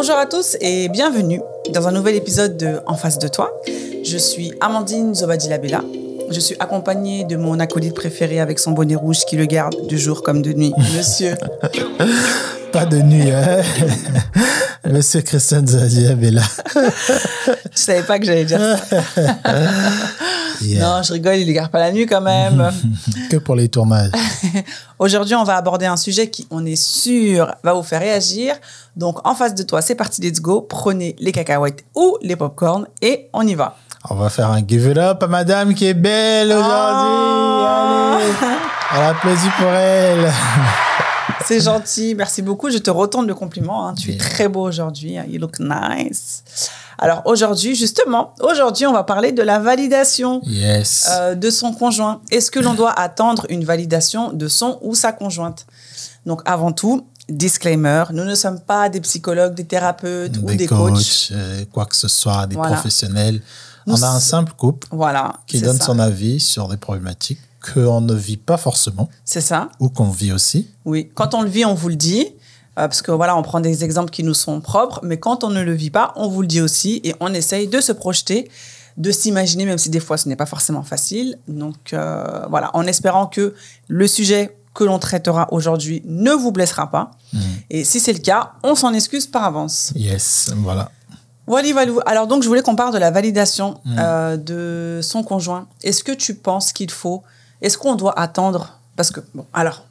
Bonjour 0.00 0.14
à 0.14 0.26
tous 0.26 0.56
et 0.60 0.88
bienvenue 0.88 1.40
dans 1.74 1.88
un 1.88 1.90
nouvel 1.90 2.14
épisode 2.14 2.56
de 2.56 2.78
En 2.86 2.94
face 2.94 3.18
de 3.18 3.26
toi. 3.26 3.50
Je 4.04 4.16
suis 4.16 4.52
Amandine 4.60 5.12
Zobadilabella. 5.12 5.82
Je 6.30 6.38
suis 6.38 6.54
accompagnée 6.60 7.24
de 7.24 7.34
mon 7.34 7.58
acolyte 7.58 7.96
préféré 7.96 8.38
avec 8.38 8.60
son 8.60 8.70
bonnet 8.70 8.94
rouge 8.94 9.24
qui 9.26 9.36
le 9.36 9.46
garde 9.46 9.88
de 9.88 9.96
jour 9.96 10.22
comme 10.22 10.40
de 10.40 10.52
nuit, 10.52 10.72
monsieur. 10.96 11.34
Pas 12.70 12.86
de 12.86 12.98
nuit, 12.98 13.28
hein 13.32 13.60
Monsieur 14.88 15.20
Christian 15.20 15.66
Zobadilabella. 15.66 16.42
Je 16.76 17.52
savais 17.74 18.02
pas 18.02 18.20
que 18.20 18.24
j'allais 18.24 18.44
dire 18.44 18.60
ça. 18.60 18.98
Non, 20.62 21.02
je 21.02 21.12
rigole, 21.12 21.36
il 21.36 21.46
ne 21.48 21.52
garde 21.52 21.70
pas 21.70 21.78
la 21.78 21.92
nuit 21.92 22.06
quand 22.06 22.20
même. 22.20 22.70
que 23.30 23.36
pour 23.36 23.54
les 23.54 23.68
tournages. 23.68 24.10
Aujourd'hui, 24.98 25.34
on 25.34 25.44
va 25.44 25.56
aborder 25.56 25.86
un 25.86 25.96
sujet 25.96 26.28
qui, 26.30 26.46
on 26.50 26.64
est 26.66 26.76
sûr, 26.76 27.54
va 27.62 27.72
vous 27.74 27.82
faire 27.82 28.00
réagir. 28.00 28.54
Donc, 28.96 29.26
en 29.26 29.34
face 29.34 29.54
de 29.54 29.62
toi, 29.62 29.80
c'est 29.82 29.94
parti, 29.94 30.20
let's 30.20 30.40
go. 30.40 30.60
Prenez 30.62 31.14
les 31.18 31.32
cacahuètes 31.32 31.84
ou 31.94 32.16
les 32.22 32.36
popcorns 32.36 32.86
et 33.02 33.28
on 33.32 33.46
y 33.46 33.54
va. 33.54 33.76
On 34.10 34.14
va 34.14 34.28
faire 34.30 34.50
un 34.50 34.62
give 34.66 34.86
it 34.90 34.96
up 34.96 35.22
à 35.22 35.26
madame 35.26 35.74
qui 35.74 35.86
est 35.86 35.94
belle 35.94 36.48
aujourd'hui. 36.48 37.08
Oh. 37.10 38.16
Allez. 38.16 38.56
Elle 38.96 39.02
applaudit 39.04 39.50
pour 39.58 39.68
elle. 39.68 40.32
C'est 41.44 41.60
gentil, 41.60 42.14
merci 42.14 42.42
beaucoup. 42.42 42.70
Je 42.70 42.78
te 42.78 42.90
retourne 42.90 43.26
le 43.26 43.34
compliment. 43.34 43.88
hein. 43.88 43.94
Tu 43.94 44.12
es 44.12 44.16
très 44.16 44.48
beau 44.48 44.62
aujourd'hui. 44.62 45.14
You 45.28 45.38
look 45.40 45.58
nice. 45.60 46.42
Alors 46.98 47.22
aujourd'hui, 47.26 47.74
justement, 47.76 48.34
aujourd'hui, 48.40 48.86
on 48.86 48.92
va 48.92 49.04
parler 49.04 49.32
de 49.32 49.42
la 49.42 49.58
validation 49.60 50.40
Yes. 50.44 51.08
euh, 51.12 51.34
de 51.34 51.48
son 51.50 51.72
conjoint. 51.72 52.20
Est-ce 52.30 52.50
que 52.50 52.58
l'on 52.58 52.74
doit 52.74 52.92
attendre 52.98 53.46
une 53.50 53.64
validation 53.64 54.32
de 54.32 54.48
son 54.48 54.78
ou 54.82 54.94
sa 54.94 55.12
conjointe? 55.12 55.66
Donc 56.26 56.42
avant 56.44 56.72
tout, 56.72 57.06
disclaimer, 57.28 58.04
nous 58.12 58.24
ne 58.24 58.34
sommes 58.34 58.58
pas 58.60 58.88
des 58.88 59.00
psychologues, 59.00 59.54
des 59.54 59.64
thérapeutes 59.64 60.36
ou 60.42 60.46
des 60.54 60.66
coachs. 60.66 61.28
euh, 61.32 61.64
quoi 61.72 61.86
que 61.86 61.94
ce 61.96 62.08
soit, 62.08 62.46
des 62.46 62.56
Voilà. 62.56 62.74
professionnels. 62.74 63.40
Nous 63.86 63.94
on 63.94 64.02
a 64.02 64.08
un 64.08 64.20
simple 64.20 64.52
couple 64.56 64.88
Voilà, 64.90 65.34
qui 65.46 65.60
donne 65.60 65.78
ça. 65.78 65.84
son 65.86 65.98
avis 65.98 66.40
sur 66.40 66.68
des 66.68 66.76
problématiques 66.76 67.38
qu'on 67.74 68.00
ne 68.00 68.14
vit 68.14 68.36
pas 68.36 68.56
forcément 68.56 69.08
C'est 69.24 69.40
ça. 69.40 69.68
ou 69.80 69.88
qu'on 69.88 70.10
vit 70.10 70.32
aussi. 70.32 70.68
Oui, 70.84 71.10
quand 71.14 71.34
on 71.34 71.42
le 71.42 71.48
vit, 71.48 71.64
on 71.64 71.74
vous 71.74 71.88
le 71.88 71.96
dit. 71.96 72.26
Euh, 72.78 72.88
parce 72.88 73.02
que 73.02 73.10
voilà, 73.10 73.36
on 73.36 73.42
prend 73.42 73.60
des 73.60 73.84
exemples 73.84 74.10
qui 74.10 74.22
nous 74.22 74.34
sont 74.34 74.60
propres, 74.60 75.00
mais 75.02 75.18
quand 75.18 75.44
on 75.44 75.50
ne 75.50 75.62
le 75.62 75.72
vit 75.72 75.90
pas, 75.90 76.12
on 76.16 76.28
vous 76.28 76.42
le 76.42 76.48
dit 76.48 76.60
aussi 76.60 77.00
et 77.04 77.14
on 77.20 77.34
essaye 77.34 77.68
de 77.68 77.80
se 77.80 77.92
projeter, 77.92 78.50
de 78.96 79.10
s'imaginer, 79.10 79.64
même 79.64 79.78
si 79.78 79.90
des 79.90 80.00
fois 80.00 80.16
ce 80.16 80.28
n'est 80.28 80.36
pas 80.36 80.46
forcément 80.46 80.82
facile. 80.82 81.38
Donc 81.48 81.92
euh, 81.92 82.46
voilà, 82.48 82.70
en 82.74 82.86
espérant 82.86 83.26
que 83.26 83.54
le 83.88 84.06
sujet 84.06 84.56
que 84.74 84.84
l'on 84.84 85.00
traitera 85.00 85.48
aujourd'hui 85.52 86.02
ne 86.04 86.30
vous 86.30 86.52
blessera 86.52 86.90
pas. 86.90 87.10
Et 87.68 87.82
si 87.84 87.98
c'est 87.98 88.12
le 88.12 88.20
cas, 88.20 88.52
on 88.62 88.76
s'en 88.76 88.92
excuse 88.94 89.26
par 89.26 89.42
avance. 89.42 89.92
Yes, 89.96 90.52
voilà. 90.56 90.90
Voilà, 91.48 91.72
Valou. 91.72 91.98
Alors 92.06 92.26
donc, 92.26 92.42
je 92.42 92.48
voulais 92.48 92.62
qu'on 92.62 92.76
parle 92.76 92.92
de 92.92 92.98
la 92.98 93.10
validation 93.10 93.80
euh, 93.98 94.36
de 94.36 95.00
son 95.02 95.22
conjoint. 95.22 95.66
Est-ce 95.82 96.04
que 96.04 96.12
tu 96.12 96.34
penses 96.34 96.72
qu'il 96.72 96.90
faut, 96.90 97.22
est-ce 97.62 97.78
qu'on 97.78 97.96
doit 97.96 98.16
attendre? 98.20 98.78
Parce 98.96 99.10
que, 99.10 99.20
bon, 99.34 99.46
alors, 99.54 99.87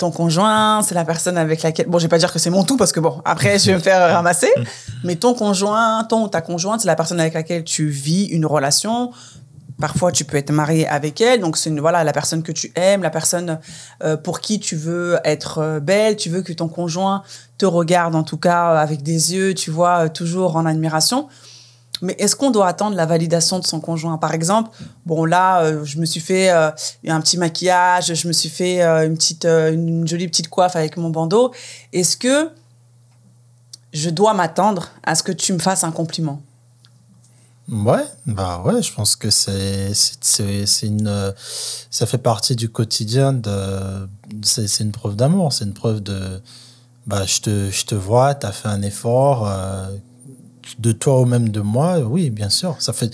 ton 0.00 0.10
conjoint, 0.10 0.82
c'est 0.82 0.94
la 0.94 1.04
personne 1.04 1.36
avec 1.36 1.62
laquelle, 1.62 1.86
bon, 1.86 1.98
je 1.98 2.04
vais 2.04 2.08
pas 2.08 2.18
dire 2.18 2.32
que 2.32 2.38
c'est 2.38 2.50
mon 2.50 2.64
tout 2.64 2.78
parce 2.78 2.90
que 2.90 3.00
bon, 3.00 3.20
après, 3.24 3.58
je 3.58 3.66
vais 3.66 3.74
me 3.74 3.78
faire 3.78 4.12
ramasser. 4.12 4.50
Mais 5.04 5.16
ton 5.16 5.34
conjoint, 5.34 6.04
ton 6.04 6.24
ou 6.24 6.28
ta 6.28 6.40
conjointe, 6.40 6.80
c'est 6.80 6.86
la 6.86 6.96
personne 6.96 7.20
avec 7.20 7.34
laquelle 7.34 7.64
tu 7.64 7.88
vis 7.88 8.24
une 8.24 8.46
relation. 8.46 9.12
Parfois, 9.78 10.10
tu 10.10 10.24
peux 10.24 10.38
être 10.38 10.52
marié 10.52 10.88
avec 10.88 11.20
elle, 11.20 11.40
donc 11.40 11.56
c'est 11.56 11.70
voilà 11.70 12.02
la 12.04 12.12
personne 12.12 12.42
que 12.42 12.52
tu 12.52 12.72
aimes, 12.76 13.02
la 13.02 13.10
personne 13.10 13.58
euh, 14.02 14.16
pour 14.16 14.40
qui 14.40 14.58
tu 14.58 14.76
veux 14.76 15.18
être 15.24 15.58
euh, 15.58 15.80
belle, 15.80 16.16
tu 16.16 16.28
veux 16.28 16.42
que 16.42 16.52
ton 16.52 16.68
conjoint 16.68 17.22
te 17.56 17.66
regarde 17.66 18.14
en 18.14 18.22
tout 18.22 18.36
cas 18.36 18.68
avec 18.78 19.02
des 19.02 19.34
yeux, 19.34 19.54
tu 19.54 19.70
vois, 19.70 20.04
euh, 20.04 20.08
toujours 20.08 20.56
en 20.56 20.66
admiration. 20.66 21.28
Mais 22.02 22.16
est-ce 22.18 22.36
qu'on 22.36 22.50
doit 22.50 22.66
attendre 22.66 22.96
la 22.96 23.06
validation 23.06 23.58
de 23.58 23.66
son 23.66 23.80
conjoint? 23.80 24.16
Par 24.18 24.32
exemple, 24.34 24.70
bon 25.06 25.24
là, 25.24 25.62
euh, 25.62 25.84
je 25.84 25.98
me 25.98 26.06
suis 26.06 26.20
fait 26.20 26.50
euh, 26.50 26.70
un 27.06 27.20
petit 27.20 27.38
maquillage, 27.38 28.14
je 28.14 28.28
me 28.28 28.32
suis 28.32 28.48
fait 28.48 28.82
euh, 28.82 29.06
une 29.06 29.14
petite, 29.14 29.44
une 29.44 30.06
jolie 30.06 30.28
petite 30.28 30.48
coiffe 30.48 30.76
avec 30.76 30.96
mon 30.96 31.10
bandeau. 31.10 31.52
Est-ce 31.92 32.16
que 32.16 32.50
je 33.92 34.10
dois 34.10 34.34
m'attendre 34.34 34.88
à 35.02 35.14
ce 35.14 35.22
que 35.22 35.32
tu 35.32 35.52
me 35.52 35.58
fasses 35.58 35.84
un 35.84 35.92
compliment? 35.92 36.40
Ouais, 37.68 38.04
bah 38.26 38.62
ouais, 38.64 38.82
je 38.82 38.92
pense 38.92 39.14
que 39.14 39.30
c'est 39.30 39.92
c'est 39.94 40.66
c'est 40.66 40.86
une 40.88 41.32
ça 41.88 42.04
fait 42.04 42.18
partie 42.18 42.56
du 42.56 42.68
quotidien 42.68 43.32
de 43.32 44.08
c'est 44.42 44.66
c'est 44.66 44.82
une 44.82 44.90
preuve 44.90 45.14
d'amour, 45.14 45.52
c'est 45.52 45.66
une 45.66 45.74
preuve 45.74 46.00
de 46.00 46.42
bah 47.06 47.24
je 47.26 47.40
te 47.40 47.70
je 47.70 47.84
te 47.84 47.94
vois, 47.94 48.34
tu 48.34 48.46
as 48.46 48.50
fait 48.50 48.66
un 48.66 48.82
effort 48.82 49.48
de 50.80 50.92
toi 50.92 51.20
ou 51.20 51.24
même 51.26 51.50
de 51.50 51.60
moi, 51.60 51.98
oui, 51.98 52.30
bien 52.30 52.48
sûr, 52.48 52.74
ça 52.78 52.92
fait 52.92 53.10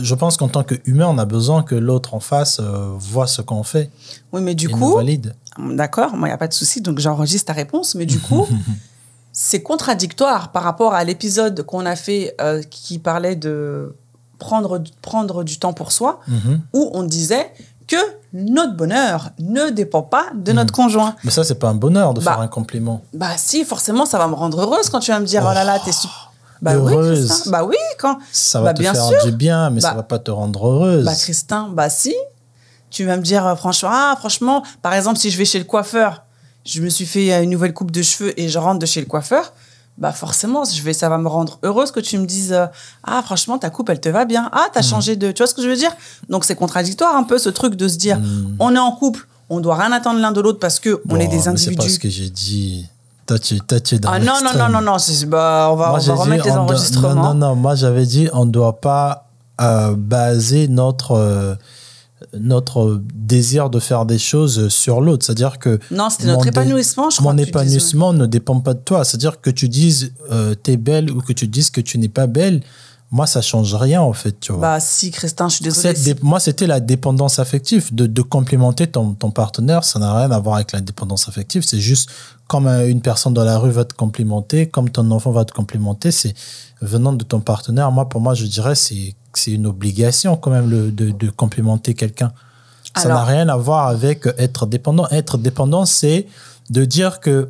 je 0.00 0.14
pense 0.14 0.36
qu'en 0.36 0.48
tant 0.48 0.64
qu'humain, 0.64 1.06
on 1.08 1.16
a 1.18 1.24
besoin 1.24 1.62
que 1.62 1.74
l'autre 1.74 2.14
en 2.14 2.20
face 2.20 2.58
euh, 2.60 2.90
voit 2.98 3.26
ce 3.26 3.40
qu'on 3.40 3.62
fait 3.62 3.90
Oui, 4.32 4.40
mais 4.42 4.54
du 4.54 4.66
et 4.68 4.70
coup, 4.70 4.94
valide. 4.96 5.34
D'accord, 5.58 6.16
moi, 6.16 6.28
il 6.28 6.30
n'y 6.30 6.34
a 6.34 6.38
pas 6.38 6.48
de 6.48 6.52
souci, 6.52 6.80
donc 6.80 6.98
j'enregistre 6.98 7.46
ta 7.46 7.52
réponse. 7.52 7.94
Mais 7.94 8.04
du 8.06 8.18
coup, 8.20 8.46
c'est 9.32 9.62
contradictoire 9.62 10.50
par 10.52 10.62
rapport 10.62 10.92
à 10.94 11.04
l'épisode 11.04 11.62
qu'on 11.62 11.86
a 11.86 11.96
fait 11.96 12.34
euh, 12.40 12.62
qui 12.68 12.98
parlait 12.98 13.36
de 13.36 13.94
prendre, 14.38 14.82
prendre 15.02 15.44
du 15.44 15.58
temps 15.58 15.72
pour 15.72 15.92
soi, 15.92 16.20
Mhm. 16.28 16.60
où 16.74 16.90
on 16.94 17.02
disait 17.04 17.52
que 17.86 17.96
notre 18.32 18.76
bonheur 18.76 19.30
ne 19.38 19.70
dépend 19.70 20.02
pas 20.02 20.26
de 20.34 20.52
notre 20.52 20.72
conjoint. 20.72 21.14
Mais 21.24 21.30
ça 21.30 21.42
c'est 21.44 21.56
pas 21.58 21.68
un 21.68 21.74
bonheur 21.74 22.14
de 22.14 22.20
Bah, 22.20 22.32
faire 22.32 22.40
un 22.40 22.48
compliment. 22.48 23.02
Bah 23.14 23.36
si, 23.36 23.64
forcément, 23.64 24.06
ça 24.06 24.18
va 24.18 24.28
me 24.28 24.34
rendre 24.34 24.60
heureuse 24.60 24.88
quand 24.90 25.00
tu 25.00 25.10
vas 25.10 25.18
me 25.20 25.26
dire, 25.26 25.42
oh, 25.48 25.52
là 25.52 25.64
là, 25.64 25.78
t'es 25.84 25.92
super... 25.92 26.29
Bah 26.62 26.76
oui, 26.78 26.92
heureuse. 26.92 27.26
Christin. 27.28 27.50
Bah 27.50 27.64
oui, 27.64 27.76
quand... 27.98 28.18
Ça 28.32 28.60
va 28.60 28.66
Bah, 28.66 28.74
te 28.74 28.80
bien 28.82 28.92
faire 28.92 29.04
sûr. 29.06 29.24
du 29.24 29.32
bien, 29.32 29.70
mais 29.70 29.80
ça 29.80 29.90
Bah, 29.90 29.96
va 29.96 30.02
pas 30.02 30.18
te 30.18 30.30
rendre 30.30 30.66
heureuse. 30.66 31.04
Bah 31.04 31.14
Christin, 31.14 31.68
bah 31.72 31.88
si. 31.90 32.14
Tu 32.90 33.04
vas 33.04 33.16
me 33.16 33.22
dire 33.22 33.46
euh, 33.46 33.54
franchement, 33.54 33.90
ah 33.92 34.16
franchement, 34.18 34.62
par 34.82 34.94
exemple, 34.94 35.18
si 35.18 35.30
je 35.30 35.38
vais 35.38 35.44
chez 35.44 35.58
le 35.58 35.64
coiffeur, 35.64 36.24
je 36.66 36.80
me 36.82 36.88
suis 36.88 37.06
fait 37.06 37.32
euh, 37.32 37.42
une 37.42 37.50
nouvelle 37.50 37.72
coupe 37.72 37.92
de 37.92 38.02
cheveux 38.02 38.38
et 38.38 38.48
je 38.48 38.58
rentre 38.58 38.80
de 38.80 38.86
chez 38.86 39.00
le 39.00 39.06
coiffeur, 39.06 39.52
bah 39.96 40.10
forcément, 40.12 40.64
je 40.64 40.82
vais, 40.82 40.92
ça 40.92 41.08
va 41.08 41.16
me 41.18 41.28
rendre 41.28 41.58
heureuse 41.62 41.92
que 41.92 42.00
tu 42.00 42.18
me 42.18 42.26
dises, 42.26 42.52
euh, 42.52 42.66
ah 43.04 43.22
franchement, 43.22 43.58
ta 43.58 43.70
coupe, 43.70 43.88
elle 43.90 44.00
te 44.00 44.08
va 44.08 44.24
bien. 44.24 44.48
Ah, 44.52 44.66
t'as 44.72 44.82
changé 44.82 45.14
de... 45.14 45.30
Tu 45.30 45.38
vois 45.42 45.46
ce 45.46 45.54
que 45.54 45.62
je 45.62 45.68
veux 45.68 45.76
dire? 45.76 45.92
Donc 46.28 46.44
c'est 46.44 46.56
contradictoire 46.56 47.14
un 47.14 47.22
peu 47.22 47.38
ce 47.38 47.48
truc 47.48 47.74
de 47.76 47.86
se 47.86 47.96
dire, 47.96 48.18
on 48.58 48.74
est 48.74 48.78
en 48.78 48.90
couple, 48.92 49.26
on 49.50 49.60
doit 49.60 49.76
rien 49.76 49.92
attendre 49.92 50.18
l'un 50.20 50.32
de 50.32 50.40
l'autre 50.40 50.58
parce 50.58 50.80
que 50.80 51.00
on 51.08 51.16
est 51.20 51.28
des 51.28 51.36
mais 51.36 51.42
C'est 51.42 51.48
individus. 51.48 51.76
pas 51.76 51.88
ce 51.88 51.98
que 51.98 52.08
j'ai 52.08 52.28
dit. 52.30 52.86
Toi, 53.30 53.38
tu, 53.38 53.60
toi, 53.60 53.78
tu 53.78 53.94
es 53.94 53.98
dans 54.00 54.10
Ah 54.10 54.18
non, 54.18 54.32
non, 54.42 54.58
non, 54.58 54.68
non, 54.68 54.80
non, 54.80 54.98
c'est- 54.98 55.24
bah, 55.24 55.68
on 55.70 55.76
va, 55.76 55.92
on 55.94 55.98
va 55.98 56.14
remettre 56.14 56.44
les 56.46 56.50
enregistrements. 56.50 57.14
Non, 57.14 57.34
non, 57.34 57.48
non. 57.50 57.54
Moi, 57.54 57.76
j'avais 57.76 58.04
dit, 58.04 58.28
on 58.32 58.44
ne 58.44 58.50
doit 58.50 58.80
pas 58.80 59.28
euh, 59.60 59.94
baser 59.96 60.66
notre, 60.66 61.12
euh, 61.12 61.54
notre 62.38 63.00
désir 63.14 63.70
de 63.70 63.78
faire 63.78 64.04
des 64.04 64.18
choses 64.18 64.68
sur 64.68 65.00
l'autre. 65.00 65.24
C'est-à-dire 65.24 65.58
que. 65.60 65.78
Non, 65.92 66.10
c'était 66.10 66.24
mon 66.26 66.32
notre 66.32 66.44
dé- 66.44 66.48
épanouissement, 66.48 67.08
je 67.10 67.18
crois. 67.18 67.32
Mon 67.32 67.38
que 67.38 67.44
tu 67.44 67.52
disais. 67.52 67.60
épanouissement 67.60 68.12
ne 68.12 68.26
dépend 68.26 68.58
pas 68.60 68.74
de 68.74 68.80
toi. 68.80 69.04
C'est-à-dire 69.04 69.40
que 69.40 69.50
tu 69.50 69.68
dises 69.68 70.12
euh, 70.32 70.54
t'es 70.54 70.76
belle 70.76 71.10
ou 71.10 71.20
que 71.20 71.32
tu 71.32 71.46
dises 71.46 71.70
que 71.70 71.80
tu 71.80 71.98
n'es 71.98 72.08
pas 72.08 72.26
belle. 72.26 72.62
Moi, 73.12 73.26
ça 73.26 73.42
change 73.42 73.74
rien, 73.74 74.00
en 74.02 74.12
fait, 74.12 74.38
tu 74.38 74.52
vois. 74.52 74.60
Bah 74.60 74.80
si, 74.80 75.10
Christin, 75.10 75.48
je 75.48 75.56
suis 75.56 75.64
désolée. 75.64 75.94
Dé- 75.94 76.14
Moi, 76.22 76.38
c'était 76.38 76.68
la 76.68 76.78
dépendance 76.78 77.40
affective. 77.40 77.92
De, 77.92 78.06
de 78.06 78.22
complimenter 78.22 78.86
ton, 78.86 79.14
ton 79.14 79.30
partenaire, 79.32 79.82
ça 79.82 79.98
n'a 79.98 80.16
rien 80.16 80.30
à 80.30 80.38
voir 80.38 80.56
avec 80.56 80.70
la 80.70 80.80
dépendance 80.80 81.28
affective. 81.28 81.64
C'est 81.66 81.80
juste 81.80 82.08
comme 82.46 82.68
euh, 82.68 82.88
une 82.88 83.00
personne 83.00 83.34
dans 83.34 83.42
la 83.44 83.58
rue 83.58 83.70
va 83.72 83.84
te 83.84 83.94
complimenter, 83.94 84.68
comme 84.68 84.90
ton 84.90 85.10
enfant 85.10 85.32
va 85.32 85.44
te 85.44 85.52
complimenter, 85.52 86.12
c'est 86.12 86.34
venant 86.82 87.12
de 87.12 87.24
ton 87.24 87.40
partenaire. 87.40 87.90
Moi, 87.90 88.08
pour 88.08 88.20
moi, 88.20 88.34
je 88.34 88.44
dirais 88.46 88.74
c'est 88.76 89.14
c'est 89.34 89.52
une 89.52 89.66
obligation 89.66 90.36
quand 90.36 90.50
même 90.50 90.68
le, 90.70 90.90
de, 90.92 91.10
de 91.10 91.30
complimenter 91.30 91.94
quelqu'un. 91.94 92.32
Ça 92.96 93.08
n'a 93.08 93.24
rien 93.24 93.48
à 93.48 93.56
voir 93.56 93.86
avec 93.88 94.26
être 94.38 94.66
dépendant. 94.66 95.06
Être 95.10 95.38
dépendant, 95.38 95.84
c'est 95.84 96.26
de 96.70 96.84
dire 96.84 97.20
que, 97.20 97.48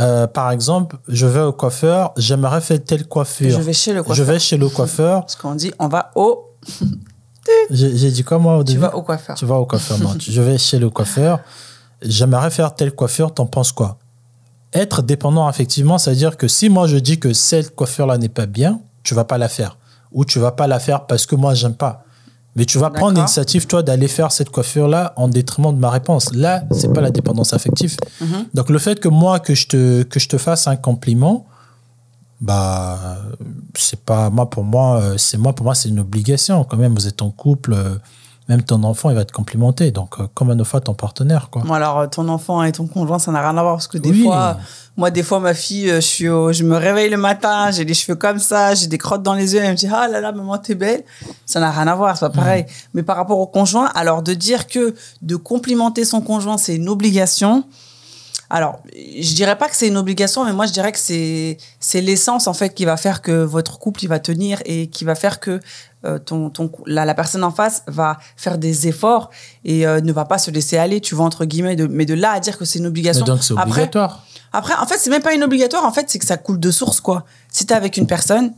euh, 0.00 0.26
par 0.26 0.50
exemple, 0.50 0.96
je 1.08 1.26
vais 1.26 1.40
au 1.42 1.52
coiffeur, 1.52 2.12
j'aimerais 2.16 2.60
faire 2.60 2.82
telle 2.82 3.06
coiffure. 3.06 3.50
Je 3.50 3.60
vais 3.62 3.72
chez 3.72 3.92
le 3.92 3.98
Je 4.00 4.04
coiffeur. 4.04 4.26
vais 4.26 4.38
chez 4.38 4.56
le 4.56 4.68
coiffeur. 4.68 5.20
Parce 5.20 5.36
qu'on 5.36 5.54
dit, 5.54 5.72
on 5.78 5.88
va 5.88 6.10
au... 6.14 6.46
J'ai 7.70 8.10
dit 8.10 8.22
quoi, 8.22 8.38
moi, 8.38 8.56
au 8.58 8.64
Tu 8.64 8.72
début 8.72 8.80
vas 8.82 8.94
au 8.96 9.02
coiffeur. 9.02 9.34
Tu 9.36 9.44
vas 9.46 9.56
au 9.56 9.66
coiffeur, 9.66 9.98
non. 9.98 10.14
tu- 10.14 10.30
Je 10.32 10.40
vais 10.42 10.58
chez 10.58 10.78
le 10.78 10.90
coiffeur. 10.90 11.40
J'aimerais 12.02 12.50
faire 12.50 12.74
telle 12.74 12.92
coiffure, 12.92 13.32
t'en 13.34 13.46
penses 13.46 13.72
quoi? 13.72 13.98
Être 14.72 15.02
dépendant, 15.02 15.48
effectivement, 15.50 15.98
ça 15.98 16.10
veut 16.12 16.16
dire 16.16 16.36
que 16.36 16.46
si 16.48 16.68
moi 16.68 16.86
je 16.86 16.96
dis 16.96 17.18
que 17.18 17.32
cette 17.32 17.74
coiffure-là 17.74 18.18
n'est 18.18 18.28
pas 18.28 18.46
bien, 18.46 18.80
tu 19.02 19.14
vas 19.14 19.24
pas 19.24 19.36
la 19.38 19.48
faire. 19.48 19.78
Ou 20.12 20.24
tu 20.24 20.38
vas 20.38 20.52
pas 20.52 20.66
la 20.66 20.78
faire 20.78 21.06
parce 21.06 21.26
que 21.26 21.34
moi 21.34 21.54
j'aime 21.54 21.74
pas. 21.74 22.04
Mais 22.56 22.64
tu 22.64 22.78
vas 22.78 22.90
prendre 22.90 23.16
l'initiative, 23.16 23.66
toi, 23.66 23.82
d'aller 23.82 24.08
faire 24.08 24.32
cette 24.32 24.50
coiffure-là 24.50 25.12
en 25.16 25.28
détriment 25.28 25.72
de 25.72 25.78
ma 25.78 25.90
réponse. 25.90 26.34
Là, 26.34 26.64
c'est 26.72 26.92
pas 26.92 27.00
la 27.00 27.10
dépendance 27.10 27.52
affective. 27.52 27.96
Mhm. 28.20 28.46
Donc, 28.54 28.70
le 28.70 28.78
fait 28.78 28.98
que 28.98 29.08
moi, 29.08 29.38
que 29.38 29.54
je 29.54 29.68
te, 29.68 30.02
que 30.02 30.18
je 30.18 30.28
te 30.28 30.36
fasse 30.36 30.66
un 30.66 30.76
compliment, 30.76 31.46
bah, 32.40 33.18
c'est 33.76 34.00
pas, 34.00 34.30
moi, 34.30 34.50
pour 34.50 34.64
moi, 34.64 35.00
euh, 35.00 35.14
c'est 35.16 35.38
moi, 35.38 35.52
pour 35.52 35.64
moi, 35.64 35.74
c'est 35.74 35.90
une 35.90 36.00
obligation. 36.00 36.64
Quand 36.64 36.76
même, 36.76 36.94
vous 36.94 37.06
êtes 37.06 37.22
en 37.22 37.30
couple, 37.30 37.74
euh, 37.74 37.96
même 38.48 38.62
ton 38.62 38.82
enfant, 38.82 39.10
il 39.10 39.16
va 39.16 39.24
te 39.24 39.32
complimenter. 39.32 39.92
Donc, 39.92 40.18
euh, 40.18 40.26
comme 40.34 40.50
une 40.50 40.64
fois 40.64 40.80
ton 40.80 40.94
partenaire, 40.94 41.50
quoi. 41.50 41.62
Bon, 41.64 41.72
alors, 41.74 42.08
ton 42.10 42.28
enfant 42.28 42.62
et 42.64 42.72
ton 42.72 42.86
conjoint, 42.88 43.18
ça 43.20 43.30
n'a 43.30 43.40
rien 43.40 43.56
à 43.56 43.62
voir 43.62 43.74
parce 43.76 43.86
que 43.86 43.98
des 43.98 44.10
Oui. 44.10 44.24
fois, 44.24 44.58
moi, 44.96 45.10
des 45.10 45.22
fois, 45.22 45.38
ma 45.38 45.54
fille, 45.54 45.88
euh, 45.88 45.96
je, 45.96 46.06
suis 46.06 46.28
au- 46.28 46.52
je 46.52 46.64
me 46.64 46.76
réveille 46.76 47.10
le 47.10 47.16
matin, 47.16 47.70
j'ai 47.70 47.84
les 47.84 47.94
cheveux 47.94 48.16
comme 48.16 48.38
ça, 48.40 48.74
j'ai 48.74 48.88
des 48.88 48.98
crottes 48.98 49.22
dans 49.22 49.34
les 49.34 49.54
yeux, 49.54 49.60
elle 49.62 49.70
me 49.70 49.76
dit 49.76 49.88
Ah 49.92 50.08
là 50.08 50.20
là, 50.20 50.32
maman, 50.32 50.58
t'es 50.58 50.74
belle. 50.74 51.04
Ça 51.46 51.60
n'a 51.60 51.70
rien 51.70 51.86
à 51.86 51.94
voir, 51.94 52.16
c'est 52.16 52.26
pas 52.26 52.30
pareil. 52.30 52.66
Mais 52.92 53.02
par 53.04 53.16
rapport 53.16 53.38
au 53.38 53.46
conjoint, 53.46 53.86
alors 53.94 54.22
de 54.22 54.34
dire 54.34 54.66
que 54.66 54.94
de 55.22 55.36
complimenter 55.36 56.04
son 56.04 56.20
conjoint, 56.20 56.58
c'est 56.58 56.74
une 56.74 56.88
obligation. 56.88 57.64
Alors, 58.52 58.80
je 58.94 59.32
dirais 59.34 59.56
pas 59.56 59.68
que 59.68 59.76
c'est 59.76 59.86
une 59.86 59.96
obligation, 59.96 60.44
mais 60.44 60.52
moi 60.52 60.66
je 60.66 60.72
dirais 60.72 60.90
que 60.90 60.98
c'est 60.98 61.56
c'est 61.78 62.00
l'essence 62.00 62.48
en 62.48 62.52
fait 62.52 62.74
qui 62.74 62.84
va 62.84 62.96
faire 62.96 63.22
que 63.22 63.44
votre 63.44 63.78
couple 63.78 64.02
il 64.04 64.08
va 64.08 64.18
tenir 64.18 64.60
et 64.64 64.88
qui 64.88 65.04
va 65.04 65.14
faire 65.14 65.38
que 65.38 65.60
euh, 66.04 66.18
ton 66.18 66.50
ton 66.50 66.70
la, 66.86 67.04
la 67.04 67.14
personne 67.14 67.44
en 67.44 67.52
face 67.52 67.84
va 67.86 68.18
faire 68.36 68.58
des 68.58 68.88
efforts 68.88 69.30
et 69.64 69.86
euh, 69.86 70.00
ne 70.00 70.12
va 70.12 70.24
pas 70.24 70.38
se 70.38 70.50
laisser 70.50 70.76
aller, 70.78 71.00
tu 71.00 71.14
vois 71.14 71.26
entre 71.26 71.44
guillemets. 71.44 71.76
De, 71.76 71.86
mais 71.86 72.06
de 72.06 72.14
là 72.14 72.32
à 72.32 72.40
dire 72.40 72.58
que 72.58 72.64
c'est 72.64 72.78
une 72.80 72.84
Mais 72.86 72.88
obligation. 72.88 73.24
donc, 73.24 73.42
c'est 73.44 73.54
Après, 73.54 73.70
obligatoire. 73.82 74.24
après, 74.52 74.74
en 74.74 74.86
fait, 74.86 74.98
c'est 74.98 75.10
même 75.10 75.22
pas 75.22 75.32
une 75.34 75.44
obligatoire. 75.44 75.84
En 75.84 75.92
fait, 75.92 76.10
c'est 76.10 76.18
que 76.18 76.26
ça 76.26 76.36
coule 76.36 76.58
de 76.58 76.70
source 76.72 77.00
quoi. 77.00 77.24
Si 77.52 77.66
t'es 77.66 77.74
avec 77.74 77.96
une 77.96 78.06
personne, 78.08 78.52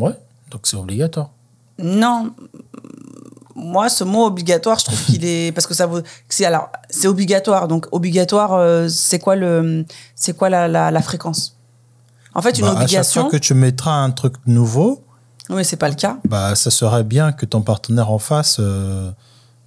Ouais, 0.00 0.12
donc 0.50 0.62
c'est 0.64 0.76
obligatoire. 0.76 1.30
non. 1.78 2.32
Moi, 3.64 3.88
ce 3.88 4.04
mot 4.04 4.26
obligatoire, 4.26 4.78
je 4.78 4.84
trouve 4.84 5.02
qu'il 5.06 5.24
est 5.24 5.52
parce 5.54 5.66
que 5.66 5.74
ça 5.74 5.86
vaut. 5.86 6.00
C'est 6.28 6.44
alors, 6.44 6.68
c'est 6.90 7.08
obligatoire. 7.08 7.66
Donc 7.68 7.86
obligatoire, 7.92 8.52
euh, 8.54 8.88
c'est 8.88 9.18
quoi 9.18 9.36
le, 9.36 9.84
c'est 10.14 10.36
quoi 10.36 10.50
la, 10.50 10.68
la, 10.68 10.90
la 10.90 11.02
fréquence? 11.02 11.56
En 12.34 12.42
fait, 12.42 12.58
une 12.58 12.64
Bah, 12.66 12.70
À 12.70 12.74
chaque 12.74 12.82
obligation. 12.82 13.20
fois 13.22 13.30
que 13.30 13.36
tu 13.38 13.54
mettras 13.54 13.92
un 13.94 14.10
truc 14.10 14.34
nouveau, 14.46 15.02
Oui, 15.50 15.64
c'est 15.64 15.76
pas 15.76 15.88
le 15.88 15.94
cas. 15.94 16.18
bah, 16.28 16.54
ça 16.54 16.70
serait 16.70 17.04
bien 17.04 17.32
que 17.32 17.46
ton 17.46 17.62
partenaire 17.62 18.10
en 18.10 18.18
face 18.18 18.56
euh, 18.60 19.10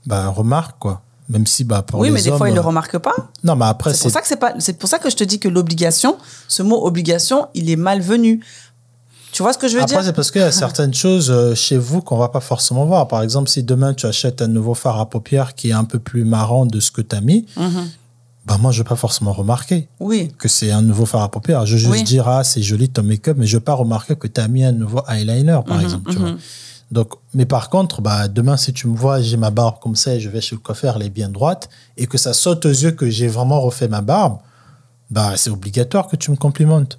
bah, 0.06 0.28
remarque, 0.30 0.78
quoi. 0.80 1.02
Même 1.30 1.46
si, 1.46 1.66
bah, 1.66 1.82
pour 1.82 2.00
oui, 2.00 2.08
les 2.08 2.14
mais 2.14 2.22
des 2.22 2.30
hommes, 2.30 2.38
fois, 2.38 2.48
il 2.50 2.56
le 2.56 2.62
remarque 2.62 2.98
pas. 3.00 3.14
Non, 3.44 3.58
mais 3.58 3.66
après, 3.66 3.94
C'est 3.94 4.04
pour 4.04 4.12
ça 4.12 4.22
que 4.22 4.28
c'est 4.28 4.38
pas. 4.38 4.54
C'est 4.60 4.78
pour 4.80 4.88
ça 4.88 4.98
que 4.98 5.10
je 5.10 5.16
te 5.18 5.26
dis 5.26 5.40
que 5.40 5.50
l'obligation, 5.50 6.18
ce 6.48 6.64
mot 6.64 6.86
obligation, 6.86 7.48
il 7.54 7.70
est 7.70 7.76
malvenu. 7.76 8.42
Tu 9.32 9.44
vois 9.44 9.54
ce 9.54 9.58
que 9.58 9.68
je 9.68 9.76
veux 9.76 9.82
Après, 9.84 9.96
dire 9.96 10.04
c'est 10.04 10.14
parce 10.14 10.32
qu'il 10.32 10.42
y 10.42 10.44
a 10.44 10.52
certaines 10.52 10.94
choses 10.94 11.30
euh, 11.30 11.54
chez 11.54 11.78
vous 11.78 12.02
qu'on 12.02 12.18
va 12.18 12.30
pas 12.30 12.40
forcément 12.40 12.86
voir. 12.86 13.08
Par 13.08 13.22
exemple, 13.22 13.50
si 13.50 13.62
demain 13.62 13.94
tu 13.94 14.06
achètes 14.08 14.42
un 14.42 14.48
nouveau 14.48 14.74
fard 14.74 15.00
à 15.00 15.10
paupières 15.10 15.54
qui 15.54 15.70
est 15.70 15.74
un 15.74 15.84
peu 15.84 16.00
plus 16.00 16.24
marrant 16.24 16.66
de 16.66 16.80
ce 16.80 16.90
que 16.92 17.02
tu 17.02 17.16
as 17.16 17.22
mis, 17.22 17.46
Mhm. 17.58 17.88
bah 18.48 18.58
moi, 18.60 18.72
je 18.72 18.82
vais 18.82 18.88
pas 18.88 18.96
forcément 18.96 19.34
remarquer 19.34 19.90
Oui. 20.00 20.32
que 20.40 20.48
c'est 20.48 20.72
un 20.72 20.82
nouveau 20.82 21.06
fard 21.06 21.22
à 21.22 21.30
paupières. 21.30 21.66
Je 21.66 21.74
vais 21.74 21.80
juste 21.80 21.92
Oui. 21.92 22.04
dire, 22.04 22.28
ah, 22.28 22.44
c'est 22.44 22.62
joli 22.64 22.90
ton 22.90 23.04
make-up, 23.04 23.36
mais 23.38 23.46
je 23.46 23.58
vais 23.58 23.62
pas 23.64 23.74
remarquer 23.74 24.16
que 24.16 24.28
tu 24.28 24.42
as 24.42 24.48
mis 24.48 24.64
un 24.64 24.72
nouveau 24.72 25.02
eyeliner, 25.08 25.60
par 25.68 25.78
Mhm, 25.78 25.84
exemple. 25.84 26.12
Tu 26.12 26.18
mhm. 26.18 26.24
vois. 26.30 26.38
Donc, 26.90 27.10
mais 27.34 27.46
par 27.46 27.70
contre, 27.70 28.02
bah, 28.02 28.30
demain, 28.30 28.56
si 28.56 28.72
tu 28.72 28.88
me 28.88 28.96
vois, 28.96 29.22
j'ai 29.22 29.36
ma 29.38 29.52
barbe 29.52 29.76
comme 29.82 29.98
ça 29.98 30.16
et 30.16 30.20
je 30.22 30.30
vais 30.30 30.40
chez 30.42 30.56
le 30.56 30.62
coiffeur, 30.62 30.96
elle 30.96 31.04
est 31.06 31.10
bien 31.10 31.28
droite, 31.30 31.70
et 31.98 32.08
que 32.08 32.18
ça 32.18 32.32
saute 32.34 32.66
aux 32.66 32.70
yeux 32.70 32.92
que 32.92 33.10
j'ai 33.10 33.28
vraiment 33.28 33.60
refait 33.60 33.90
ma 33.90 34.00
barbe, 34.02 34.38
bah, 35.12 35.34
c'est 35.36 35.50
obligatoire 35.50 36.08
que 36.08 36.16
tu 36.16 36.32
me 36.32 36.38
complimentes. 36.38 36.98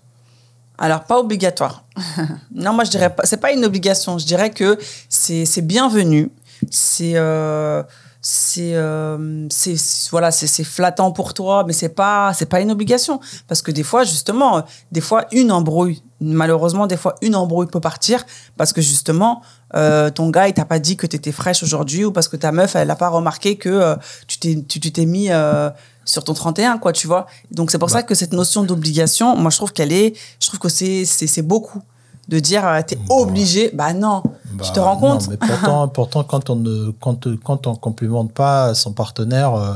Alors, 0.78 1.04
pas 1.04 1.18
obligatoire. 1.18 1.84
non, 2.54 2.72
moi, 2.72 2.84
je 2.84 2.90
dirais 2.90 3.14
pas. 3.14 3.26
C'est 3.26 3.38
pas 3.38 3.52
une 3.52 3.64
obligation. 3.64 4.18
Je 4.18 4.26
dirais 4.26 4.50
que 4.50 4.78
c'est 5.08 5.66
bienvenu. 5.66 6.30
C'est. 6.70 7.12
euh, 7.16 7.82
c'est 8.20 8.74
euh, 8.74 9.46
c'est 9.48 9.76
voilà 10.10 10.32
c'est 10.32 10.64
flattant 10.64 11.12
pour 11.12 11.34
toi 11.34 11.62
mais 11.64 11.72
c'est 11.72 11.88
pas 11.88 12.32
c'est 12.34 12.46
pas 12.46 12.60
une 12.60 12.72
obligation 12.72 13.20
parce 13.46 13.62
que 13.62 13.70
des 13.70 13.84
fois 13.84 14.02
justement 14.02 14.64
des 14.90 15.00
fois 15.00 15.26
une 15.30 15.52
embrouille 15.52 16.02
malheureusement 16.20 16.88
des 16.88 16.96
fois 16.96 17.14
une 17.22 17.36
embrouille 17.36 17.68
peut 17.68 17.80
partir 17.80 18.26
parce 18.56 18.72
que 18.72 18.80
justement 18.80 19.42
euh, 19.76 20.10
ton 20.10 20.30
gars 20.30 20.48
il 20.48 20.54
t'a 20.54 20.64
pas 20.64 20.80
dit 20.80 20.96
que 20.96 21.06
tu 21.06 21.14
étais 21.14 21.30
fraîche 21.30 21.62
aujourd'hui 21.62 22.04
ou 22.04 22.10
parce 22.10 22.26
que 22.26 22.36
ta 22.36 22.50
meuf 22.50 22.74
elle 22.74 22.90
a 22.90 22.96
pas 22.96 23.08
remarqué 23.08 23.56
que 23.56 23.68
euh, 23.68 23.96
tu 24.26 24.38
t'es 24.38 24.64
tu 24.68 24.80
t'es 24.80 25.06
mis 25.06 25.30
euh, 25.30 25.70
sur 26.08 26.24
ton 26.24 26.32
31 26.34 26.78
quoi 26.78 26.92
tu 26.92 27.06
vois 27.06 27.26
donc 27.50 27.70
c'est 27.70 27.78
pour 27.78 27.90
ça 27.90 28.02
que 28.02 28.14
cette 28.14 28.32
notion 28.32 28.62
d'obligation 28.62 29.36
moi 29.36 29.50
je 29.50 29.56
trouve 29.58 29.72
qu'elle 29.72 29.92
est 29.92 30.14
je 30.40 30.46
trouve 30.48 30.58
que 30.60 30.68
c'est 30.70 31.04
c'est 31.04 31.42
beaucoup 31.42 31.82
de 32.28 32.38
dire 32.40 32.66
euh, 32.66 32.80
t'es 32.86 32.98
obligé 33.10 33.70
bah 33.74 33.92
non 33.92 34.22
tu 34.62 34.70
te 34.72 34.80
Bah, 34.80 34.86
rends 34.86 34.96
compte 34.96 35.22
non, 35.22 35.28
mais 35.30 35.36
pourtant, 35.36 35.88
pourtant 35.98 36.24
quand 36.24 36.50
on 36.50 36.56
ne 36.56 36.90
quand, 37.00 37.26
quand 37.44 37.66
on 37.66 37.74
complimente 37.76 38.32
pas 38.32 38.74
son 38.74 38.92
partenaire, 38.92 39.54
euh, 39.54 39.74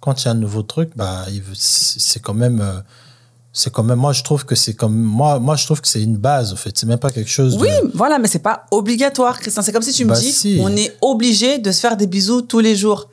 quand 0.00 0.20
il 0.22 0.24
y 0.26 0.28
a 0.28 0.32
un 0.32 0.34
nouveau 0.34 0.62
truc, 0.62 0.90
bah 0.96 1.24
c'est 1.54 2.20
quand 2.20 2.34
même 2.34 2.60
euh, 2.60 2.80
c'est 3.52 3.72
quand 3.72 3.82
même 3.82 3.98
moi 3.98 4.12
je 4.12 4.22
trouve 4.22 4.44
que 4.44 4.54
c'est 4.54 4.74
comme 4.74 4.96
moi 4.96 5.38
moi 5.40 5.56
je 5.56 5.64
trouve 5.64 5.80
que 5.80 5.88
c'est 5.88 6.02
une 6.02 6.16
base 6.16 6.52
en 6.52 6.56
fait. 6.56 6.76
C'est 6.78 6.86
même 6.86 6.98
pas 6.98 7.10
quelque 7.10 7.30
chose. 7.30 7.56
de- 7.56 7.60
Oui, 7.62 7.70
voilà, 7.94 8.18
mais 8.18 8.28
c'est 8.28 8.38
pas 8.50 8.66
obligatoire, 8.70 9.38
Christian. 9.40 9.62
C'est 9.62 9.72
comme 9.72 9.82
si 9.82 9.92
tu 9.92 10.04
me 10.04 10.10
Bah, 10.10 10.20
dis, 10.20 10.30
si. 10.30 10.58
on 10.60 10.74
est 10.76 10.96
obligé 11.00 11.58
de 11.58 11.72
se 11.72 11.80
faire 11.80 11.96
des 11.96 12.06
bisous 12.06 12.42
tous 12.42 12.60
les 12.60 12.76
jours. 12.76 13.08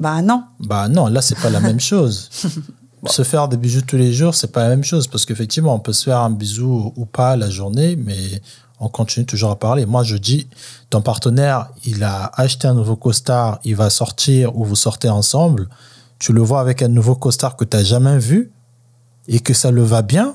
Bah 0.00 0.20
non. 0.22 0.42
Bah 0.60 0.88
non, 0.88 1.06
là 1.06 1.20
c'est 1.22 1.38
pas 1.38 1.50
la 1.50 1.60
même 1.60 1.78
chose. 1.80 2.28
Se 3.06 3.22
faire 3.22 3.48
des 3.48 3.56
bisous 3.56 3.80
tous 3.82 3.96
les 3.96 4.12
jours, 4.12 4.34
c'est 4.34 4.52
pas 4.52 4.62
la 4.64 4.68
même 4.70 4.84
chose 4.84 5.06
parce 5.06 5.24
qu'effectivement, 5.24 5.74
on 5.74 5.78
peut 5.78 5.94
se 5.94 6.04
faire 6.04 6.18
un 6.18 6.28
bisou 6.30 6.92
ou 6.96 7.06
pas 7.06 7.34
la 7.36 7.48
journée, 7.48 7.96
mais 7.96 8.42
on 8.78 8.88
continue 8.88 9.24
toujours 9.24 9.50
à 9.50 9.58
parler. 9.58 9.86
Moi, 9.86 10.02
je 10.04 10.16
dis, 10.16 10.48
ton 10.90 11.00
partenaire, 11.00 11.68
il 11.86 12.04
a 12.04 12.30
acheté 12.34 12.68
un 12.68 12.74
nouveau 12.74 12.96
costard, 12.96 13.58
il 13.64 13.74
va 13.76 13.88
sortir 13.88 14.54
ou 14.54 14.64
vous 14.66 14.76
sortez 14.76 15.08
ensemble, 15.08 15.68
tu 16.18 16.34
le 16.34 16.42
vois 16.42 16.60
avec 16.60 16.82
un 16.82 16.88
nouveau 16.88 17.14
costard 17.14 17.56
que 17.56 17.64
tu 17.64 17.74
n'as 17.78 17.84
jamais 17.84 18.18
vu 18.18 18.52
et 19.28 19.40
que 19.40 19.54
ça 19.54 19.70
le 19.70 19.82
va 19.82 20.02
bien, 20.02 20.34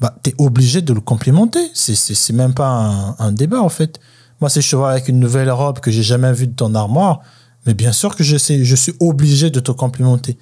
bah, 0.00 0.14
tu 0.22 0.30
es 0.30 0.34
obligé 0.38 0.80
de 0.80 0.92
le 0.92 1.00
complimenter. 1.00 1.70
C'est- 1.74 2.32
même 2.32 2.54
pas 2.54 2.68
un, 2.68 3.16
un 3.18 3.32
débat 3.32 3.60
en 3.60 3.68
fait. 3.68 3.98
Moi, 4.40 4.48
si 4.48 4.60
je 4.62 4.70
te 4.70 4.76
vois 4.76 4.92
avec 4.92 5.08
une 5.08 5.18
nouvelle 5.18 5.50
robe 5.50 5.80
que 5.80 5.90
j'ai 5.90 6.04
jamais 6.04 6.32
vue 6.32 6.46
de 6.46 6.54
ton 6.54 6.72
armoire, 6.76 7.18
mais 7.66 7.74
bien 7.74 7.92
sûr 7.92 8.16
que 8.16 8.24
je, 8.24 8.36
sais, 8.36 8.64
je 8.64 8.76
suis 8.76 8.94
obligé 9.00 9.50
de 9.50 9.60
te 9.60 9.70
complimenter. 9.72 10.36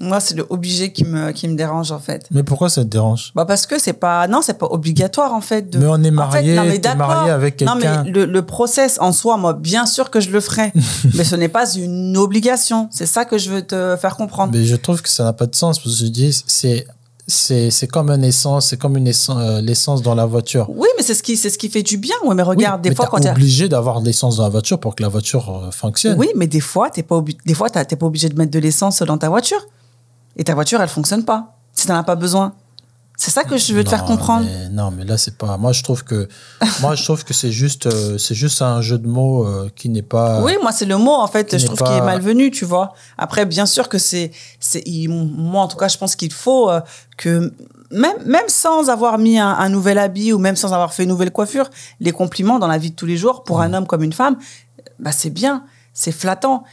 Moi, 0.00 0.18
c'est 0.18 0.34
le 0.34 0.44
obligé 0.50 0.92
qui 0.92 1.04
me, 1.04 1.30
qui 1.30 1.46
me 1.46 1.54
dérange, 1.56 1.92
en 1.92 2.00
fait. 2.00 2.26
Mais 2.32 2.42
pourquoi 2.42 2.68
ça 2.68 2.82
te 2.82 2.88
dérange? 2.88 3.30
Bah 3.36 3.44
parce 3.44 3.64
que 3.64 3.78
c'est 3.78 3.92
pas 3.92 4.26
non 4.26 4.42
c'est 4.42 4.58
pas 4.58 4.66
obligatoire 4.66 5.32
en 5.32 5.40
fait 5.40 5.70
de 5.70 5.78
Mais 5.78 5.86
on 5.86 6.02
est 6.02 6.08
En 6.08 6.30
fait, 6.30 6.42
marié, 6.42 6.56
non, 6.56 6.64
mais 6.64 6.78
t'es 6.80 6.94
marié 6.96 7.30
avec 7.30 7.60
non 7.62 7.74
quelqu'un. 7.74 8.02
mais 8.04 8.10
le, 8.10 8.24
le 8.24 8.42
process 8.42 8.98
en 9.00 9.12
soi 9.12 9.36
moi 9.36 9.52
bien 9.54 9.86
sûr 9.86 10.10
que 10.10 10.18
je 10.20 10.30
le 10.30 10.40
ferai 10.40 10.72
mais 11.14 11.22
ce 11.22 11.36
n'est 11.36 11.48
pas 11.48 11.72
une 11.74 12.16
obligation 12.16 12.88
c'est 12.90 13.06
ça 13.06 13.24
que 13.24 13.38
je 13.38 13.50
veux 13.50 13.62
te 13.62 13.96
faire 13.96 14.16
comprendre 14.16 14.52
Mais 14.52 14.64
je 14.64 14.74
trouve 14.74 15.00
que 15.00 15.08
ça 15.08 15.22
n'a 15.24 15.32
pas 15.32 15.46
de 15.46 15.54
sens 15.54 15.78
parce 15.78 15.96
que 15.96 16.04
je 16.06 16.10
dis, 16.10 16.42
c'est 16.48 16.86
c'est 17.26 17.86
comme 17.90 18.10
une 18.10 18.24
essence, 18.24 18.66
c'est 18.68 18.76
comme 18.76 18.96
une 18.96 19.06
essence, 19.06 19.38
euh, 19.40 19.60
l'essence 19.60 20.02
dans 20.02 20.14
la 20.14 20.26
voiture. 20.26 20.66
oui 20.68 20.88
mais 20.96 21.02
c'est 21.02 21.14
ce 21.14 21.22
qui 21.22 21.36
c'est 21.36 21.50
ce 21.50 21.56
qui 21.58 21.68
fait 21.70 21.82
du 21.82 21.96
bien 21.96 22.14
oui 22.24 22.34
mais 22.34 22.42
regarde 22.42 22.80
Oui, 22.80 22.82
des 22.82 22.88
mais 22.90 22.94
fois 22.94 23.06
t'es 23.06 23.10
quand 23.10 23.26
a- 23.26 23.32
obligé 23.32 23.68
d'avoir 23.68 24.00
de 24.00 24.06
l'essence 24.06 24.36
dans 24.36 24.42
la 24.42 24.48
voiture 24.50 24.78
pour 24.78 24.94
que 24.94 25.02
la 25.02 25.08
voiture 25.08 25.62
euh, 25.64 25.70
fonctionne. 25.70 26.18
oui 26.18 26.28
mais 26.36 26.46
des 26.46 26.60
fois 26.60 26.90
t'es 26.90 27.02
pas 27.02 27.22
des 27.46 27.54
fois 27.54 27.70
t'es 27.70 27.96
pas 27.96 28.06
obligé 28.06 28.28
de 28.28 28.36
mettre 28.36 28.50
de 28.52 28.58
l'essence 28.58 29.00
dans 29.02 29.16
ta 29.18 29.28
voiture 29.30 29.60
et 30.36 30.44
ta 30.44 30.54
voiture 30.54 30.80
elle 30.82 30.88
fonctionne 30.88 31.24
pas 31.24 31.56
si 31.72 31.86
t'en 31.86 31.94
as 31.96 32.02
pas 32.02 32.14
besoin 32.16 32.52
c'est 33.16 33.30
ça 33.30 33.44
que 33.44 33.56
je 33.56 33.72
veux 33.74 33.84
te 33.84 33.90
faire 33.90 34.04
comprendre 34.04 34.44
mais- 34.44 34.68
non, 34.70 34.90
mais 34.90 35.04
là 35.04 35.16
c'est 35.16 35.36
pas. 35.38 35.56
Moi 35.56 35.72
je 35.72 35.82
trouve 35.84 36.02
que 36.04 36.28
moi 36.80 36.94
je 36.96 37.04
trouve 37.04 37.24
que 37.24 37.32
c'est 37.32 37.52
juste 37.52 37.86
euh, 37.86 38.18
c'est 38.18 38.34
juste 38.34 38.60
un 38.62 38.80
jeu 38.80 38.98
de 38.98 39.06
mots 39.06 39.46
euh, 39.46 39.70
qui 39.76 39.88
n'est 39.88 40.02
pas. 40.02 40.42
Oui, 40.42 40.52
moi, 40.60 40.72
c'est 40.72 40.84
le 40.84 40.96
mot, 40.98 41.12
en 41.14 41.26
fait, 41.28 41.56
je 41.56 41.64
trouve 41.66 41.78
pas- 41.78 41.86
qu'il 41.86 41.94
est 41.96 42.00
malvenu, 42.00 42.50
tu 42.50 42.64
vois. 42.64 42.92
Après, 43.18 43.46
bien 43.46 43.66
sûr 43.66 43.88
que 43.88 43.98
c'est. 43.98 44.32
c'est 44.60 44.82
Moi, 45.08 45.62
en 45.62 45.68
tout 45.68 45.76
cas, 45.76 45.88
je 45.88 45.96
pense 45.96 46.16
qu'il 46.16 46.32
faut 46.32 46.68
euh, 46.70 46.80
que, 47.16 47.52
même, 47.90 48.16
même 48.26 48.48
sans 48.48 48.88
avoir 48.90 49.18
mis 49.18 49.38
un, 49.38 49.48
un 49.50 49.68
nouvel 49.68 49.98
habit 49.98 50.32
ou 50.32 50.38
même 50.38 50.56
sans 50.56 50.72
avoir 50.72 50.92
fait 50.92 51.04
une 51.04 51.10
nouvelle 51.10 51.30
coiffure, 51.30 51.70
les 52.00 52.10
compliments 52.12 52.58
dans 52.58 52.66
la 52.66 52.78
vie 52.78 52.90
de 52.90 52.96
tous 52.96 53.06
les 53.06 53.16
jours, 53.16 53.44
pour 53.44 53.60
un 53.60 53.72
homme 53.74 53.86
comme 53.86 54.02
une 54.02 54.12
femme, 54.12 54.36
bah, 54.98 55.12
c'est 55.12 55.30
bien, 55.30 55.64
c'est 55.92 56.12
flattant. 56.12 56.64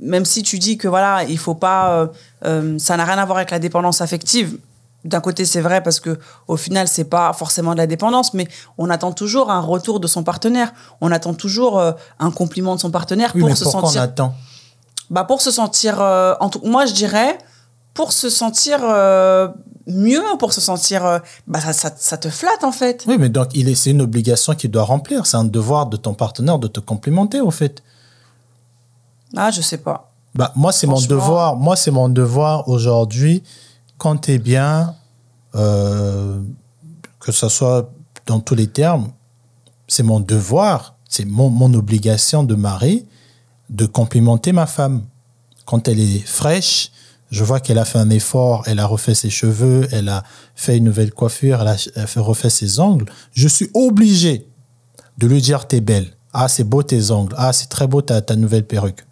Même 0.00 0.24
si 0.24 0.42
tu 0.42 0.58
dis 0.58 0.76
que, 0.76 0.88
voilà, 0.88 1.22
il 1.24 1.38
faut 1.38 1.54
pas. 1.54 1.92
euh, 2.00 2.06
euh, 2.44 2.78
ça 2.80 2.96
n'a 2.96 3.04
rien 3.04 3.16
à 3.18 3.24
voir 3.24 3.38
avec 3.38 3.50
la 3.52 3.60
dépendance 3.60 4.00
affective. 4.00 4.58
D'un 5.04 5.20
côté, 5.20 5.44
c'est 5.44 5.60
vrai 5.60 5.82
parce 5.82 6.00
que 6.00 6.18
au 6.48 6.56
final, 6.56 6.88
c'est 6.88 7.04
pas 7.04 7.32
forcément 7.34 7.72
de 7.72 7.76
la 7.78 7.86
dépendance, 7.86 8.32
mais 8.32 8.48
on 8.78 8.88
attend 8.88 9.12
toujours 9.12 9.50
un 9.50 9.60
retour 9.60 10.00
de 10.00 10.06
son 10.06 10.22
partenaire. 10.24 10.72
On 11.02 11.12
attend 11.12 11.34
toujours 11.34 11.78
euh, 11.78 11.92
un 12.18 12.30
compliment 12.30 12.74
de 12.74 12.80
son 12.80 12.90
partenaire 12.90 13.32
Oui, 13.34 13.40
pour 13.40 13.50
mais 13.50 13.54
se 13.54 13.64
pourquoi 13.64 13.82
sentir. 13.82 14.00
on 14.00 14.04
attend? 14.04 14.34
Bah 15.10 15.24
pour 15.24 15.42
se 15.42 15.50
sentir. 15.50 16.00
euh, 16.00 16.34
en 16.40 16.48
tout, 16.48 16.60
moi, 16.64 16.86
je 16.86 16.94
dirais 16.94 17.36
pour 17.92 18.12
se 18.12 18.30
sentir 18.30 18.78
euh, 18.82 19.48
mieux, 19.86 20.22
pour 20.38 20.54
se 20.54 20.62
sentir. 20.62 21.20
bah 21.46 21.60
ça, 21.60 21.74
ça, 21.74 21.92
ça 21.94 22.16
te 22.16 22.30
flatte 22.30 22.64
en 22.64 22.72
fait. 22.72 23.04
Oui, 23.06 23.16
mais 23.18 23.28
donc 23.28 23.48
il 23.54 23.68
est 23.68 23.74
c'est 23.74 23.90
une 23.90 24.00
obligation 24.00 24.54
qu'il 24.54 24.70
doit 24.70 24.84
remplir. 24.84 25.26
C'est 25.26 25.36
un 25.36 25.44
devoir 25.44 25.84
de 25.86 25.98
ton 25.98 26.14
partenaire 26.14 26.58
de 26.58 26.66
te 26.68 26.80
complimenter 26.80 27.40
au 27.42 27.50
fait. 27.50 27.82
Ah, 29.36 29.50
je 29.50 29.60
sais 29.60 29.78
pas. 29.78 30.10
Bah, 30.34 30.52
moi, 30.56 30.72
c'est 30.72 30.86
mon 30.86 31.00
devoir. 31.00 31.56
Moi, 31.56 31.76
c'est 31.76 31.90
mon 31.90 32.08
devoir 32.08 32.68
aujourd'hui, 32.68 33.42
es 34.26 34.38
bien, 34.38 34.94
euh, 35.54 36.40
que 37.20 37.32
ce 37.32 37.48
soit 37.48 37.90
dans 38.26 38.40
tous 38.40 38.54
les 38.54 38.66
termes, 38.66 39.12
c'est 39.86 40.02
mon 40.02 40.20
devoir, 40.20 40.96
c'est 41.08 41.24
mon, 41.24 41.74
obligation 41.74 42.42
de 42.42 42.54
mari 42.54 43.06
de 43.70 43.86
complimenter 43.86 44.52
ma 44.52 44.66
femme. 44.66 45.04
Quand 45.64 45.88
elle 45.88 46.00
est 46.00 46.26
fraîche, 46.26 46.90
je 47.30 47.44
vois 47.44 47.60
qu'elle 47.60 47.78
a 47.78 47.84
fait 47.84 47.98
un 47.98 48.10
effort, 48.10 48.62
elle 48.66 48.78
a 48.78 48.86
refait 48.86 49.14
ses 49.14 49.30
cheveux, 49.30 49.88
elle 49.90 50.08
a 50.08 50.22
fait 50.54 50.76
une 50.76 50.84
nouvelle 50.84 51.12
coiffure, 51.12 51.62
elle 51.62 51.68
a, 51.68 52.20
refait 52.20 52.50
ses 52.50 52.80
ongles. 52.80 53.06
Je 53.32 53.48
suis 53.48 53.70
obligé 53.74 54.48
de 55.18 55.26
lui 55.26 55.40
dire 55.40 55.66
t'es 55.66 55.80
belle. 55.80 56.16
Ah, 56.32 56.48
c'est 56.48 56.64
beau 56.64 56.82
tes 56.82 57.10
ongles. 57.10 57.34
Ah, 57.38 57.52
c'est 57.52 57.68
très 57.68 57.86
beau 57.86 58.02
ta 58.02 58.36
nouvelle 58.36 58.66
perruque. 58.66 59.06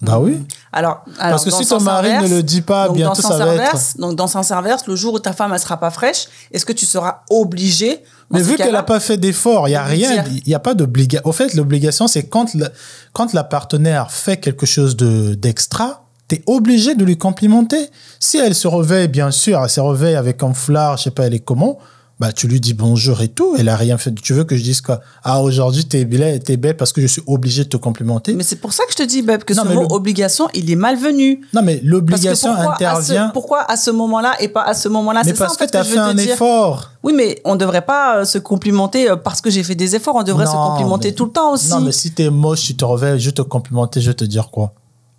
Bah 0.00 0.20
oui. 0.20 0.38
Alors, 0.72 1.04
alors, 1.18 1.32
Parce 1.32 1.44
que 1.44 1.50
si 1.50 1.66
ton 1.66 1.80
mari 1.80 2.08
inverse- 2.10 2.30
ne 2.30 2.36
le 2.36 2.42
dit 2.44 2.60
pas, 2.60 2.88
bientôt 2.88 3.20
ça 3.20 3.36
va 3.38 3.54
être. 3.56 3.98
Donc, 3.98 4.14
dans 4.14 4.28
sens 4.28 4.52
inverse, 4.52 4.86
le 4.86 4.94
jour 4.94 5.14
où 5.14 5.18
ta 5.18 5.32
femme, 5.32 5.52
elle 5.52 5.58
sera 5.58 5.76
pas 5.78 5.90
fraîche, 5.90 6.26
est-ce 6.52 6.64
que 6.64 6.72
tu 6.72 6.86
seras 6.86 7.22
obligé 7.30 8.04
Mais 8.30 8.40
vu 8.40 8.56
qu'elle 8.56 8.72
n'a 8.72 8.82
pas 8.84 9.00
fait 9.00 9.16
d'effort, 9.16 9.66
il 9.66 9.72
n'y 9.72 9.76
a 9.76 9.82
rien, 9.84 10.24
il 10.30 10.42
n'y 10.46 10.54
a 10.54 10.60
pas 10.60 10.74
d'obligation. 10.74 11.28
Au 11.28 11.32
fait, 11.32 11.54
l'obligation, 11.54 12.06
c'est 12.06 12.24
quand, 12.28 12.54
le- 12.54 12.68
quand 13.12 13.32
la 13.34 13.42
partenaire 13.42 14.12
fait 14.12 14.36
quelque 14.36 14.66
chose 14.66 14.94
de- 14.96 15.34
d'extra, 15.34 16.04
tu 16.28 16.36
es 16.36 16.42
obligé 16.46 16.94
de 16.94 17.04
lui 17.04 17.16
complimenter. 17.18 17.90
Si 18.20 18.36
elle 18.38 18.54
se 18.54 18.68
réveille, 18.68 19.08
bien 19.08 19.30
sûr, 19.32 19.60
elle 19.64 19.70
se 19.70 19.80
réveille 19.80 20.14
avec 20.14 20.42
un 20.44 20.52
foulard, 20.52 20.96
je 20.98 21.04
sais 21.04 21.10
pas, 21.10 21.24
elle 21.26 21.34
est 21.34 21.38
comment, 21.40 21.78
bah, 22.20 22.32
tu 22.32 22.48
lui 22.48 22.60
dis 22.60 22.74
bonjour 22.74 23.20
et 23.20 23.28
tout, 23.28 23.54
elle 23.58 23.68
a 23.68 23.76
rien 23.76 23.96
fait. 23.96 24.12
Tu 24.14 24.32
veux 24.32 24.42
que 24.44 24.56
je 24.56 24.62
dise 24.62 24.80
quoi? 24.80 25.00
Ah, 25.22 25.40
aujourd'hui, 25.40 25.84
tu 25.86 25.96
es 25.98 26.04
belle, 26.04 26.40
t'es 26.42 26.56
belle 26.56 26.76
parce 26.76 26.92
que 26.92 27.00
je 27.00 27.06
suis 27.06 27.22
obligé 27.26 27.62
de 27.64 27.68
te 27.68 27.76
complimenter. 27.76 28.34
Mais 28.34 28.42
c'est 28.42 28.56
pour 28.56 28.72
ça 28.72 28.84
que 28.86 28.92
je 28.92 28.96
te 28.96 29.02
dis, 29.04 29.22
Beb, 29.22 29.44
que 29.44 29.54
Non, 29.54 29.62
ce 29.62 29.68
mot 29.68 29.80
le- 29.82 29.86
obligation, 29.92 30.48
il 30.54 30.68
est 30.70 30.74
malvenu. 30.76 31.40
non, 31.54 31.62
mais 31.62 31.76
Parce 31.76 31.86
l'obligation 31.86 32.54
pourquoi 32.54 32.72
à 32.72 32.76
ce- 32.76 32.82
intervient. 33.12 33.28
pourquoi 33.32 33.70
à 33.70 33.76
ce 33.76 33.90
moment-là 33.92 34.34
et 34.40 34.48
pas 34.48 34.62
à 34.62 34.74
ce 34.74 34.88
moment-là? 34.88 35.22
Mais 35.24 35.30
C'est 35.30 35.36
ça, 35.36 35.44
parce 35.44 35.54
en 35.54 35.58
fait, 35.58 35.66
que 35.66 35.70
tu 35.72 35.76
as 35.76 35.82
je 35.84 35.90
fait 35.92 35.98
un 35.98 36.14
dire. 36.14 36.32
effort. 36.34 36.90
Oui, 37.04 37.12
mais 37.16 37.40
on 37.44 37.52
ne 37.54 37.58
devrait 37.58 37.82
pas 37.84 38.18
euh, 38.18 38.24
se 38.24 38.38
complimenter 38.38 39.08
euh, 39.10 39.16
parce 39.16 39.40
que 39.40 39.50
j'ai 39.50 39.62
fait 39.62 39.76
des 39.76 39.94
efforts. 39.94 40.16
On 40.16 40.22
devrait 40.24 40.46
se 40.46 40.50
complimenter 40.52 41.08
mais- 41.08 41.14
tout 41.14 41.26
le 41.26 41.30
temps 41.32 41.52
aussi. 41.52 41.70
Non, 41.70 41.80
mais 41.80 41.92
si 41.92 42.12
tu 42.12 42.22
es 42.22 42.30
moche, 42.30 42.62
tu 42.62 42.74
te 42.76 42.84
réveilles, 42.84 43.20
je 43.20 43.30
te 43.30 43.42
complimenter, 43.42 44.00
je 44.00 44.10
vais 44.10 44.14
te 44.14 44.24
dire 44.24 44.50
quoi? 44.50 44.72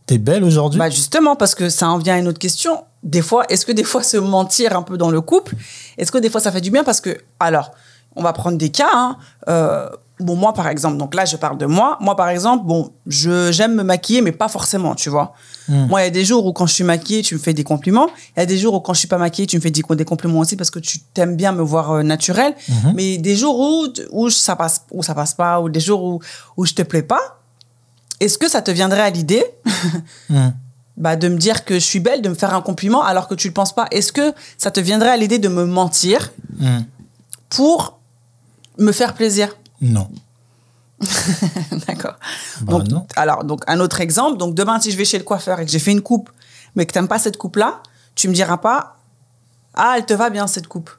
T'es 0.10 0.18
belle 0.18 0.44
aujourd'hui? 0.44 0.80
Bah 0.80 0.90
justement, 0.90 1.36
parce 1.36 1.54
que 1.54 1.70
ça 1.70 1.88
en 1.88 2.00
vient 2.00 2.16
à 2.16 2.18
une 2.18 2.28
autre 2.28 2.40
question. 2.40 2.84
Des 3.04 3.22
fois, 3.22 3.46
est-ce 3.50 3.64
que 3.64 3.72
des 3.72 3.84
fois 3.84 4.02
se 4.02 4.18
mentir 4.18 4.76
un 4.76 4.82
peu 4.82 4.98
dans 4.98 5.12
le 5.12 5.22
couple, 5.22 5.56
est-ce 6.00 6.12
que 6.12 6.18
des 6.18 6.32
fois 6.32 6.42
ça 6.42 6.52
fait 6.52 6.62
du 6.62 6.72
bien? 6.72 6.84
Parce 6.84 7.00
que, 7.00 7.16
alors, 7.40 7.70
on 8.16 8.24
va 8.24 8.34
prendre 8.34 8.58
des 8.58 8.70
cas. 8.70 8.90
hein. 8.92 9.18
Euh, 9.50 9.88
bon, 10.20 10.36
moi 10.36 10.54
par 10.54 10.68
exemple, 10.68 10.98
donc 10.98 11.14
là 11.14 11.26
je 11.26 11.38
parle 11.38 11.60
de 11.60 11.68
moi. 11.68 11.96
Moi 12.02 12.16
par 12.16 12.30
exemple, 12.30 12.66
bon, 12.66 12.90
je 13.06 13.52
j'aime 13.52 13.76
me 13.76 13.84
maquiller, 13.84 14.24
mais 14.24 14.32
pas 14.32 14.48
forcément, 14.48 14.96
tu 14.96 15.12
vois. 15.12 15.34
Hmm. 15.68 15.86
Moi, 15.86 16.02
il 16.02 16.06
y 16.06 16.08
a 16.08 16.10
des 16.10 16.26
jours 16.26 16.44
où 16.44 16.54
quand 16.54 16.66
je 16.66 16.74
suis 16.74 16.84
maquillée, 16.84 17.22
tu 17.22 17.36
me 17.36 17.40
fais 17.40 17.54
des 17.54 17.64
compliments. 17.64 18.08
Il 18.36 18.40
y 18.40 18.44
a 18.44 18.48
des 18.48 18.58
jours 18.58 18.74
où 18.74 18.80
quand 18.80 18.96
je 18.96 19.00
suis 19.00 19.08
pas 19.08 19.20
maquillée, 19.20 19.46
tu 19.46 19.58
me 19.58 19.62
fais 19.62 19.70
des, 19.70 19.84
des 19.88 20.06
compliments 20.06 20.40
aussi 20.40 20.56
parce 20.56 20.72
que 20.72 20.80
tu 20.80 20.98
t'aimes 21.14 21.36
bien 21.36 21.52
me 21.52 21.62
voir 21.62 21.92
euh, 21.92 22.02
naturelle. 22.02 22.56
Mhm. 22.68 22.94
Mais 22.96 23.20
des 23.20 23.36
jours 23.36 23.60
où, 23.60 23.86
où 24.10 24.32
ça 24.32 24.56
passe, 24.56 24.86
où 24.90 25.04
ça 25.04 25.14
passe 25.14 25.36
pas, 25.36 25.62
ou 25.62 25.70
des 25.70 25.80
jours 25.80 26.04
où, 26.04 26.20
où 26.58 26.66
je 26.66 26.74
te 26.74 26.82
plais 26.82 27.04
pas, 27.04 27.39
est-ce 28.20 28.38
que 28.38 28.48
ça 28.50 28.62
te 28.62 28.72
viendrait 28.72 29.02
à 29.02 29.10
l'idée 29.10 29.46
Hmm. 30.30 30.50
bah, 30.98 31.16
de 31.16 31.28
me 31.30 31.38
dire 31.38 31.64
que 31.66 31.76
je 31.76 31.80
suis 31.86 32.00
belle, 32.00 32.22
de 32.22 32.30
me 32.30 32.36
faire 32.36 32.54
un 32.54 32.62
compliment 32.62 33.02
alors 33.04 33.28
que 33.28 33.36
tu 33.36 33.48
le 33.48 33.54
penses 33.54 33.74
pas. 33.74 33.88
Est-ce 33.92 34.12
que 34.12 34.34
ça 34.58 34.70
te 34.72 34.80
viendrait 34.80 35.10
à 35.10 35.18
l'idée 35.18 35.40
de 35.40 35.48
me 35.48 35.66
mentir 35.66 36.32
Hmm. 36.60 36.82
pour 37.50 38.00
me 38.78 38.92
faire 38.92 39.14
plaisir? 39.14 39.56
Non. 39.82 40.10
D'accord. 41.88 42.16
Bah 42.62 42.74
donc, 42.74 42.88
non. 42.90 43.08
alors, 43.16 43.44
donc 43.46 43.64
un 43.68 43.80
autre 43.80 44.02
exemple. 44.02 44.38
Donc 44.38 44.54
demain, 44.56 44.80
si 44.82 44.92
je 44.92 44.98
vais 44.98 45.06
chez 45.06 45.18
le 45.18 45.24
coiffeur 45.24 45.60
et 45.60 45.66
que 45.66 45.72
j'ai 45.72 45.80
fait 45.80 45.92
une 45.92 46.02
coupe, 46.02 46.30
mais 46.76 46.86
que 46.86 46.92
t'aimes 46.94 47.08
pas 47.08 47.20
cette 47.20 47.38
coupe-là, 47.38 47.82
tu 48.16 48.28
me 48.28 48.34
diras 48.34 48.58
pas, 48.58 48.98
ah, 49.76 49.94
elle 49.98 50.06
te 50.06 50.14
va 50.14 50.30
bien 50.30 50.48
cette 50.48 50.68
coupe. 50.68 50.90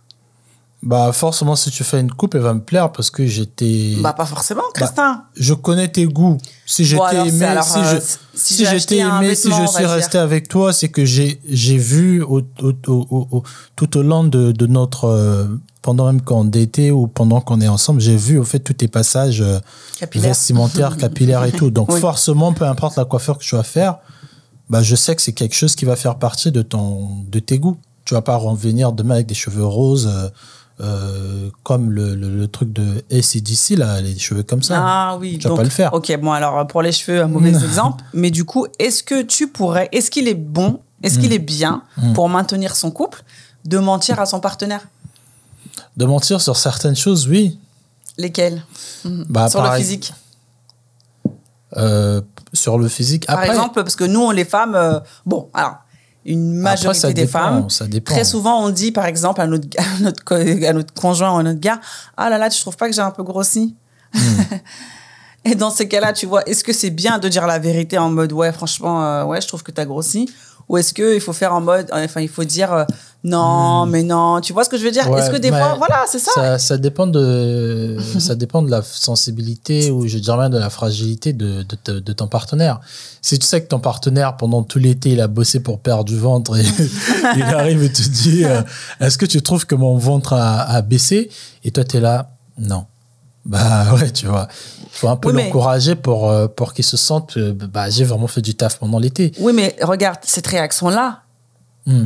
Bah, 0.82 1.12
forcément, 1.12 1.56
si 1.56 1.70
tu 1.70 1.84
fais 1.84 2.00
une 2.00 2.10
coupe, 2.10 2.34
elle 2.34 2.40
va 2.40 2.54
me 2.54 2.62
plaire 2.62 2.90
parce 2.90 3.10
que 3.10 3.26
j'étais. 3.26 3.96
Bah 4.00 4.14
pas 4.14 4.24
forcément, 4.24 4.62
Christin. 4.72 5.24
je 5.36 5.52
connais 5.52 5.88
tes 5.88 6.06
goûts. 6.06 6.38
Si 6.64 6.86
j'étais 6.86 7.02
Bon, 7.02 7.08
c'est- 7.10 7.28
aimé, 7.28 7.44
alors, 7.44 7.64
si 7.64 7.78
euh, 7.78 7.96
je, 7.96 8.00
si 8.38 8.54
si, 8.54 8.64
j'ai 8.64 8.78
j'étais 8.78 8.96
aimé, 8.98 9.34
si 9.34 9.50
je 9.50 9.66
suis 9.66 9.84
resté 9.84 10.12
dire. 10.12 10.20
avec 10.22 10.48
toi, 10.48 10.72
c'est 10.72 10.88
que 10.88 11.04
j'ai, 11.04 11.38
j'ai 11.46 11.76
vu 11.76 12.22
au, 12.22 12.38
au- 12.62 12.72
au- 12.86 13.06
au- 13.10 13.28
au- 13.30 13.42
tout 13.76 13.94
au 13.98 14.02
long 14.02 14.24
de, 14.24 14.52
de 14.52 14.66
notre, 14.66 15.04
euh, 15.04 15.48
pendant 15.82 16.06
même 16.06 16.22
qu'on 16.22 16.50
était 16.50 16.90
ou 16.90 17.08
pendant 17.08 17.42
qu'on 17.42 17.60
est 17.60 17.68
ensemble, 17.68 18.00
j'ai 18.00 18.16
vu 18.16 18.38
au 18.38 18.44
fait 18.44 18.60
tous 18.60 18.72
tes 18.72 18.88
passages 18.88 19.42
euh, 19.42 19.58
Capillaire. 19.98 20.28
vestimentaires, 20.30 20.96
capillaires 20.96 21.44
et 21.44 21.52
tout. 21.52 21.70
Donc 21.70 21.92
Oui. 21.92 22.00
forcément, 22.00 22.54
peu 22.54 22.64
importe 22.64 22.96
la 22.96 23.04
coiffure 23.04 23.36
que 23.36 23.44
tu 23.44 23.54
vas 23.54 23.62
faire, 23.64 23.98
bah, 24.70 24.82
je 24.82 24.96
sais 24.96 25.14
que 25.14 25.20
c'est 25.20 25.32
quelque 25.34 25.54
chose 25.56 25.74
qui 25.76 25.84
va 25.84 25.94
faire 25.96 26.16
partie 26.18 26.50
de 26.50 26.62
ton, 26.62 27.22
de 27.28 27.38
tes 27.38 27.58
goûts. 27.58 27.76
Tu 28.06 28.14
vas 28.14 28.22
pas 28.22 28.36
revenir 28.36 28.92
demain 28.92 29.16
avec 29.16 29.26
des 29.26 29.34
cheveux 29.34 29.66
roses. 29.66 30.10
Euh, 30.80 30.84
euh, 30.84 31.50
comme 31.62 31.90
le, 31.90 32.14
le, 32.14 32.28
le 32.34 32.48
truc 32.48 32.72
de 32.72 33.04
ACDC, 33.12 33.76
là, 33.78 34.00
les 34.00 34.18
cheveux 34.18 34.42
comme 34.42 34.62
ça. 34.62 34.76
Ah 34.78 35.16
oui, 35.20 35.38
Tu 35.38 35.48
vas 35.48 35.56
pas 35.56 35.62
le 35.62 35.68
faire. 35.70 35.92
Ok, 35.94 36.14
bon 36.20 36.32
alors 36.32 36.66
pour 36.66 36.82
les 36.82 36.92
cheveux, 36.92 37.22
un 37.22 37.28
mauvais 37.28 37.50
exemple. 37.50 38.02
Mais 38.14 38.30
du 38.30 38.44
coup, 38.44 38.66
est-ce 38.78 39.02
que 39.02 39.22
tu 39.22 39.48
pourrais, 39.48 39.88
est-ce 39.92 40.10
qu'il 40.10 40.26
est 40.28 40.34
bon, 40.34 40.80
est-ce 41.02 41.18
Mm. 41.18 41.22
qu'il 41.22 41.32
est 41.32 41.38
bien 41.38 41.82
pour 42.14 42.28
maintenir 42.28 42.74
son 42.76 42.90
couple 42.90 43.22
de 43.64 43.78
mentir 43.78 44.18
à 44.20 44.26
son 44.26 44.40
partenaire? 44.40 44.86
De 45.96 46.04
mentir 46.06 46.40
sur 46.40 46.56
certaines 46.56 46.96
choses, 46.96 47.28
oui. 47.28 47.58
Lesquelles? 48.18 48.62
Bah, 49.04 49.48
Sur 49.48 49.62
le 49.62 49.70
physique. 49.76 50.12
Euh, 51.76 52.20
sur 52.52 52.78
le 52.78 52.88
physique. 52.88 53.26
Par 53.26 53.36
Après, 53.36 53.50
exemple, 53.50 53.82
parce 53.82 53.94
que 53.96 54.04
nous, 54.04 54.30
les 54.32 54.44
femmes, 54.44 54.74
euh, 54.74 54.98
bon, 55.24 55.48
alors, 55.54 55.76
une 56.24 56.54
majorité 56.54 56.86
après, 56.86 56.98
ça 56.98 57.08
des 57.08 57.14
dépend, 57.14 57.38
femmes, 57.38 57.70
ça 57.70 57.86
dépend. 57.86 58.12
très 58.12 58.24
souvent, 58.24 58.64
on 58.64 58.70
dit, 58.70 58.92
par 58.92 59.06
exemple, 59.06 59.40
à 59.40 59.46
notre, 59.46 59.68
à 59.78 60.00
notre, 60.00 60.66
à 60.66 60.72
notre 60.72 60.92
conjoint 60.94 61.34
ou 61.34 61.38
à 61.38 61.42
notre 61.42 61.60
gars, 61.60 61.80
ah 62.16 62.28
là 62.30 62.38
là, 62.38 62.50
tu 62.50 62.60
trouves 62.60 62.76
pas 62.76 62.88
que 62.88 62.94
j'ai 62.94 63.00
un 63.00 63.10
peu 63.10 63.22
grossi 63.22 63.74
Hmm? 64.12 64.42
Et 65.44 65.54
dans 65.54 65.70
ces 65.70 65.88
cas-là, 65.88 66.12
tu 66.12 66.26
vois, 66.26 66.42
est-ce 66.46 66.62
que 66.62 66.72
c'est 66.72 66.90
bien 66.90 67.18
de 67.18 67.26
dire 67.28 67.46
la 67.46 67.58
vérité 67.58 67.96
en 67.96 68.10
mode, 68.10 68.32
ouais, 68.32 68.52
franchement, 68.52 69.02
euh, 69.04 69.24
ouais, 69.24 69.40
je 69.40 69.48
trouve 69.48 69.62
que 69.62 69.70
tu 69.70 69.80
as 69.80 69.86
grossi 69.86 70.30
Ou 70.70 70.78
est-ce 70.78 70.94
qu'il 70.94 71.20
faut 71.20 71.32
faire 71.32 71.52
en 71.52 71.60
mode, 71.60 71.88
enfin, 71.92 72.20
il 72.20 72.28
faut 72.28 72.44
dire, 72.44 72.72
euh, 72.72 72.84
non, 73.24 73.86
mais 73.86 74.04
non, 74.04 74.40
tu 74.40 74.52
vois 74.52 74.62
ce 74.62 74.68
que 74.68 74.78
je 74.78 74.84
veux 74.84 74.92
dire? 74.92 75.08
Hmm. 75.08 75.14
Ouais, 75.14 75.20
Est-ce 75.20 75.30
que 75.32 75.36
des 75.36 75.48
fois, 75.48 75.74
voilà, 75.76 76.04
c'est 76.06 76.20
ça, 76.20 76.30
ça, 76.32 76.58
ça 76.58 76.78
dépend 76.78 77.08
de, 77.08 77.98
ça 78.20 78.36
dépend 78.36 78.62
de 78.62 78.70
la 78.70 78.80
sensibilité 78.80 79.90
ou 79.90 80.06
je 80.06 80.18
dirais 80.18 80.38
même 80.38 80.52
de 80.52 80.58
la 80.58 80.70
fragilité 80.70 81.32
de, 81.32 81.66
de 81.86 82.12
ton 82.12 82.28
partenaire. 82.28 82.78
Si 83.20 83.36
tu 83.40 83.46
sais 83.48 83.60
que 83.60 83.66
ton 83.66 83.80
partenaire, 83.80 84.36
pendant 84.36 84.62
tout 84.62 84.78
l'été, 84.78 85.10
il 85.10 85.20
a 85.20 85.26
bossé 85.26 85.58
pour 85.58 85.80
perdre 85.80 86.04
du 86.04 86.16
ventre 86.16 86.56
et 86.56 86.64
il 87.36 87.42
arrive 87.42 87.82
et 87.82 87.90
te 87.90 88.08
dit 88.08 88.44
euh, 88.44 88.62
Est-ce 89.00 89.18
que 89.18 89.26
tu 89.26 89.42
trouves 89.42 89.66
que 89.66 89.74
mon 89.74 89.96
ventre 89.98 90.34
a, 90.34 90.60
a 90.62 90.82
baissé? 90.82 91.30
Et 91.64 91.72
toi, 91.72 91.82
tu 91.82 91.96
es 91.96 92.00
là 92.00 92.30
Non. 92.58 92.86
Bah 93.46 93.94
ouais, 93.94 94.10
tu 94.10 94.26
vois. 94.26 94.48
Il 94.82 94.88
faut 94.90 95.08
un 95.08 95.16
peu 95.16 95.28
Oui, 95.28 95.34
mais- 95.34 95.44
l'encourager 95.46 95.94
pour, 95.94 96.28
euh, 96.30 96.46
pour 96.48 96.74
qu'il 96.74 96.84
se 96.84 96.96
sente 96.96 97.36
euh, 97.36 97.52
Bah, 97.54 97.88
j'ai 97.90 98.04
vraiment 98.04 98.26
fait 98.26 98.42
du 98.42 98.54
taf 98.54 98.78
pendant 98.78 98.98
l'été. 98.98 99.32
Oui, 99.40 99.52
mais 99.54 99.76
regarde, 99.82 100.18
cette 100.22 100.46
réaction-là, 100.46 101.20
Hmm. 101.86 102.04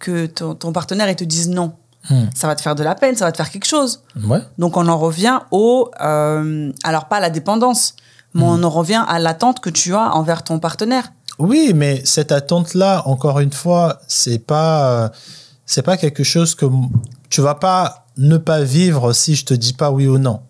que 0.00 0.26
ton, 0.26 0.54
ton 0.56 0.72
partenaire, 0.72 1.08
il 1.08 1.16
te 1.16 1.24
dise 1.24 1.48
non, 1.48 1.72
Hmm. 2.10 2.24
ça 2.34 2.46
va 2.46 2.56
te 2.56 2.62
faire 2.62 2.74
de 2.74 2.82
la 2.82 2.94
peine, 2.94 3.14
ça 3.16 3.24
va 3.26 3.32
te 3.32 3.36
faire 3.36 3.50
quelque 3.50 3.66
chose. 3.66 4.00
Ouais. 4.24 4.40
Donc 4.58 4.76
on 4.76 4.88
en 4.88 4.98
revient 4.98 5.40
au, 5.50 5.90
euh, 6.00 6.72
alors 6.82 7.04
pas 7.06 7.16
à 7.16 7.20
la 7.20 7.30
dépendance, 7.30 7.94
mais 8.34 8.42
Hmm. 8.42 8.48
on 8.48 8.62
en 8.64 8.70
revient 8.70 9.04
à 9.06 9.18
l'attente 9.18 9.60
que 9.60 9.70
tu 9.70 9.94
as 9.94 10.14
envers 10.16 10.42
ton 10.42 10.58
partenaire. 10.58 11.12
Oui, 11.38 11.72
mais 11.74 12.02
cette 12.04 12.32
attente-là, 12.32 13.02
encore 13.06 13.38
une 13.40 13.52
fois, 13.52 14.00
c'est 14.08 14.38
pas, 14.40 14.90
euh, 15.04 15.08
c'est 15.66 15.82
pas 15.82 15.96
quelque 15.96 16.24
chose 16.24 16.54
que 16.56 16.66
tu 17.30 17.40
vas 17.42 17.54
pas 17.54 18.06
ne 18.16 18.36
pas 18.38 18.62
vivre 18.62 19.12
si 19.12 19.36
je 19.36 19.44
te 19.44 19.54
dis 19.54 19.72
pas 19.74 19.92
oui 19.92 20.08
ou 20.08 20.18
non. 20.18 20.40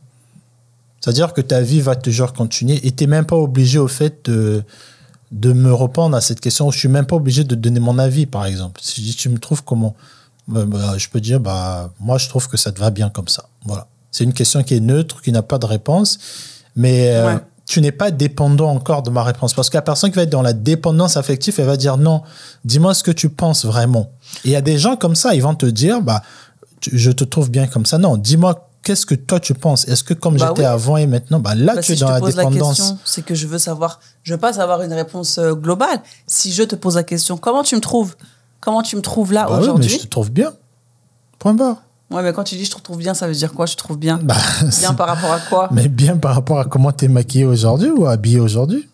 C'est-à-dire 1.01 1.33
que 1.33 1.41
ta 1.41 1.61
vie 1.61 1.81
va 1.81 1.95
toujours 1.97 2.33
continuer 2.33 2.85
et 2.87 2.91
tu 2.93 3.05
n'es 3.05 3.09
même 3.11 3.25
pas 3.27 3.37
obligé 3.37 3.79
au 3.79 3.89
fait 3.89 4.25
de, 4.31 4.63
de 5.31 5.53
me 5.53 5.73
répondre 5.73 6.17
à 6.17 6.21
cette 6.21 6.41
question. 6.41 6.71
Je 6.71 6.79
suis 6.79 6.89
même 6.89 7.07
pas 7.07 7.17
obligé 7.17 7.45
de 7.45 7.55
donner 7.55 7.81
mon 7.81 7.99
avis, 7.99 8.27
par 8.27 8.47
exemple. 8.47 8.81
Si 8.83 9.15
tu 9.15 9.29
me 9.29 9.39
trouves 9.39 9.63
comment, 9.63 9.95
bah, 10.49 10.65
bah, 10.67 10.95
je 10.99 11.09
peux 11.09 11.21
dire, 11.21 11.39
bah, 11.41 11.93
moi, 12.01 12.19
je 12.19 12.29
trouve 12.29 12.49
que 12.49 12.57
ça 12.57 12.73
te 12.73 12.81
va 12.81 12.91
bien 12.91 13.11
comme 13.11 13.29
ça. 13.29 13.45
Voilà. 13.65 13.87
C'est 14.11 14.25
une 14.25 14.33
question 14.33 14.63
qui 14.65 14.75
est 14.75 14.81
neutre, 14.81 15.23
qui 15.23 15.31
n'a 15.31 15.43
pas 15.43 15.59
de 15.59 15.67
réponse, 15.67 16.19
mais 16.75 17.11
euh, 17.15 17.25
tu 17.67 17.81
n'es 17.83 17.93
pas 17.93 18.11
dépendant 18.11 18.71
encore 18.71 19.03
de 19.03 19.11
ma 19.11 19.23
réponse. 19.23 19.53
Parce 19.55 19.69
que 19.71 19.77
la 19.77 19.83
personne 19.83 20.11
qui 20.11 20.17
va 20.17 20.23
être 20.23 20.31
dans 20.31 20.43
la 20.43 20.55
dépendance 20.55 21.17
affective, 21.19 21.55
elle 21.59 21.67
va 21.67 21.77
dire 21.77 21.97
non, 21.99 22.23
dis-moi 22.65 22.95
ce 22.95 23.03
que 23.05 23.11
tu 23.11 23.29
penses 23.29 23.65
vraiment. 23.67 24.11
Et 24.45 24.49
il 24.49 24.51
y 24.53 24.57
a 24.57 24.63
des 24.63 24.79
gens 24.79 24.97
comme 24.97 25.15
ça, 25.15 25.35
ils 25.35 25.43
vont 25.43 25.55
te 25.55 25.67
dire, 25.67 26.01
bah, 26.03 26.23
tu- 26.81 26.97
je 26.99 27.11
te 27.11 27.23
trouve 27.25 27.51
bien 27.51 27.67
comme 27.67 27.85
ça. 27.87 27.99
Non, 27.99 28.17
dis-moi 28.17 28.68
qu'est-ce 28.83 29.07
que 29.07 29.15
toi 29.15 29.41
tu 29.41 29.55
penses? 29.55 29.87
Est-ce 29.89 30.03
que 30.05 30.15
comme 30.15 30.37
Bah 30.37 30.47
j'étais 30.49 30.61
oui. 30.63 30.67
avant 30.67 30.97
et 30.97 31.07
maintenant, 31.07 31.41
bah, 31.41 31.55
là 31.55 31.75
Bah, 31.77 31.83
tu 31.83 31.93
es 31.93 31.97
si 31.97 32.01
dans 32.01 32.09
je 32.09 32.13
te 32.13 32.15
la 32.15 32.21
pose 32.21 32.37
la 32.37 32.45
dépendance. 32.45 32.77
question, 32.79 32.99
c'est 33.05 33.23
que 33.25 33.35
je 33.35 33.47
veux 33.47 33.59
savoir, 33.59 34.01
je 34.23 34.33
veux 34.35 34.39
pas 34.41 34.53
savoir 34.53 34.83
une 34.83 34.93
réponse 34.93 35.39
euh, 35.39 35.55
globale. 35.55 36.01
Si 36.27 36.53
je 36.53 36.63
te 36.63 36.75
pose 36.77 36.97
la 36.97 37.03
question, 37.03 37.37
comment 37.37 37.63
tu 37.63 37.75
me 37.77 37.81
trouves? 37.81 38.17
Comment 38.61 38.83
tu 38.83 38.97
me 38.97 39.03
trouves 39.03 39.33
là 39.33 39.43
Bah 39.45 39.51
oui, 39.51 39.57
mais 39.57 39.63
aujourd'hui 39.63 39.89
je 39.89 39.99
te 39.99 40.07
trouve 40.07 40.31
bien. 40.31 40.53
Point 41.39 41.55
barre. 41.55 41.77
Ouais, 42.11 42.23
mais 42.23 42.33
quand 42.33 42.43
tu 42.45 42.55
dis 42.57 42.65
je 42.65 42.71
te 42.71 42.81
trouve 42.81 42.97
bien, 42.99 43.13
ça 43.15 43.27
veut 43.29 43.35
dire 43.35 43.53
quoi? 43.53 43.67
Je 43.67 43.75
te 43.75 43.79
trouve 43.79 43.99
bien 43.99 44.19
Bien 44.19 44.95
par 44.97 45.07
rapport 45.09 45.31
à 45.33 45.41
quoi? 45.41 45.69
Mais 45.73 45.89
bien 45.89 46.17
par 46.17 46.35
rapport 46.35 46.59
à 46.59 46.65
comment 46.65 46.91
tu 46.91 47.05
es 47.05 47.09
maquillé 47.09 47.45
aujourd'hui 47.45 47.91
ou 47.91 48.07
habillé 48.07 48.41
aujourd'hui. 48.41 48.89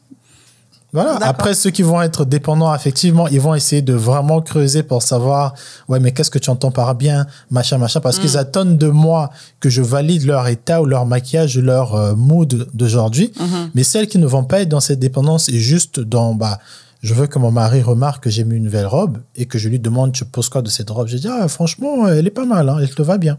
Voilà. 0.95 1.19
Après, 1.23 1.55
ceux 1.55 1.71
qui 1.71 1.83
vont 1.83 2.01
être 2.01 2.25
dépendants, 2.25 2.75
effectivement, 2.75 3.27
ils 3.29 3.41
vont 3.41 3.55
essayer 3.55 3.83
de 3.83 3.93
vraiment 3.93 4.41
creuser 4.41 4.83
pour 4.85 5.03
savoir, 5.03 5.53
ouais, 5.89 5.99
mais 6.01 6.13
qu'est-ce 6.13 6.31
que 6.31 6.39
tu 6.39 6.49
entends 6.51 6.71
par 6.71 6.95
bien, 6.95 7.27
machin, 7.51 7.77
machin, 7.79 8.01
parce 8.01 8.17
Mm. 8.19 8.21
qu'ils 8.21 8.39
attendent 8.39 8.79
de 8.79 8.89
moi 8.89 9.31
que 9.61 9.69
je 9.69 9.83
valide 9.83 10.25
leur 10.25 10.47
état 10.47 10.81
ou 10.81 10.87
leur 10.87 11.05
maquillage, 11.05 11.57
ou 11.57 11.63
leur 11.63 11.95
euh, 11.97 12.15
mood 12.15 12.69
d'aujourd'hui. 12.75 13.33
Mhm. 13.41 13.71
Mais 13.75 13.83
celles 13.83 14.07
qui 14.07 14.19
ne 14.19 14.27
vont 14.27 14.45
pas 14.45 14.61
être 14.61 14.69
dans 14.69 14.81
cette 14.81 15.01
dépendance 15.01 15.49
et 15.49 15.59
juste 15.59 15.99
dans, 16.01 16.33
bah, 16.35 16.61
je 17.03 17.13
veux 17.13 17.27
que 17.27 17.39
mon 17.41 17.51
mari 17.51 17.83
remarque 17.83 18.25
que 18.25 18.31
j'ai 18.31 18.45
mis 18.45 18.57
une 18.57 18.65
nouvelle 18.65 18.87
robe 18.87 19.19
et 19.35 19.47
que 19.47 19.59
je 19.59 19.69
lui 19.69 19.81
demande, 19.81 20.13
tu 20.13 20.25
poses 20.25 20.49
quoi 20.49 20.63
de 20.63 20.71
cette 20.71 20.91
robe? 20.91 21.09
Je 21.09 21.17
dis, 21.19 21.29
ah, 21.29 21.49
franchement, 21.49 22.07
elle 22.09 22.27
est 22.27 22.31
pas 22.31 22.47
mal, 22.47 22.69
hein, 22.69 22.79
elle 22.81 22.95
te 22.95 23.03
va 23.03 23.19
bien. 23.19 23.39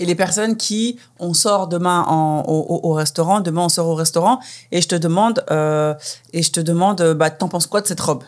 Et 0.00 0.04
les 0.06 0.16
personnes 0.16 0.56
qui, 0.56 0.98
on 1.20 1.32
sort 1.34 1.68
demain 1.68 2.04
en, 2.08 2.40
au, 2.48 2.80
au, 2.82 2.92
restaurant, 2.94 3.40
demain 3.40 3.62
on 3.66 3.68
sort 3.68 3.86
au 3.86 3.94
restaurant, 3.94 4.40
et 4.72 4.80
je 4.80 4.88
te 4.88 4.96
demande, 4.96 5.44
euh, 5.52 5.94
et 6.32 6.42
je 6.42 6.50
te 6.50 6.58
demande, 6.60 7.00
bah, 7.16 7.30
t'en 7.30 7.48
penses 7.48 7.66
quoi 7.66 7.80
de 7.82 7.86
cette 7.86 8.00
robe? 8.00 8.24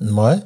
Ouais. 0.00 0.36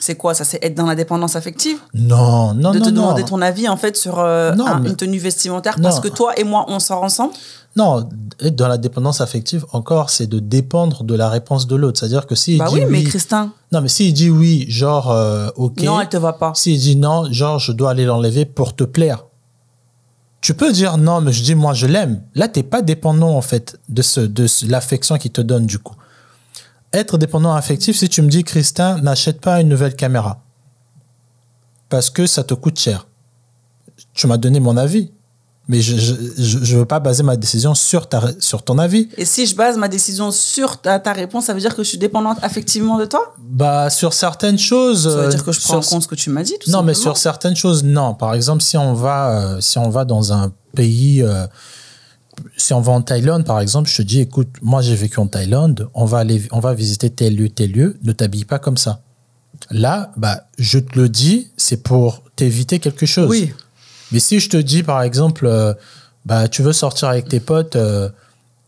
C'est 0.00 0.14
quoi 0.14 0.32
ça? 0.32 0.44
C'est 0.44 0.62
être 0.64 0.74
dans 0.76 0.86
la 0.86 0.94
dépendance 0.94 1.34
affective? 1.36 1.78
Non, 1.92 2.54
non, 2.54 2.70
De 2.70 2.78
non. 2.78 2.84
te 2.84 2.90
non. 2.90 3.02
demander 3.02 3.24
ton 3.24 3.42
avis 3.42 3.68
en 3.68 3.76
fait 3.76 3.96
sur 3.96 4.20
euh, 4.20 4.54
Non, 4.54 4.66
un- 4.66 4.78
mais- 4.80 4.90
une 4.90 4.96
tenue 4.96 5.18
vestimentaire 5.18 5.76
parce 5.82 5.98
que 6.00 6.06
toi 6.08 6.38
et 6.38 6.44
moi 6.44 6.64
on 6.68 6.78
sort 6.78 7.02
ensemble? 7.02 7.34
Non, 7.78 8.08
être 8.40 8.56
dans 8.56 8.68
la 8.68 8.76
dépendance 8.76 9.20
affective, 9.20 9.64
encore, 9.72 10.10
c'est 10.10 10.26
de 10.26 10.38
dépendre 10.40 11.04
de 11.04 11.14
la 11.14 11.28
réponse 11.30 11.66
de 11.66 11.76
l'autre. 11.76 11.98
C'est-à-dire 12.00 12.26
que 12.26 12.34
s'il 12.34 12.58
Bah 12.58 12.66
dit 12.68 12.74
oui, 12.74 12.80
mais 12.88 12.98
oui. 12.98 13.04
Christin, 13.04 13.52
Non, 13.72 13.80
mais 13.80 13.88
s'il 13.88 14.12
dit 14.12 14.28
oui, 14.30 14.66
genre, 14.68 15.10
euh, 15.10 15.48
ok. 15.56 15.80
non, 15.82 16.00
elle 16.00 16.08
te 16.08 16.16
va 16.16 16.32
pas. 16.32 16.52
S'il 16.54 16.78
dit 16.78 16.96
non, 16.96 17.30
genre, 17.32 17.58
je 17.58 17.72
dois 17.72 17.90
aller 17.92 18.04
l'enlever 18.04 18.44
pour 18.44 18.74
te 18.74 18.84
plaire. 18.84 19.24
Tu 20.40 20.54
peux 20.54 20.72
dire 20.72 20.98
non, 20.98 21.20
mais 21.20 21.32
je 21.32 21.42
dis 21.42 21.54
moi, 21.54 21.72
je 21.72 21.86
l'aime. 21.86 22.22
Là, 22.34 22.48
t'es 22.48 22.62
pas 22.62 22.82
dépendant, 22.82 23.34
en 23.36 23.42
fait, 23.42 23.78
de, 23.88 24.02
ce, 24.02 24.20
de 24.20 24.46
ce- 24.46 24.66
l'affection 24.66 25.16
qu'il 25.18 25.32
te 25.32 25.40
donne, 25.40 25.66
du 25.66 25.78
coup. 25.78 25.96
Être 26.92 27.18
dépendant 27.18 27.54
affectif, 27.54 27.96
si 27.98 28.08
tu 28.08 28.22
me 28.22 28.28
dis, 28.28 28.44
Christin, 28.44 29.00
n'achète 29.02 29.40
pas 29.40 29.60
une 29.60 29.68
nouvelle 29.68 29.94
caméra. 29.96 30.42
Parce 31.88 32.10
que 32.10 32.26
ça 32.26 32.44
te 32.44 32.54
coûte 32.54 32.78
cher. 32.78 33.06
Tu 34.14 34.26
m'as 34.26 34.36
donné 34.36 34.60
mon 34.60 34.76
avis. 34.76 35.10
Mais 35.68 35.82
je 35.82 35.96
je 35.98 36.76
veux 36.78 36.86
pas 36.86 36.98
baser 36.98 37.22
ma 37.22 37.36
décision 37.36 37.74
sur, 37.74 38.08
ta, 38.08 38.22
sur 38.40 38.62
ton 38.62 38.78
avis. 38.78 39.08
Et 39.18 39.26
si 39.26 39.46
je 39.46 39.54
base 39.54 39.76
ma 39.76 39.88
décision 39.88 40.30
sur 40.30 40.80
ta, 40.80 40.98
ta 40.98 41.12
réponse, 41.12 41.44
ça 41.44 41.54
veut 41.54 41.60
dire 41.60 41.76
que 41.76 41.82
je 41.82 41.88
suis 41.88 41.98
dépendante 41.98 42.38
affectivement 42.40 42.98
de 42.98 43.04
toi? 43.04 43.34
Bah, 43.38 43.90
sur 43.90 44.14
certaines 44.14 44.58
choses. 44.58 45.04
Ça 45.04 45.16
veut 45.16 45.24
euh, 45.24 45.28
dire 45.28 45.44
que 45.44 45.52
je 45.52 45.60
prends 45.60 45.76
en 45.76 45.80
compte 45.82 46.02
ce 46.02 46.08
que 46.08 46.14
tu 46.14 46.30
m'as 46.30 46.42
dit, 46.42 46.54
tout 46.58 46.70
Non, 46.70 46.82
mais 46.82 46.94
sur 46.94 47.18
certaines 47.18 47.56
choses, 47.56 47.84
non. 47.84 48.14
Par 48.14 48.34
exemple, 48.34 48.62
si 48.62 48.78
on 48.78 48.94
va, 48.94 49.30
euh, 49.30 49.60
si 49.60 49.76
on 49.76 49.90
va 49.90 50.06
dans 50.06 50.32
un 50.32 50.52
pays, 50.74 51.22
euh, 51.22 51.46
si 52.56 52.72
on 52.72 52.80
va 52.80 52.92
en 52.92 53.02
Thaïlande, 53.02 53.44
par 53.44 53.60
exemple, 53.60 53.90
je 53.90 53.96
te 53.96 54.02
dis, 54.02 54.20
écoute, 54.20 54.48
moi 54.62 54.80
j'ai 54.80 54.94
vécu 54.94 55.20
en 55.20 55.26
Thaïlande, 55.26 55.88
on 55.92 56.06
va 56.06 56.18
aller, 56.18 56.42
on 56.50 56.60
va 56.60 56.72
visiter 56.72 57.10
tel 57.10 57.36
lieu, 57.36 57.50
tel 57.50 57.72
lieu, 57.72 57.98
ne 58.02 58.12
t'habille 58.12 58.44
pas 58.44 58.58
comme 58.58 58.76
ça. 58.76 59.02
Là, 59.70 60.12
bah, 60.16 60.44
je 60.56 60.78
te 60.78 60.98
le 60.98 61.08
dis, 61.08 61.50
c'est 61.56 61.82
pour 61.82 62.22
t'éviter 62.36 62.78
quelque 62.78 63.06
chose. 63.06 63.28
Oui. 63.28 63.52
Mais 64.12 64.20
si 64.20 64.40
je 64.40 64.48
te 64.48 64.56
dis, 64.56 64.82
par 64.82 65.02
exemple, 65.02 65.46
euh, 65.46 65.74
bah, 66.24 66.48
tu 66.48 66.62
veux 66.62 66.72
sortir 66.72 67.08
avec 67.08 67.28
tes 67.28 67.40
potes, 67.40 67.76
euh, 67.76 68.08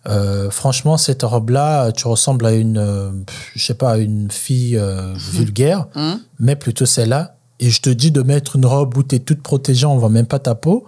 euh, 0.09 0.51
franchement, 0.51 0.97
cette 0.97 1.23
robe-là, 1.23 1.93
tu 1.93 2.07
ressembles 2.09 2.47
à 2.47 2.53
une, 2.53 3.25
je 3.55 3.65
sais 3.65 3.75
pas, 3.75 3.93
à 3.93 3.97
une 3.99 4.31
fille 4.31 4.81
vulgaire, 5.33 5.87
Hum. 5.95 6.21
mais 6.39 6.57
plutôt 6.57 6.87
celle-là. 6.87 7.35
Et 7.59 7.69
je 7.71 7.81
te 7.83 7.91
dis 7.91 8.11
de 8.11 8.23
mettre 8.23 8.57
une 8.57 8.65
robe 8.67 8.97
où 8.97 9.03
tu 9.03 9.17
es 9.17 9.19
toute 9.19 9.43
protégée, 9.43 9.85
on 9.87 9.99
voit 9.99 10.09
même 10.09 10.27
pas 10.27 10.39
ta 10.39 10.55
peau. 10.55 10.85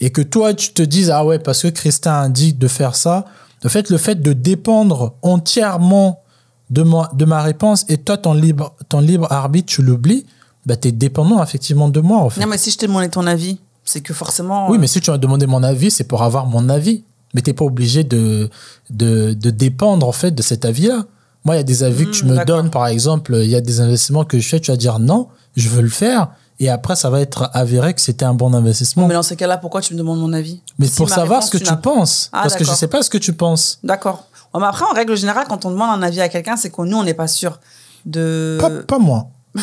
Et 0.00 0.10
que 0.10 0.22
toi, 0.22 0.54
tu 0.54 0.72
te 0.72 0.82
dises, 0.82 1.10
ah 1.10 1.24
ouais, 1.24 1.38
parce 1.38 1.62
que 1.62 1.68
Christin 1.68 2.14
a 2.22 2.28
dit 2.28 2.52
de 2.54 2.68
faire 2.68 2.96
ça. 2.96 3.24
En 3.64 3.68
fait, 3.68 3.90
le 3.90 3.98
fait 3.98 4.20
de 4.22 4.32
dépendre 4.32 5.14
entièrement 5.22 6.22
de, 6.70 6.82
moi, 6.82 7.10
de 7.14 7.24
ma 7.24 7.42
réponse 7.42 7.84
et 7.88 7.98
toi, 7.98 8.16
ton 8.16 8.34
libre, 8.34 8.74
ton 8.88 9.00
libre 9.00 9.30
arbitre, 9.30 9.66
tu 9.72 9.82
l'oublies, 9.82 10.26
bah, 10.66 10.76
tu 10.76 10.88
es 10.88 10.92
dépendant 10.92 11.42
effectivement 11.42 11.88
de 11.88 12.00
moi, 12.00 12.18
en 12.18 12.30
fait. 12.30 12.40
Non, 12.40 12.46
mais 12.46 12.58
si 12.58 12.70
je 12.70 12.78
t'ai 12.78 12.86
demandé 12.86 13.08
ton 13.08 13.26
avis, 13.26 13.58
c'est 13.86 14.02
que 14.02 14.12
forcément. 14.12 14.68
Oui, 14.70 14.76
mais 14.78 14.86
si 14.86 15.00
tu 15.00 15.10
m'as 15.10 15.16
demandé 15.18 15.46
mon 15.46 15.62
avis, 15.62 15.90
c'est 15.90 16.04
pour 16.04 16.22
avoir 16.22 16.46
mon 16.46 16.68
avis. 16.68 17.04
Mais 17.34 17.40
t'es 17.42 17.52
pas 17.54 17.64
obligé 17.64 18.04
de, 18.04 18.50
de, 18.90 19.32
de 19.34 19.50
dépendre 19.50 20.06
en 20.06 20.12
fait 20.12 20.30
de 20.32 20.42
cet 20.42 20.64
avis-là. 20.64 21.04
Moi, 21.44 21.54
il 21.54 21.58
y 21.58 21.60
a 21.60 21.64
des 21.64 21.82
avis 21.82 22.04
que 22.06 22.10
tu 22.10 22.24
Hmm, 22.24 22.32
me 22.32 22.44
donnes, 22.44 22.70
par 22.70 22.86
exemple, 22.86 23.36
il 23.42 23.48
y 23.50 23.54
a 23.56 23.60
des 23.60 23.80
investissements 23.80 24.24
que 24.24 24.38
je 24.38 24.48
fais, 24.48 24.58
tu 24.60 24.70
vas 24.70 24.76
dire 24.76 24.98
non, 24.98 25.28
je 25.56 25.68
veux 25.68 25.82
le 25.82 25.88
faire. 25.88 26.28
Et 26.58 26.70
après, 26.70 26.96
ça 26.96 27.10
va 27.10 27.20
être 27.20 27.50
avéré 27.52 27.92
que 27.94 28.00
c'était 28.00 28.24
un 28.24 28.32
bon 28.34 28.54
investissement. 28.54 29.06
Mais 29.06 29.14
dans 29.14 29.22
ces 29.22 29.36
cas-là, 29.36 29.58
pourquoi 29.58 29.80
tu 29.82 29.92
me 29.92 29.98
demandes 29.98 30.18
mon 30.20 30.32
avis? 30.32 30.62
Mais 30.78 30.86
Si 30.86 30.96
pour 30.96 31.08
savoir 31.10 31.40
réponse, 31.40 31.46
ce 31.46 31.58
que 31.58 31.62
tu 31.62 31.76
penses. 31.76 32.30
Ah, 32.32 32.40
parce 32.42 32.54
que 32.54 32.60
je 32.60 32.64
d'accord. 32.64 32.78
sais 32.78 32.88
pas 32.88 33.02
ce 33.02 33.10
que 33.10 33.18
tu 33.18 33.32
penses. 33.34 33.78
D'accord. 33.84 34.24
Ouais, 34.54 34.60
mais 34.60 34.66
après, 34.66 34.86
en 34.90 34.94
règle 34.94 35.14
générale, 35.16 35.44
quand 35.48 35.66
on 35.66 35.70
demande 35.70 35.90
un 35.90 36.02
avis 36.02 36.20
à 36.22 36.28
quelqu'un, 36.30 36.56
c'est 36.56 36.70
que 36.70 36.80
nous, 36.82 36.96
on 36.96 37.04
n'est 37.04 37.12
pas 37.14 37.28
sûr 37.28 37.60
de. 38.06 38.56
Pas, 38.60 38.70
pas 38.70 38.98
moi. 38.98 39.28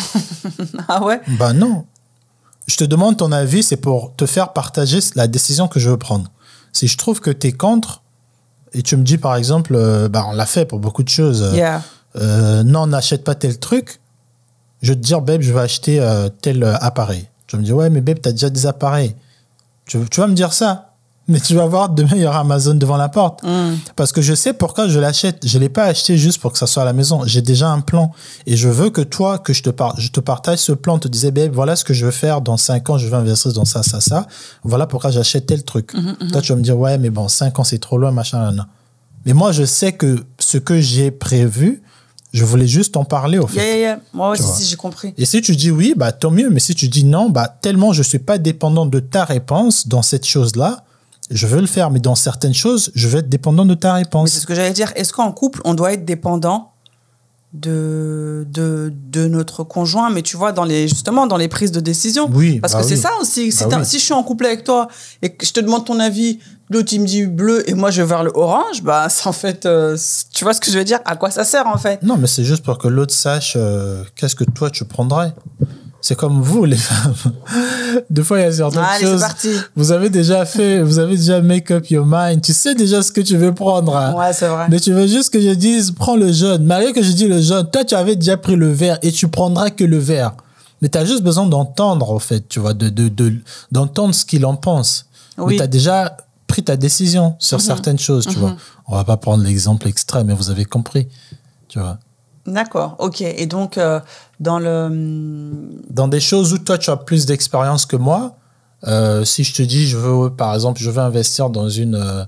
Ah 0.87 1.03
ouais? 1.03 1.21
Bah 1.39 1.53
non. 1.53 1.85
Je 2.67 2.77
te 2.77 2.83
demande 2.83 3.17
ton 3.17 3.31
avis, 3.31 3.63
c'est 3.63 3.77
pour 3.77 4.15
te 4.15 4.25
faire 4.25 4.53
partager 4.53 4.99
la 5.15 5.27
décision 5.27 5.67
que 5.67 5.79
je 5.79 5.89
veux 5.89 5.97
prendre. 5.97 6.29
Si 6.71 6.87
je 6.87 6.97
trouve 6.97 7.19
que 7.19 7.29
tu 7.29 7.47
es 7.47 7.51
contre, 7.51 8.01
et 8.73 8.81
tu 8.81 8.95
me 8.97 9.03
dis 9.03 9.17
par 9.17 9.35
exemple, 9.35 9.75
euh, 9.75 10.07
bah, 10.09 10.25
on 10.27 10.33
l'a 10.33 10.45
fait 10.45 10.65
pour 10.65 10.79
beaucoup 10.79 11.03
de 11.03 11.09
choses, 11.09 11.43
euh, 11.43 11.53
Yeah. 11.55 11.81
euh, 12.15 12.63
non, 12.63 12.87
n'achète 12.87 13.23
pas 13.23 13.35
tel 13.35 13.59
truc, 13.59 13.99
je 14.81 14.89
vais 14.89 14.95
te 14.95 15.01
dire, 15.01 15.21
babe, 15.21 15.41
je 15.41 15.53
vais 15.53 15.59
acheter 15.59 15.99
euh, 15.99 16.29
tel 16.41 16.63
appareil. 16.81 17.27
Tu 17.47 17.55
vas 17.55 17.61
me 17.61 17.65
dire, 17.65 17.75
ouais, 17.75 17.89
mais 17.89 18.01
babe, 18.01 18.19
tu 18.21 18.29
as 18.29 18.31
déjà 18.31 18.49
des 18.49 18.65
appareils. 18.65 19.15
Tu, 19.85 19.99
tu 20.09 20.19
vas 20.21 20.27
me 20.27 20.33
dire 20.33 20.53
ça? 20.53 20.92
Mais 21.29 21.39
tu 21.39 21.55
vas 21.55 21.65
voir, 21.65 21.87
demain, 21.89 22.09
il 22.15 22.21
y 22.21 22.25
aura 22.25 22.39
Amazon 22.41 22.73
devant 22.75 22.97
la 22.97 23.07
porte. 23.07 23.43
Hum. 23.45 23.77
Parce 23.95 24.11
que 24.11 24.21
je 24.21 24.33
sais 24.33 24.51
pourquoi 24.51 24.89
je 24.89 24.99
l'achète. 24.99 25.47
Je 25.47 25.57
ne 25.57 25.63
l'ai 25.63 25.69
pas 25.69 25.85
acheté 25.85 26.17
juste 26.17 26.41
pour 26.41 26.51
que 26.51 26.57
ça 26.57 26.67
soit 26.67 26.81
à 26.83 26.85
la 26.85 26.91
maison. 26.91 27.21
J'ai 27.25 27.41
déjà 27.41 27.69
un 27.69 27.79
plan. 27.79 28.11
Et 28.45 28.57
je 28.57 28.67
veux 28.67 28.89
que 28.89 28.99
toi, 28.99 29.39
que 29.39 29.53
je 29.53 29.63
te, 29.63 29.69
par- 29.69 29.97
je 29.99 30.09
te 30.09 30.19
partage 30.19 30.59
ce 30.59 30.73
plan, 30.73 30.99
te 30.99 31.07
disais, 31.07 31.31
babe, 31.31 31.53
voilà 31.53 31.77
ce 31.77 31.85
que 31.85 31.93
je 31.93 32.05
veux 32.05 32.11
faire 32.11 32.41
dans 32.41 32.57
5 32.57 32.89
ans, 32.89 32.97
je 32.97 33.07
veux 33.07 33.13
investir 33.13 33.53
dans 33.53 33.63
ça, 33.63 33.83
ça, 33.83 34.01
ça. 34.01 34.27
Voilà 34.63 34.85
pourquoi 34.85 35.11
j'achète 35.11 35.45
tel 35.45 35.63
truc. 35.63 35.93
Toi, 36.33 36.41
tu 36.41 36.51
vas 36.51 36.57
me 36.57 36.63
dire, 36.63 36.77
ouais, 36.77 36.97
mais 36.97 37.09
bon, 37.09 37.29
5 37.29 37.57
ans, 37.57 37.63
c'est 37.63 37.79
trop 37.79 37.97
loin, 37.97 38.11
machin, 38.11 38.39
là, 38.41 38.51
là. 38.51 38.67
Mais 39.25 39.31
moi, 39.31 39.53
je 39.53 39.63
sais 39.63 39.93
que 39.93 40.21
ce 40.39 40.57
que 40.57 40.81
j'ai 40.81 41.09
prévu, 41.09 41.81
je 42.33 42.43
voulais 42.43 42.67
juste 42.67 42.97
en 42.97 43.05
parler, 43.05 43.37
au 43.37 43.47
fait. 43.47 43.59
Yeah, 43.61 43.65
yeah, 43.67 43.77
yeah. 43.79 43.99
Moi, 44.13 44.31
ouais, 44.31 44.35
Tu 44.35 44.43
si, 44.43 44.49
vois. 44.49 44.57
si, 44.57 44.65
j'ai 44.65 44.75
compris. 44.75 45.13
Et 45.17 45.23
si 45.23 45.41
tu 45.41 45.55
dis 45.55 45.71
oui, 45.71 45.93
bah 45.95 46.11
tant 46.11 46.31
mieux. 46.31 46.49
Mais 46.49 46.59
si 46.59 46.75
tu 46.75 46.89
dis 46.89 47.05
non, 47.05 47.29
bah 47.29 47.47
tellement 47.61 47.93
je 47.93 48.03
suis 48.03 48.19
pas 48.19 48.37
dépendant 48.39 48.85
de 48.85 48.99
ta 48.99 49.23
réponse 49.23 49.87
dans 49.87 50.01
cette 50.01 50.25
chose-là, 50.25 50.83
je 51.35 51.47
veux 51.47 51.61
le 51.61 51.67
faire. 51.67 51.89
Mais 51.91 51.99
dans 51.99 52.15
certaines 52.15 52.53
choses, 52.53 52.91
je 52.95 53.07
vais 53.07 53.19
être 53.19 53.29
dépendant 53.29 53.65
de 53.65 53.73
ta 53.73 53.93
Mais 53.93 53.99
réponse. 53.99 54.29
c'est 54.31 54.39
ce 54.39 54.47
que 54.47 54.55
j'allais 54.55 54.71
dire. 54.73 54.91
Est-ce 54.95 55.13
qu'en 55.13 55.31
couple, 55.31 55.61
on 55.65 55.73
doit 55.73 55.93
être 55.93 56.05
dépendant 56.05 56.71
de, 57.53 58.47
de, 58.51 58.91
de 59.11 59.27
notre 59.27 59.63
conjoint, 59.63 60.09
mais 60.09 60.23
tu 60.23 60.37
vois, 60.37 60.51
dans 60.51 60.63
les, 60.63 60.87
justement, 60.87 61.27
dans 61.27 61.37
les 61.37 61.47
prises 61.47 61.71
de 61.71 61.79
décision? 61.79 62.27
Oui, 62.33 62.59
Parce 62.59 62.73
bah 62.73 62.79
que 62.81 62.85
c'est 62.85 62.95
ça 62.95 63.11
aussi. 63.21 63.51
Si, 63.51 63.63
Bah 63.65 63.77
oui. 63.79 63.85
si 63.85 63.99
je 63.99 64.03
suis 64.05 64.13
en 64.13 64.23
couple 64.23 64.45
avec 64.47 64.63
toi 64.63 64.87
et 65.21 65.29
que 65.35 65.45
je 65.45 65.51
te 65.53 65.59
demande 65.59 65.85
ton 65.85 65.99
avis, 65.99 66.39
l'autre 66.71 66.91
il 66.93 67.01
me 67.01 67.05
dit 67.05 67.25
bleu 67.27 67.69
et 67.69 67.75
moi 67.75 67.91
je 67.91 68.01
vais 68.01 68.07
vers 68.07 68.23
le 68.23 68.31
orange, 68.33 68.81
bah 68.81 69.07
c'est 69.09 69.27
en 69.27 69.33
fait, 69.33 69.67
euh, 69.67 69.95
tu 70.33 70.43
vois 70.45 70.53
ce 70.55 70.61
que 70.61 70.71
je 70.71 70.77
veux 70.79 70.83
dire? 70.83 70.99
À 71.05 71.15
quoi 71.15 71.29
ça 71.29 71.43
sert 71.43 71.67
en 71.67 71.77
fait? 71.77 72.01
Non, 72.01 72.17
mais 72.17 72.25
c'est 72.27 72.43
juste 72.43 72.63
pour 72.63 72.79
que 72.79 72.87
l'autre 72.87 73.13
sache 73.13 73.53
euh, 73.55 74.03
qu'est-ce 74.15 74.35
que 74.35 74.45
toi 74.45 74.71
tu 74.71 74.83
prendrais? 74.85 75.33
C'est 76.05 76.17
comme 76.17 76.41
vous, 76.41 76.65
les 76.65 76.75
femmes. 76.75 77.13
Des 78.09 78.23
fois, 78.23 78.39
il 78.39 78.41
y 78.41 78.45
a 78.45 78.51
certaines 78.51 78.81
Allez, 78.83 79.05
choses. 79.05 79.21
parti. 79.21 79.51
Vous 79.73 79.93
avez 79.93 80.09
déjà 80.09 80.43
fait, 80.45 80.83
vous 80.83 80.99
avez 80.99 81.15
déjà 81.15 81.41
make 81.41 81.71
up 81.71 81.89
your 81.89 82.05
mind. 82.05 82.41
Tu 82.41 82.51
sais 82.51 82.75
déjà 82.75 83.01
ce 83.01 83.09
que 83.09 83.21
tu 83.21 83.37
veux 83.37 83.53
prendre. 83.53 83.95
hein. 83.95 84.13
Ouais, 84.13 84.33
c'est 84.33 84.49
vrai. 84.49 84.65
Mais 84.69 84.81
tu 84.81 84.91
veux 84.91 85.07
juste 85.07 85.31
que 85.31 85.39
je 85.39 85.51
dise, 85.51 85.91
prends 85.91 86.17
le 86.17 86.29
jaune. 86.33 86.65
Malgré 86.65 86.91
que 86.91 87.01
je 87.01 87.13
dis 87.13 87.25
le 87.29 87.41
jaune, 87.41 87.69
toi, 87.71 87.85
tu 87.85 87.95
avais 87.95 88.17
déjà 88.17 88.35
pris 88.35 88.57
le 88.57 88.69
vert 88.69 88.99
et 89.01 89.13
tu 89.13 89.29
prendras 89.29 89.69
que 89.69 89.85
le 89.85 89.97
vert. 89.97 90.33
Mais 90.81 90.89
tu 90.89 90.97
as 90.97 91.05
juste 91.05 91.23
besoin 91.23 91.45
d'entendre, 91.45 92.11
en 92.11 92.19
fait, 92.19 92.49
tu 92.49 92.59
vois, 92.59 92.73
de, 92.73 92.89
de, 92.89 93.07
de- 93.07 93.35
d'entendre 93.71 94.13
ce 94.13 94.25
qu'il 94.25 94.45
en 94.45 94.55
pense. 94.57 95.05
Oui. 95.37 95.43
Mhm. 95.45 95.49
Mais 95.51 95.55
tu 95.55 95.63
as 95.63 95.67
déjà 95.67 96.17
pris 96.47 96.63
ta 96.63 96.75
décision 96.75 97.35
sur 97.39 97.61
certaines 97.61 97.97
choses, 97.97 98.27
tu 98.27 98.37
vois. 98.37 98.57
On 98.87 98.95
va 98.97 99.05
pas 99.05 99.15
prendre 99.15 99.41
l'exemple 99.45 99.87
extrême, 99.87 100.27
mais 100.27 100.33
vous 100.33 100.49
avez 100.49 100.65
compris, 100.65 101.07
tu 101.69 101.79
vois. 101.79 101.97
D'accord, 102.45 102.95
ok. 102.99 103.21
Et 103.21 103.45
donc, 103.45 103.77
euh, 103.77 103.99
dans 104.39 104.59
le. 104.59 104.85
hum, 104.85 105.69
Dans 105.89 106.07
des 106.07 106.19
choses 106.19 106.53
où 106.53 106.57
toi, 106.57 106.77
tu 106.77 106.89
as 106.89 106.97
plus 106.97 107.25
d'expérience 107.25 107.85
que 107.85 107.95
moi, 107.95 108.35
euh, 108.85 109.23
si 109.23 109.43
je 109.43 109.53
te 109.53 109.61
dis, 109.61 109.87
je 109.87 109.97
veux, 109.97 110.29
par 110.29 110.53
exemple, 110.53 110.81
je 110.81 110.89
veux 110.89 111.01
investir 111.01 111.49
dans 111.49 111.69
une, 111.69 111.95
euh, 111.95 112.25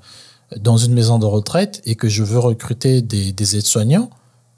dans 0.57 0.77
une 0.77 0.93
maison 0.93 1.19
de 1.19 1.25
retraite 1.25 1.81
et 1.85 1.95
que 1.95 2.07
je 2.07 2.23
veux 2.23 2.39
recruter 2.39 3.01
des, 3.01 3.33
des 3.33 3.57
aides-soignants, 3.57 4.09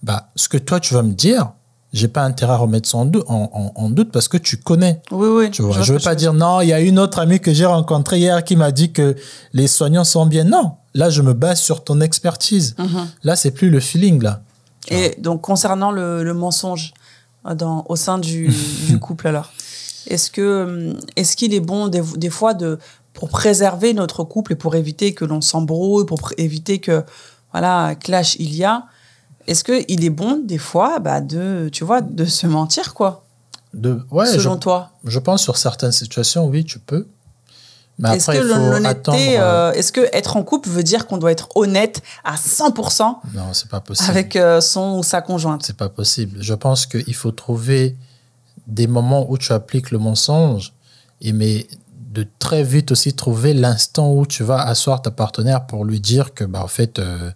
bah, 0.04 0.30
ce 0.36 0.48
que 0.48 0.58
toi, 0.60 0.80
tu 0.80 0.94
vas 0.94 1.02
me 1.02 1.14
dire, 1.14 1.52
j'ai 1.92 2.08
pas 2.08 2.24
intérêt 2.24 2.54
à 2.54 2.58
remettre 2.58 2.88
ça 2.88 3.00
en, 3.00 3.06
dou- 3.06 3.24
en, 3.28 3.50
en- 3.52 3.72
en 3.84 3.90
doute 3.90 4.12
parce 4.12 4.28
que 4.28 4.38
tu 4.38 4.58
connais. 4.58 5.02
Oui, 5.10 5.28
oui. 5.28 5.50
Tu 5.50 5.64
vois, 5.64 5.72
vois 5.72 5.82
je 5.82 5.88
ce 5.88 5.92
veux 5.94 6.00
pas 6.00 6.14
dire 6.14 6.34
non, 6.34 6.62
il 6.62 6.68
y 6.68 6.74
a 6.74 6.82
une 6.82 7.00
autre 7.00 7.18
amie 7.18 7.40
que 7.40 7.52
j'ai 7.52 7.66
rencontrée 7.66 8.20
hier 8.20 8.44
qui 8.44 8.56
m'a 8.56 8.72
dit 8.72 8.92
que 8.92 9.16
les 9.54 9.66
soignants 9.68 10.04
sont 10.04 10.28
bien. 10.28 10.44
Non, 10.44 10.74
là, 10.94 11.10
je 11.10 11.24
me 11.24 11.34
base 11.34 11.60
sur 11.62 11.84
ton 11.84 12.00
expertise. 12.02 12.76
Mhm. 12.78 13.08
Là, 13.24 13.36
c'est 13.36 13.50
plus 13.52 13.72
le 13.72 13.80
feeling, 13.80 14.22
là. 14.22 14.42
Et 14.90 15.16
donc, 15.20 15.42
concernant 15.42 15.92
le, 15.92 16.24
le 16.24 16.34
mensonge 16.34 16.94
euh, 17.46 17.56
dans, 17.56 17.86
au 17.90 17.96
sein 17.96 18.18
du, 18.18 18.50
du 18.88 19.00
couple, 19.00 19.28
alors, 19.28 19.52
est-ce 20.08 20.32
que 20.32 20.64
hum, 20.94 21.00
est-ce 21.16 21.36
qu'il 21.36 21.54
est 21.54 21.60
bon 21.60 21.88
des, 21.88 22.02
des 22.16 22.30
fois 22.30 22.54
de 22.54 22.80
pour 23.14 23.30
préserver 23.30 23.94
notre 23.94 24.24
couple 24.24 24.54
et 24.54 24.56
pour 24.56 24.76
éviter 24.76 25.14
que 25.14 25.26
l'on 25.26 25.42
s'embrouille, 25.42 26.06
pour 26.06 26.32
éviter 26.38 26.80
que 26.80 27.04
voilà 27.52 27.96
clash 27.96 28.36
il 28.40 28.54
y 28.56 28.64
a, 28.64 28.86
est-ce 29.48 29.64
que 29.64 29.84
il 29.88 30.06
est 30.06 30.12
bon 30.12 30.42
des 30.44 30.60
fois 30.60 31.00
bah, 31.00 31.20
de 31.20 31.70
tu 31.72 31.84
vois 31.84 32.02
de 32.02 32.26
se 32.26 32.46
mentir 32.46 32.94
quoi? 32.94 33.24
De, 33.74 34.02
ouais, 34.12 34.26
selon 34.26 34.54
je, 34.54 34.60
toi? 34.60 34.92
je 35.04 35.20
pense 35.20 35.42
sur 35.42 35.58
certaines 35.58 35.92
situations, 35.92 36.46
oui, 36.46 36.64
tu 36.64 36.80
peux. 36.80 37.08
Est-ce 38.04 38.32
que 38.32 38.38
l'honnêteté, 38.38 38.88
attendre. 38.88 39.18
euh, 39.20 39.72
est-ce 39.74 39.92
que 39.92 40.02
être 40.14 40.38
en 40.38 40.44
couple 40.44 40.70
veut 40.70 40.84
dire 40.84 41.08
qu'on 41.08 41.18
doit 41.18 41.32
être 41.32 41.50
honnête 41.56 42.04
à 42.24 42.36
100% 42.36 43.18
Non, 43.34 43.54
c'est 43.54 43.70
pas 43.70 43.80
possible. 43.80 44.10
avec 44.10 44.36
euh, 44.36 44.62
son 44.62 44.98
ou 45.00 45.04
sa 45.04 45.22
conjointe? 45.22 45.64
C'est 45.66 45.78
pas 45.78 45.90
possible. 45.90 46.38
Je 46.42 46.54
pense 46.54 46.86
qu'il 46.86 47.16
faut 47.16 47.32
trouver 47.32 47.96
des 48.68 48.86
moments 48.86 49.26
où 49.30 49.38
tu 49.38 49.52
appliques 49.52 49.90
le 49.92 49.98
mensonge, 49.98 50.74
et 51.22 51.34
mais 51.34 51.68
de 52.12 52.28
très 52.40 52.64
vite 52.64 52.92
aussi 52.92 53.14
trouver 53.14 53.54
l'instant 53.54 54.12
où 54.12 54.26
tu 54.26 54.44
vas 54.44 54.62
asseoir 54.62 55.02
ta 55.02 55.10
partenaire 55.12 55.66
pour 55.66 55.84
lui 55.86 56.00
dire 56.00 56.34
que, 56.34 56.44
bah, 56.44 56.64
en 56.64 56.68
fait, 56.68 57.00
euh, 57.00 57.32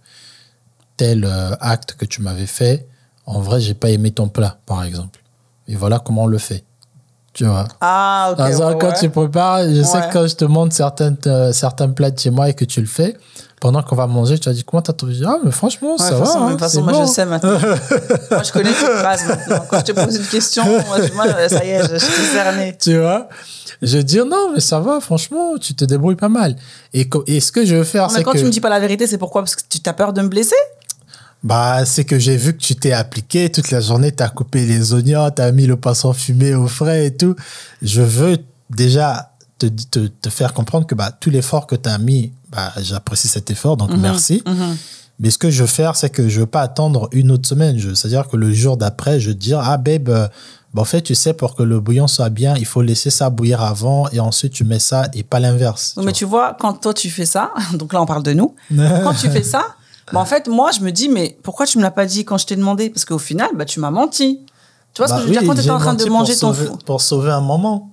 tel 0.96 1.24
acte 1.60 1.94
que 1.94 2.04
tu 2.04 2.22
m'avais 2.22 2.46
fait, 2.46 2.86
en 3.26 3.40
vrai, 3.40 3.60
j'ai 3.60 3.74
pas 3.74 3.90
aimé 3.90 4.10
ton 4.12 4.28
plat, 4.28 4.58
par 4.66 4.84
exemple. 4.84 5.20
Et 5.68 5.74
voilà 5.76 5.98
comment 5.98 6.24
on 6.24 6.26
le 6.26 6.38
fait. 6.38 6.64
Tu 7.34 7.44
vois. 7.46 7.66
Ah, 7.80 8.34
ok. 8.36 8.46
Exemple, 8.46 8.74
ouais, 8.74 8.78
quand 8.80 8.92
tu 8.92 9.08
prépares, 9.08 9.62
je 9.68 9.82
sais 9.82 10.00
que 10.08 10.12
quand 10.12 10.26
je 10.26 10.34
te 10.34 10.44
montre 10.44 10.74
certaines, 10.74 11.16
euh, 11.26 11.50
certains 11.52 11.88
plats 11.88 12.10
de 12.10 12.18
chez 12.18 12.30
moi 12.30 12.50
et 12.50 12.54
que 12.54 12.66
tu 12.66 12.80
le 12.80 12.86
fais, 12.86 13.16
pendant 13.58 13.82
qu'on 13.82 13.96
va 13.96 14.06
manger, 14.06 14.38
tu 14.38 14.50
vas 14.50 14.54
dire 14.54 14.64
comment 14.66 14.82
t'as 14.82 14.92
trouvé? 14.92 15.14
Ah, 15.24 15.36
mais 15.42 15.50
franchement, 15.50 15.92
Ouais, 15.92 15.98
ça 15.98 16.14
va. 16.14 16.26
façon, 16.26 16.40
de 16.40 16.44
hein, 16.44 16.50
toute 16.50 16.60
façon, 16.60 16.74
c'est 16.78 16.82
moi, 16.82 16.92
bon. 16.92 17.06
je 17.06 17.10
sais 17.10 17.24
maintenant. 17.24 17.58
moi, 18.30 18.42
je 18.42 18.52
connais 18.52 18.68
tes 18.70 18.74
phrases 18.74 19.24
maintenant. 19.26 19.64
Quand 19.70 19.78
je 19.78 19.84
te 19.84 19.92
pose 19.92 20.16
une 20.16 20.26
question, 20.26 20.64
moi, 20.64 20.98
moi, 21.14 21.48
ça 21.48 21.64
y 21.64 21.70
est, 21.70 21.82
je, 21.88 21.94
je 21.94 22.04
suis 22.04 22.24
cerné. 22.34 22.76
tu 22.80 22.98
vois? 22.98 23.28
Je 23.80 23.96
vais 23.96 24.04
dire 24.04 24.24
non 24.26 24.50
mais 24.54 24.60
ça 24.60 24.78
va 24.78 25.00
franchement 25.00 25.58
tu 25.60 25.74
te 25.74 25.84
débrouilles 25.84 26.14
pas 26.14 26.28
mal 26.28 26.54
et, 26.94 27.08
et 27.26 27.40
ce 27.40 27.50
que 27.50 27.64
je 27.64 27.74
veux 27.74 27.82
faire 27.82 28.06
Mais 28.08 28.18
c'est 28.18 28.22
quand 28.22 28.30
que 28.32 28.38
tu 28.38 28.44
me 28.44 28.50
dis 28.50 28.60
pas 28.60 28.68
la 28.68 28.78
vérité, 28.78 29.08
c'est 29.08 29.18
pourquoi? 29.18 29.42
Parce 29.42 29.56
que 29.56 29.62
tu 29.68 29.80
as 29.84 29.92
peur 29.92 30.12
de 30.12 30.22
me 30.22 30.28
blesser? 30.28 30.54
Bah 31.44 31.84
c'est 31.84 32.04
que 32.04 32.18
j'ai 32.18 32.36
vu 32.36 32.52
que 32.52 32.58
tu 32.62 32.76
t'es 32.76 32.92
appliqué 32.92 33.50
toute 33.50 33.70
la 33.70 33.80
journée 33.80 34.12
tu 34.12 34.22
as 34.22 34.28
coupé 34.28 34.64
les 34.64 34.92
oignons 34.94 35.30
tu 35.34 35.42
as 35.42 35.50
mis 35.52 35.66
le 35.66 35.76
poisson 35.76 36.12
fumé 36.12 36.54
au 36.54 36.68
frais 36.68 37.06
et 37.06 37.16
tout. 37.16 37.34
Je 37.82 38.02
veux 38.02 38.38
déjà 38.70 39.32
te, 39.58 39.66
te, 39.66 40.06
te 40.06 40.28
faire 40.30 40.52
comprendre 40.54 40.86
que 40.86 40.94
bah 40.94 41.10
tout 41.10 41.30
l'effort 41.30 41.66
que 41.66 41.74
tu 41.76 41.88
as 41.88 41.98
mis 41.98 42.32
bah 42.50 42.72
j'apprécie 42.80 43.28
cet 43.28 43.50
effort 43.50 43.76
donc 43.76 43.90
merci. 43.96 44.42
Mhm. 44.46 44.76
mais 45.18 45.30
ce 45.30 45.38
que 45.38 45.50
je 45.50 45.62
veux 45.62 45.66
faire 45.68 45.96
c'est 45.96 46.10
que 46.10 46.28
je 46.28 46.40
veux 46.40 46.46
pas 46.46 46.62
attendre 46.62 47.08
une 47.12 47.30
autre 47.32 47.48
semaine. 47.48 47.76
Je- 47.78 47.94
c'est 47.94 48.06
à 48.06 48.10
dire 48.10 48.28
que 48.28 48.36
le 48.36 48.52
jour 48.52 48.76
d'après 48.76 49.18
je 49.20 49.30
te 49.32 49.36
dire 49.36 49.60
ah 49.62 49.76
babe 49.78 50.08
euh, 50.10 50.28
bah, 50.74 50.82
en 50.82 50.84
fait 50.86 51.02
tu 51.02 51.14
sais 51.14 51.34
pour 51.34 51.54
que 51.56 51.62
le 51.64 51.80
bouillon 51.80 52.06
soit 52.06 52.30
bien 52.30 52.54
il 52.56 52.64
faut 52.66 52.82
laisser 52.82 53.10
ça 53.10 53.30
bouillir 53.30 53.60
avant 53.62 54.08
et 54.10 54.20
ensuite 54.20 54.52
tu 54.52 54.64
mets 54.64 54.78
ça 54.78 55.08
et 55.12 55.22
pas 55.22 55.38
l'inverse 55.40 55.94
mais 56.04 56.12
tu 56.12 56.24
vois, 56.24 56.56
quand 56.58 56.74
toi 56.74 56.94
tu 56.94 57.10
fais 57.10 57.26
ça, 57.26 57.52
donc 57.74 57.92
là 57.92 58.00
on 58.00 58.06
parle 58.06 58.22
de 58.22 58.32
nous, 58.32 58.54
quand 59.04 59.14
tu 59.14 59.28
fais 59.28 59.42
ça, 59.42 59.64
bah, 60.12 60.20
en 60.20 60.24
fait, 60.24 60.48
moi 60.48 60.70
je 60.72 60.80
me 60.80 60.90
dis, 60.90 61.08
mais 61.08 61.36
pourquoi 61.42 61.66
tu 61.66 61.76
me 61.78 61.82
l'as 61.82 61.90
pas 61.90 62.06
dit 62.06 62.24
quand 62.24 62.38
je 62.38 62.46
t'ai 62.46 62.56
demandé? 62.56 62.88
Parce 62.90 63.04
qu'au 63.04 63.18
final, 63.18 63.50
bah, 63.54 63.64
tu 63.64 63.78
m'as 63.80 63.90
menti. 63.90 64.40
Tu 64.94 65.00
vois 65.00 65.08
ce 65.08 65.12
Bah 65.12 65.18
que 65.18 65.22
je 65.22 65.26
veux 65.28 65.32
dire? 65.32 65.42
oui, 65.42 65.46
Quand 65.48 65.54
tu 65.54 65.60
étais 65.60 65.70
en 65.70 65.78
train 65.78 65.94
de 65.94 66.04
manger 66.06 66.36
ton 66.36 66.52
sauver, 66.52 66.66
fou. 66.66 66.76
Pour 66.84 67.00
sauver 67.00 67.30
un 67.30 67.40
moment. 67.40 67.90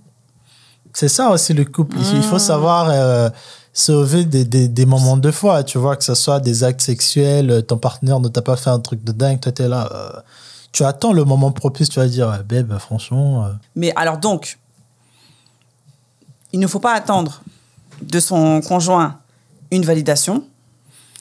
C'est 0.94 1.08
ça 1.08 1.30
aussi 1.30 1.54
le 1.54 1.66
couple. 1.66 1.98
Il 2.00 2.24
faut 2.24 2.40
savoir 2.40 2.90
euh, 2.90 3.30
sauver 3.74 4.26
des, 4.26 4.44
des, 4.44 4.68
des 4.68 4.86
moments 4.86 5.16
de 5.18 5.32
foi. 5.32 5.64
Tu 5.64 5.78
vois, 5.78 5.96
que 5.96 6.04
ce 6.04 6.16
soit 6.16 6.40
des 6.40 6.64
actes 6.64 6.82
sexuels, 6.82 7.52
euh, 7.52 7.62
ton 7.62 7.78
partenaire 7.78 8.20
ne 8.20 8.28
t'a 8.28 8.42
pas 8.42 8.56
fait 8.58 8.70
un 8.72 8.80
truc 8.80 9.04
de 9.04 9.12
dingue, 9.12 9.40
toi 9.40 9.52
t'es 9.52 9.68
là. 9.68 9.88
euh, 9.94 10.20
tu 10.72 10.84
attends 10.84 11.14
le 11.14 11.24
moment 11.24 11.52
propice, 11.52 11.90
tu 11.90 12.00
vas 12.00 12.08
dire, 12.08 12.28
ouais, 12.28 12.44
babe, 12.44 12.78
franchement. 12.80 13.46
euh, 13.46 13.50
Mais 13.76 13.92
alors 13.96 14.18
donc, 14.18 14.60
il 16.52 16.60
ne 16.60 16.68
faut 16.68 16.80
pas 16.80 16.94
attendre 16.94 17.42
de 18.02 18.20
son 18.20 18.62
conjoint 18.62 19.20
une 19.72 19.84
validation 19.84 20.44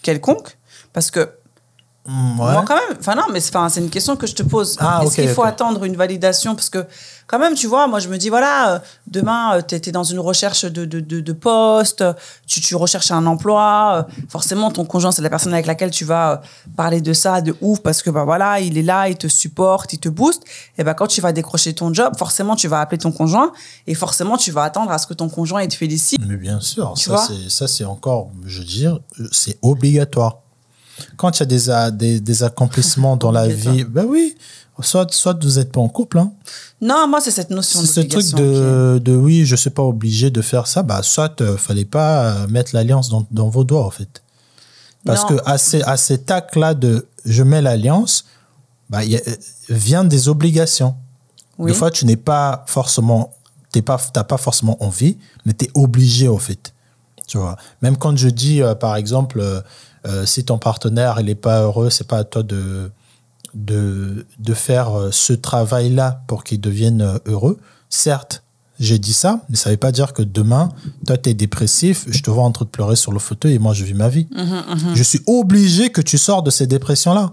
quelconque, 0.03 0.58
parce 0.92 1.11
que 1.11 1.20
ouais. 1.20 2.14
Moi, 2.55 2.64
quand 2.66 2.74
même, 2.74 2.96
enfin 2.98 3.14
non, 3.14 3.24
mais 3.31 3.40
c'est 3.40 3.55
une 3.81 3.90
question 3.90 4.16
que 4.16 4.27
je 4.27 4.35
te 4.35 4.42
pose. 4.42 4.77
Ah, 4.81 5.03
Est-ce 5.05 5.14
qu'il 5.16 5.29
faut 5.29 5.42
attendre 5.44 5.85
une 5.85 5.94
validation? 5.94 6.55
Parce 6.55 6.70
que, 6.70 6.87
quand 7.27 7.38
même, 7.38 7.53
tu 7.55 7.66
vois, 7.66 7.87
moi, 7.87 7.98
je 7.98 8.09
me 8.09 8.16
dis, 8.16 8.31
voilà, 8.31 8.72
euh, 8.77 8.79
demain, 9.07 9.61
tu 9.61 9.74
étais 9.74 9.92
dans 9.92 10.05
une 10.05 10.18
recherche 10.18 10.64
de, 10.64 10.87
de, 10.87 11.01
de, 11.01 11.20
de 11.20 11.33
poste, 11.35 12.03
tu, 12.46 12.62
tu 12.62 12.74
recherches 12.77 13.11
un 13.11 13.27
emploi. 13.27 14.07
euh, 14.09 14.22
forcément, 14.31 14.70
ton 14.70 14.87
conjoint, 14.87 15.12
c'est 15.12 15.20
la 15.20 15.29
personne 15.29 15.53
avec 15.53 15.66
laquelle 15.66 15.90
tu 15.90 16.07
vas 16.07 16.33
euh, 16.33 16.37
parler 16.77 17.03
de 17.03 17.12
ça 17.12 17.42
de 17.42 17.55
ouf, 17.61 17.81
parce 17.81 18.01
que, 18.01 18.09
bah 18.09 18.24
voilà, 18.24 18.59
il 18.61 18.79
est 18.79 18.83
là, 18.83 19.11
il 19.11 19.16
te 19.18 19.29
supporte, 19.29 19.92
il 19.92 19.98
te 19.98 20.09
booste. 20.09 20.44
Et 20.79 20.85
bah, 20.85 20.94
quand 20.94 21.09
tu 21.09 21.20
vas 21.20 21.33
décrocher 21.33 21.74
ton 21.74 21.92
job, 21.92 22.14
forcément, 22.16 22.57
tu 22.57 22.68
vas 22.68 22.81
appeler 22.81 22.96
ton 22.98 23.12
conjoint, 23.12 23.53
et 23.87 23.94
forcément, 23.94 24.38
tu 24.38 24.51
vas 24.51 24.62
attendre 24.62 24.90
à 24.90 24.96
ce 24.96 25.07
que 25.07 25.12
ton 25.14 25.29
conjoint 25.29 25.62
il 25.62 25.68
te 25.68 25.74
félicite. 25.74 26.20
Mais 26.27 26.37
bien 26.37 26.61
sûr, 26.61 26.94
Tu 26.96 27.11
ça 27.51 27.68
c'est 27.68 27.85
encore, 27.85 28.31
je 28.46 28.61
veux 28.61 28.64
dire, 28.64 28.98
c'est 29.31 29.59
obligatoire. 29.61 30.38
Quand 31.16 31.37
il 31.38 31.40
y 31.40 31.42
a 31.42 31.46
des, 31.46 31.70
a- 31.70 31.90
des, 31.90 32.20
des 32.20 32.42
accomplissements 32.42 33.16
dans 33.16 33.30
la 33.32 33.48
vie, 33.48 33.84
ben 33.84 34.04
oui, 34.08 34.37
soit, 34.80 35.12
soit 35.12 35.37
vous 35.42 35.56
n'êtes 35.58 35.72
pas 35.72 35.80
en 35.80 35.88
couple, 35.88 36.18
hein. 36.18 36.32
Non, 36.80 37.08
moi, 37.08 37.20
c'est 37.20 37.30
cette 37.32 37.50
notion 37.50 37.80
C'est 37.80 37.87
ce 37.87 38.00
truc 38.00 38.24
est- 38.24 38.34
de, 38.37 39.00
de 39.02 39.16
oui, 39.16 39.44
je 39.44 39.56
suis 39.56 39.70
pas 39.70 39.82
obligé 39.82 40.30
de 40.30 40.40
faire 40.42 40.66
ça, 40.66 40.82
bah, 40.82 41.02
soit 41.02 41.40
euh, 41.40 41.56
fallait 41.56 41.84
pas 41.84 42.22
euh, 42.24 42.46
mettre 42.48 42.70
l'alliance 42.74 43.08
dans, 43.08 43.26
dans 43.30 43.48
vos 43.48 43.64
doigts, 43.64 43.84
en 43.84 43.90
fait. 43.90 44.22
Parce 45.04 45.22
Non. 45.22 45.37
que 45.37 45.42
à, 45.44 45.58
ces, 45.58 45.82
à 45.82 45.96
cet 45.96 46.30
acte-là 46.30 46.74
de 46.74 47.06
je 47.24 47.42
mets 47.42 47.62
l'alliance, 47.62 48.24
bah, 48.90 49.04
il 49.04 49.11
y 49.12 49.16
a- 49.16 49.20
euh, 49.26 49.34
vient 49.68 50.04
des 50.04 50.28
obligations. 50.28 50.94
Oui. 51.58 51.72
Des 51.72 51.76
fois, 51.76 51.90
tu 51.90 52.06
n'es 52.06 52.16
pas 52.16 52.64
forcément, 52.68 53.32
t'es 53.72 53.82
pas, 53.82 53.98
t'as 54.12 54.22
pas 54.24 54.37
forcément 54.38 54.76
envie, 54.82 55.18
mais 55.44 55.52
tu 55.54 55.64
es 55.64 55.70
obligé, 55.74 56.28
au 56.28 56.38
fait. 56.38 56.72
Tu 57.26 57.37
vois. 57.38 57.56
Même 57.82 57.96
quand 57.96 58.16
je 58.16 58.28
dis, 58.28 58.62
euh, 58.62 58.74
par 58.76 58.94
exemple, 58.96 59.40
euh, 59.40 59.61
euh, 60.09 60.27
si 60.27 60.44
ton 60.44 60.59
partenaire, 60.59 61.16
il 61.21 61.27
n'est 61.27 61.35
pas 61.35 61.62
heureux, 61.62 61.90
c'est 61.90 62.07
pas 62.07 62.18
à 62.18 62.25
toi 62.25 62.42
de, 62.42 62.90
de, 63.55 64.27
de 64.38 64.55
faire 64.55 64.97
euh, 64.99 65.09
ce 65.12 65.33
travail-là 65.33 66.23
pour 66.27 66.44
qu'il 66.44 66.61
devienne 66.61 67.03
euh, 67.03 67.18
heureux. 67.27 67.59
Certes, 67.88 68.42
j'ai 68.81 68.99
dit 68.99 69.12
ça, 69.12 69.40
mais 69.49 69.57
ça 69.57 69.71
ne 69.71 69.75
veut 69.75 69.79
pas 69.79 69.90
dire 69.92 70.12
que 70.12 70.23
demain, 70.23 70.68
toi, 71.07 71.16
tu 71.16 71.31
es 71.31 71.35
dépressif, 71.35 72.05
je 72.09 72.23
te 72.23 72.31
vois 72.31 72.44
en 72.44 72.53
train 72.53 72.64
de 72.64 72.71
pleurer 72.71 72.94
sur 72.97 73.12
le 73.12 73.18
fauteuil 73.18 73.55
et 73.55 73.59
moi, 73.59 73.75
je 73.75 73.83
vis 73.85 73.94
ma 73.94 74.09
vie. 74.09 74.29
Mhm, 74.37 74.94
Je 74.94 75.03
suis 75.03 75.21
obligé 75.27 75.90
que 75.90 76.01
tu 76.01 76.16
sors 76.18 76.42
de 76.42 76.51
ces 76.51 76.66
dépressions-là. 76.66 77.33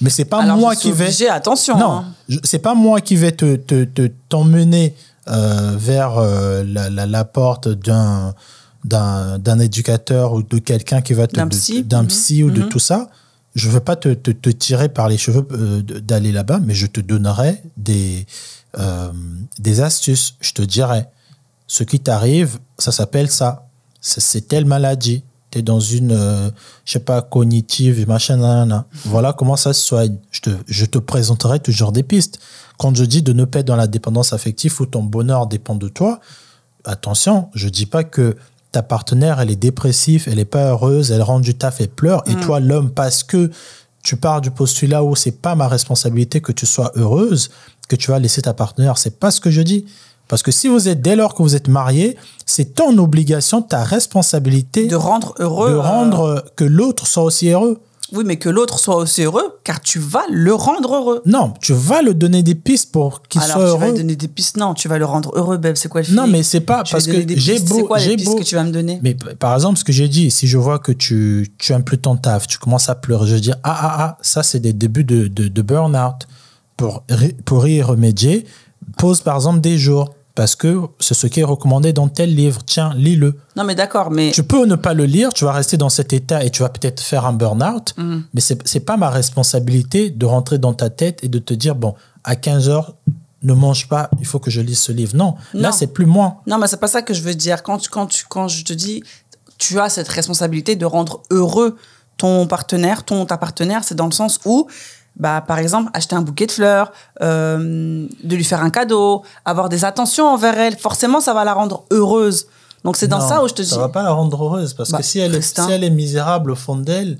Mais 0.00 0.08
c'est 0.10 0.24
pas 0.24 0.42
Alors, 0.42 0.56
moi 0.56 0.72
je 0.74 0.78
suis 0.80 0.88
qui 0.90 0.96
vais. 0.96 1.04
obligée, 1.04 1.28
attention. 1.28 1.78
Non, 1.78 1.98
hein. 2.30 2.36
c'est 2.42 2.58
pas 2.58 2.74
moi 2.74 3.02
qui 3.02 3.16
vais 3.16 3.32
te 3.32 3.56
te- 3.56 3.84
te- 3.84 4.10
t'emmener 4.30 4.94
euh, 5.28 5.74
vers 5.76 6.16
euh, 6.16 6.64
la, 6.66 6.88
la, 6.88 7.04
la 7.06 7.24
porte 7.26 7.68
d'un 7.68 8.34
d'un 8.84 9.38
d'un 9.38 9.58
éducateur 9.58 10.32
ou 10.32 10.42
de 10.42 10.58
quelqu'un 10.58 11.00
qui 11.02 11.12
va 11.14 11.26
te 11.26 11.36
D'un 11.36 11.48
psy. 11.48 11.84
Mhm. 11.90 12.06
psy 12.08 12.42
ou 12.44 12.50
de 12.50 12.62
Mhm. 12.62 12.68
tout 12.68 12.78
ça. 12.78 13.10
Je 13.54 13.68
veux 13.68 13.80
pas 13.80 13.96
te, 13.96 14.14
te, 14.14 14.30
te 14.30 14.48
tirer 14.50 14.88
par 14.88 15.08
les 15.08 15.18
cheveux 15.18 15.46
euh, 15.52 15.82
d'aller 15.82 16.30
là-bas, 16.32 16.60
mais 16.64 16.74
je 16.74 16.86
te 16.86 17.00
donnerai 17.00 17.60
des 17.76 18.26
euh, 18.78 19.10
des 19.58 19.80
astuces. 19.80 20.34
Je 20.40 20.52
te 20.52 20.62
dirai 20.62 21.06
ce 21.66 21.82
qui 21.84 21.98
t'arrive, 22.00 22.58
ça 22.78 22.92
s'appelle 22.92 23.30
ça. 23.30 23.66
C'est 24.00 24.20
c'est 24.20 24.42
telle 24.42 24.64
maladie. 24.66 25.24
Tu 25.50 25.58
es 25.58 25.62
dans 25.62 25.80
une, 25.80 26.12
euh, 26.12 26.48
je 26.84 26.92
sais 26.92 27.00
pas, 27.00 27.22
cognitive, 27.22 28.06
machin, 28.06 28.36
nanana. 28.36 28.86
Voilà 29.04 29.32
comment 29.32 29.56
ça 29.56 29.72
se 29.72 29.82
soigne. 29.82 30.16
Je 30.30 30.42
te, 30.42 30.50
je 30.68 30.84
te 30.86 30.98
présenterai 30.98 31.58
toujours 31.58 31.90
des 31.90 32.04
pistes. 32.04 32.38
Quand 32.78 32.94
je 32.96 33.04
dis 33.04 33.20
de 33.20 33.32
ne 33.32 33.44
pas 33.44 33.58
être 33.58 33.66
dans 33.66 33.74
la 33.74 33.88
dépendance 33.88 34.32
affective 34.32 34.80
où 34.80 34.86
ton 34.86 35.02
bonheur 35.02 35.48
dépend 35.48 35.74
de 35.74 35.88
toi, 35.88 36.20
attention, 36.84 37.48
je 37.54 37.68
dis 37.68 37.86
pas 37.86 38.04
que 38.04 38.36
ta 38.72 38.82
partenaire, 38.82 39.40
elle 39.40 39.50
est 39.50 39.56
dépressive, 39.56 40.28
elle 40.30 40.38
est 40.38 40.44
pas 40.44 40.70
heureuse, 40.70 41.10
elle 41.10 41.22
rentre 41.22 41.42
du 41.42 41.54
taf, 41.54 41.80
elle 41.80 41.88
pleure, 41.88 42.22
et 42.26 42.34
toi, 42.36 42.60
l'homme, 42.60 42.90
parce 42.90 43.22
que 43.22 43.50
tu 44.02 44.16
pars 44.16 44.40
du 44.40 44.50
postulat 44.50 45.02
où 45.04 45.14
c'est 45.16 45.32
pas 45.42 45.54
ma 45.54 45.68
responsabilité 45.68 46.40
que 46.40 46.52
tu 46.52 46.66
sois 46.66 46.92
heureuse, 46.94 47.50
que 47.88 47.96
tu 47.96 48.10
vas 48.10 48.18
laisser 48.18 48.42
ta 48.42 48.54
partenaire. 48.54 48.96
C'est 48.96 49.18
pas 49.18 49.30
ce 49.30 49.40
que 49.40 49.50
je 49.50 49.60
dis. 49.62 49.84
Parce 50.28 50.42
que 50.44 50.52
si 50.52 50.68
vous 50.68 50.88
êtes, 50.88 51.02
dès 51.02 51.16
lors 51.16 51.34
que 51.34 51.42
vous 51.42 51.56
êtes 51.56 51.66
marié, 51.66 52.16
c'est 52.46 52.76
ton 52.76 52.96
obligation, 52.98 53.62
ta 53.62 53.82
responsabilité 53.82 54.86
De 54.86 54.94
rendre 54.94 55.34
heureux. 55.40 55.72
de 55.72 55.76
rendre 55.76 56.20
euh, 56.20 56.40
que 56.54 56.64
l'autre 56.64 57.06
soit 57.06 57.24
aussi 57.24 57.48
heureux. 57.48 57.80
Oui, 58.12 58.24
mais 58.26 58.36
que 58.36 58.48
l'autre 58.48 58.78
soit 58.78 58.96
aussi 58.96 59.22
heureux, 59.22 59.58
car 59.64 59.80
tu 59.80 59.98
vas 59.98 60.22
le 60.30 60.52
rendre 60.54 60.94
heureux. 60.94 61.22
Non, 61.26 61.54
tu 61.60 61.72
vas 61.72 62.02
le 62.02 62.14
donner 62.14 62.42
des 62.42 62.54
pistes 62.54 62.90
pour 62.92 63.22
qu'il 63.22 63.40
Alors, 63.40 63.52
soit 63.56 63.64
tu 63.64 63.70
vas 63.70 63.76
heureux. 63.86 63.92
lui 63.92 63.98
donner 63.98 64.16
des 64.16 64.28
pistes. 64.28 64.56
Non, 64.56 64.74
tu 64.74 64.88
vas 64.88 64.98
le 64.98 65.04
rendre 65.04 65.32
heureux, 65.36 65.56
Beb. 65.58 65.76
C'est 65.76 65.88
quoi 65.88 66.02
le 66.02 66.12
Non, 66.12 66.26
mais 66.26 66.42
c'est 66.42 66.60
pas 66.60 66.82
Tu 66.82 66.92
parce 66.92 67.06
que 67.06 67.12
j'ai 67.12 67.24
pistes. 67.26 67.68
C'est 67.68 67.80
beau, 67.80 67.86
quoi 67.86 67.98
les 67.98 68.04
j'ai 68.04 68.16
pistes 68.16 68.30
beau. 68.30 68.36
que 68.38 68.42
tu 68.44 68.54
vas 68.54 68.64
me 68.64 68.72
donner? 68.72 68.98
Mais 69.02 69.14
par 69.14 69.54
exemple, 69.54 69.78
ce 69.78 69.84
que 69.84 69.92
j'ai 69.92 70.08
dit, 70.08 70.30
si 70.30 70.46
je 70.46 70.58
vois 70.58 70.78
que 70.78 70.92
tu, 70.92 71.52
tu 71.58 71.72
aimes 71.72 71.84
plus 71.84 71.98
ton 71.98 72.16
taf, 72.16 72.46
tu 72.46 72.58
commences 72.58 72.88
à 72.88 72.94
pleurer, 72.94 73.26
je 73.28 73.36
dis 73.36 73.52
ah 73.52 73.56
ah 73.64 73.96
ah, 73.98 74.16
ça 74.22 74.42
c'est 74.42 74.60
des 74.60 74.72
débuts 74.72 75.04
de, 75.04 75.28
de, 75.28 75.48
de 75.48 75.62
burn-out. 75.62 76.26
Pour, 76.76 77.04
pour 77.44 77.68
y 77.68 77.82
remédier, 77.82 78.46
pose 78.96 79.20
par 79.20 79.36
exemple 79.36 79.60
des 79.60 79.76
jours. 79.76 80.14
Parce 80.40 80.56
que 80.56 80.80
c'est 81.00 81.12
ce 81.12 81.26
qui 81.26 81.40
est 81.40 81.44
recommandé 81.44 81.92
dans 81.92 82.08
tel 82.08 82.34
livre. 82.34 82.62
Tiens, 82.64 82.94
lis-le. 82.96 83.36
Non, 83.56 83.64
mais 83.64 83.74
d'accord, 83.74 84.10
mais 84.10 84.30
Tu 84.30 84.42
peux 84.42 84.64
ne 84.64 84.74
pas 84.74 84.94
le 84.94 85.04
lire, 85.04 85.34
tu 85.34 85.44
vas 85.44 85.52
rester 85.52 85.76
dans 85.76 85.90
cet 85.90 86.14
état 86.14 86.42
et 86.42 86.48
tu 86.48 86.62
vas 86.62 86.70
peut-être 86.70 87.02
faire 87.02 87.26
un 87.26 87.34
burn-out, 87.34 87.92
Mhm. 87.98 88.24
mais 88.32 88.40
c'est 88.40 88.66
c'est 88.66 88.80
pas 88.80 88.96
ma 88.96 89.10
responsabilité 89.10 90.08
de 90.08 90.24
rentrer 90.24 90.56
dans 90.56 90.72
ta 90.72 90.88
tête 90.88 91.22
et 91.22 91.28
de 91.28 91.38
te 91.38 91.52
dire 91.52 91.74
bon, 91.74 91.94
à 92.24 92.36
15 92.36 92.70
heures, 92.70 92.94
ne 93.42 93.52
mange 93.52 93.86
pas, 93.86 94.08
il 94.18 94.24
faut 94.24 94.38
que 94.38 94.50
je 94.50 94.62
lise 94.62 94.78
ce 94.80 94.92
livre. 94.92 95.14
Non, 95.14 95.34
là 95.52 95.72
c'est 95.72 95.88
plus 95.88 96.06
moi. 96.06 96.40
non, 96.46 96.56
mais 96.56 96.68
c'est 96.68 96.80
pas 96.80 96.88
ça 96.88 97.02
que 97.02 97.12
je 97.12 97.20
veux 97.20 97.34
dire. 97.34 97.62
Quand, 97.62 97.76
tu- 97.76 97.90
quand, 97.90 98.06
tu, 98.06 98.24
quand 98.26 98.48
je 98.48 98.64
te 98.64 98.72
dis, 98.72 99.02
tu 99.58 99.78
as 99.78 99.90
cette 99.90 100.08
responsabilité 100.08 100.74
de 100.74 100.86
rendre 100.86 101.20
heureux 101.30 101.76
ton 102.16 102.46
partenaire, 102.46 103.04
ton 103.04 103.26
ta 103.26 103.36
partenaire, 103.36 103.84
c'est 103.84 103.94
dans 103.94 104.06
le 104.06 104.12
sens 104.12 104.40
où, 104.46 104.68
bah, 105.20 105.40
par 105.46 105.58
exemple, 105.58 105.90
acheter 105.94 106.16
un 106.16 106.22
bouquet 106.22 106.46
de 106.46 106.52
fleurs, 106.52 106.90
euh, 107.22 108.06
de 108.24 108.34
lui 108.36 108.42
faire 108.44 108.62
un 108.62 108.70
cadeau, 108.70 109.22
avoir 109.44 109.68
des 109.68 109.84
attentions 109.84 110.26
envers 110.26 110.58
elle, 110.58 110.76
forcément, 110.76 111.20
ça 111.20 111.32
va 111.34 111.44
la 111.44 111.54
rendre 111.54 111.84
heureuse. 111.92 112.46
Donc 112.84 112.96
c'est 112.96 113.06
dans 113.08 113.18
Non, 113.18 113.28
ça 113.28 113.44
où 113.44 113.48
je 113.48 113.54
te 113.54 113.62
dis. 113.62 113.68
Ça 113.68 113.78
va 113.78 113.88
pas 113.90 114.02
la 114.02 114.10
rendre 114.10 114.42
heureuse 114.42 114.72
parce 114.74 114.90
Bah, 114.90 114.98
que 114.98 115.04
si 115.04 115.18
elle, 115.20 115.34
est, 115.34 115.42
si 115.42 115.70
elle 115.70 115.84
est 115.84 115.90
misérable 115.90 116.50
au 116.50 116.56
fond 116.56 116.76
d'elle, 116.76 117.18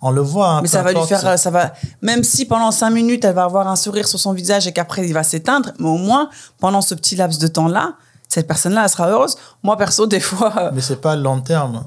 on 0.00 0.10
le 0.10 0.22
voit. 0.22 0.48
hein, 0.48 0.62
Mais 0.62 0.68
ça 0.68 0.82
va 0.82 0.92
lui 0.92 1.02
faire, 1.02 1.24
euh, 1.26 1.36
ça 1.36 1.50
va, 1.50 1.74
même 2.00 2.24
si 2.24 2.46
pendant 2.46 2.70
cinq 2.72 2.90
minutes 2.90 3.24
elle 3.24 3.34
va 3.34 3.44
avoir 3.44 3.68
un 3.68 3.76
sourire 3.76 4.08
sur 4.08 4.18
son 4.18 4.32
visage 4.32 4.66
et 4.66 4.72
qu'après 4.72 5.06
il 5.06 5.12
va 5.12 5.22
s'éteindre, 5.22 5.70
mais 5.78 5.88
au 5.88 5.98
moins 5.98 6.30
pendant 6.58 6.80
ce 6.80 6.94
petit 6.94 7.14
laps 7.14 7.38
de 7.38 7.46
temps 7.46 7.68
là, 7.68 7.92
cette 8.28 8.48
personne-là, 8.48 8.84
elle 8.84 8.88
sera 8.88 9.08
heureuse. 9.10 9.36
Moi, 9.62 9.76
perso, 9.76 10.06
des 10.14 10.18
fois. 10.20 10.52
euh, 10.58 10.70
Mais 10.72 10.80
c'est 10.80 10.96
pas 11.02 11.14
long 11.14 11.40
terme. 11.42 11.84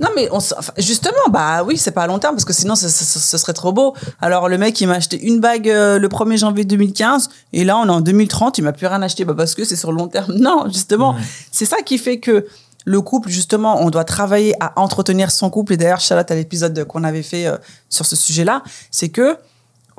Non, 0.00 0.08
mais 0.16 0.28
on, 0.32 0.38
justement, 0.78 1.28
bah 1.30 1.62
oui, 1.62 1.76
c'est 1.76 1.90
pas 1.90 2.02
à 2.02 2.06
long 2.06 2.18
terme 2.18 2.34
parce 2.34 2.44
que 2.44 2.52
sinon, 2.52 2.74
ce, 2.74 2.88
ce- 2.88 3.18
ce 3.18 3.38
serait 3.38 3.52
trop 3.52 3.72
beau. 3.72 3.94
Alors, 4.20 4.48
le 4.48 4.56
mec, 4.58 4.80
il 4.80 4.86
m'a 4.86 4.94
acheté 4.94 5.20
une 5.22 5.40
bague 5.40 5.68
euh, 5.68 5.98
le 5.98 6.08
1er 6.08 6.38
janvier 6.38 6.64
2015 6.64 7.28
et 7.52 7.64
là, 7.64 7.76
on 7.78 7.86
est 7.86 7.90
en 7.90 8.00
2030, 8.00 8.58
il 8.58 8.62
m'a 8.62 8.72
plus 8.72 8.86
rien 8.86 9.02
acheté 9.02 9.24
bah, 9.24 9.34
parce 9.36 9.54
que 9.54 9.64
c'est 9.64 9.76
sur 9.76 9.92
le 9.92 9.98
long 9.98 10.08
terme. 10.08 10.32
Non, 10.38 10.64
justement, 10.72 11.14
c'est 11.52 11.66
ça 11.66 11.76
qui 11.84 11.98
fait 11.98 12.18
que 12.18 12.46
le 12.86 13.00
couple, 13.02 13.28
justement, 13.28 13.82
on 13.82 13.90
doit 13.90 14.04
travailler 14.04 14.54
à 14.58 14.72
entretenir 14.80 15.30
son 15.30 15.50
couple. 15.50 15.74
Et 15.74 15.76
d'ailleurs, 15.76 16.00
Charlotte, 16.00 16.30
à 16.30 16.34
l'épisode 16.34 16.84
qu'on 16.84 17.04
avait 17.04 17.22
fait 17.22 17.46
euh, 17.46 17.56
sur 17.90 18.06
ce 18.06 18.16
sujet-là, 18.16 18.62
c'est 18.90 19.10
que 19.10 19.36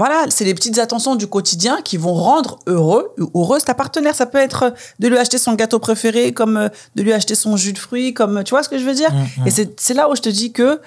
voilà, 0.01 0.25
c'est 0.29 0.45
les 0.45 0.53
petites 0.55 0.79
attentions 0.79 1.15
du 1.15 1.27
quotidien 1.27 1.81
qui 1.83 1.95
vont 1.97 2.13
rendre 2.13 2.57
heureux 2.65 3.13
ou 3.19 3.41
heureuse 3.41 3.63
ta 3.63 3.73
partenaire. 3.75 4.15
Ça 4.15 4.25
peut 4.25 4.39
être 4.39 4.73
de 4.99 5.07
lui 5.07 5.17
acheter 5.17 5.37
son 5.37 5.53
gâteau 5.53 5.79
préféré, 5.79 6.33
comme 6.33 6.57
euh, 6.57 6.69
de 6.95 7.03
lui 7.03 7.13
acheter 7.13 7.35
son 7.35 7.55
jus 7.57 7.73
de 7.73 7.77
fruits, 7.77 8.13
comme 8.13 8.43
tu 8.43 8.49
vois 8.51 8.63
ce 8.63 8.69
que 8.69 8.79
je 8.79 8.83
veux 8.83 8.95
dire? 8.95 9.11
Mhm. 9.13 9.47
Et 9.47 9.51
c'est 9.51 9.79
c'est 9.79 9.93
là 9.93 10.09
où 10.09 10.15
je 10.15 10.21
te 10.21 10.29
dis 10.29 10.51
que, 10.53 10.81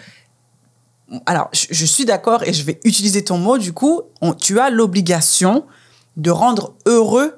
alors, 1.27 1.49
je, 1.53 1.67
je 1.71 1.85
suis 1.85 2.05
d'accord 2.05 2.43
et 2.43 2.53
je 2.53 2.65
vais 2.65 2.81
utiliser 2.85 3.23
ton 3.23 3.39
mot. 3.39 3.59
Du 3.59 3.73
coup, 3.73 4.03
on- 4.21 4.35
tu 4.35 4.59
as 4.59 4.71
l'obligation 4.71 5.65
de 6.17 6.31
rendre 6.31 6.75
heureux 6.87 7.37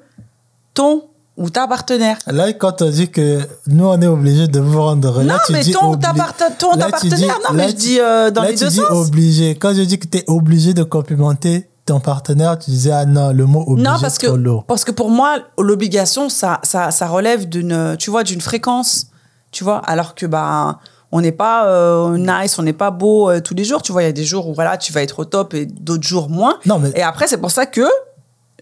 ton 0.73 1.03
ou 1.37 1.49
ta 1.49 1.67
partenaire. 1.67 2.17
Là, 2.27 2.51
quand 2.53 2.81
on 2.81 2.89
dit 2.89 3.09
que 3.09 3.39
nous, 3.67 3.85
on 3.85 4.01
est 4.01 4.07
obligé 4.07 4.47
de 4.47 4.59
vous 4.59 4.81
rendre. 4.81 5.19
Non, 5.21 5.25
là, 5.25 5.39
tu 5.45 5.53
mais 5.53 5.61
dis 5.61 5.71
ton 5.71 5.95
ta, 5.95 6.11
ton 6.57 6.71
ta 6.75 6.91
tu 6.99 7.07
dis- 7.07 7.27
partenaire. 7.27 7.39
non, 7.47 7.55
mais 7.55 7.67
je 7.67 7.71
tu- 7.73 7.77
dis 7.77 7.99
euh, 7.99 8.31
dans 8.31 8.41
là, 8.41 8.49
les 8.49 8.55
tu 8.55 8.63
deux 8.63 8.69
dis 8.71 8.77
sens. 8.77 9.07
obligé. 9.07 9.51
Quand 9.55 9.73
je 9.75 9.81
dis 9.81 9.99
que 9.99 10.07
tu 10.07 10.17
es 10.17 10.23
obligé 10.27 10.73
de 10.73 10.83
complimenter 10.83 11.69
ton 11.85 11.99
partenaire, 11.99 12.57
tu 12.59 12.71
disais, 12.71 12.91
ah 12.91 13.05
non, 13.05 13.31
le 13.31 13.45
mot 13.45 13.63
obligé, 13.67 13.87
Non, 13.89 13.95
parce 14.01 14.17
trop 14.17 14.33
que, 14.33 14.37
lourd. 14.37 14.65
parce 14.65 14.83
que 14.83 14.91
pour 14.91 15.09
moi, 15.09 15.37
l'obligation, 15.57 16.27
ça, 16.27 16.59
ça, 16.63 16.91
ça 16.91 17.07
relève 17.07 17.47
d'une, 17.47 17.95
tu 17.97 18.09
vois, 18.09 18.23
d'une 18.23 18.41
fréquence, 18.41 19.07
tu 19.51 19.63
vois, 19.63 19.77
alors 19.85 20.13
que, 20.15 20.25
bah, 20.25 20.79
on 21.13 21.21
n'est 21.21 21.31
pas 21.31 21.67
euh, 21.67 22.17
nice, 22.17 22.59
on 22.59 22.63
n'est 22.63 22.73
pas 22.73 22.91
beau 22.91 23.29
euh, 23.29 23.39
tous 23.39 23.53
les 23.53 23.63
jours, 23.63 23.81
tu 23.81 23.93
vois, 23.93 24.03
il 24.03 24.05
y 24.07 24.09
a 24.09 24.11
des 24.11 24.25
jours 24.25 24.49
où, 24.49 24.53
voilà, 24.53 24.75
tu 24.75 24.91
vas 24.91 25.01
être 25.01 25.19
au 25.19 25.25
top 25.25 25.53
et 25.53 25.65
d'autres 25.65 26.05
jours 26.05 26.29
moins. 26.29 26.57
Non, 26.65 26.79
mais 26.79 26.91
Et 26.95 27.01
après, 27.03 27.27
c'est 27.27 27.37
pour 27.37 27.51
ça 27.51 27.65
que 27.65 27.85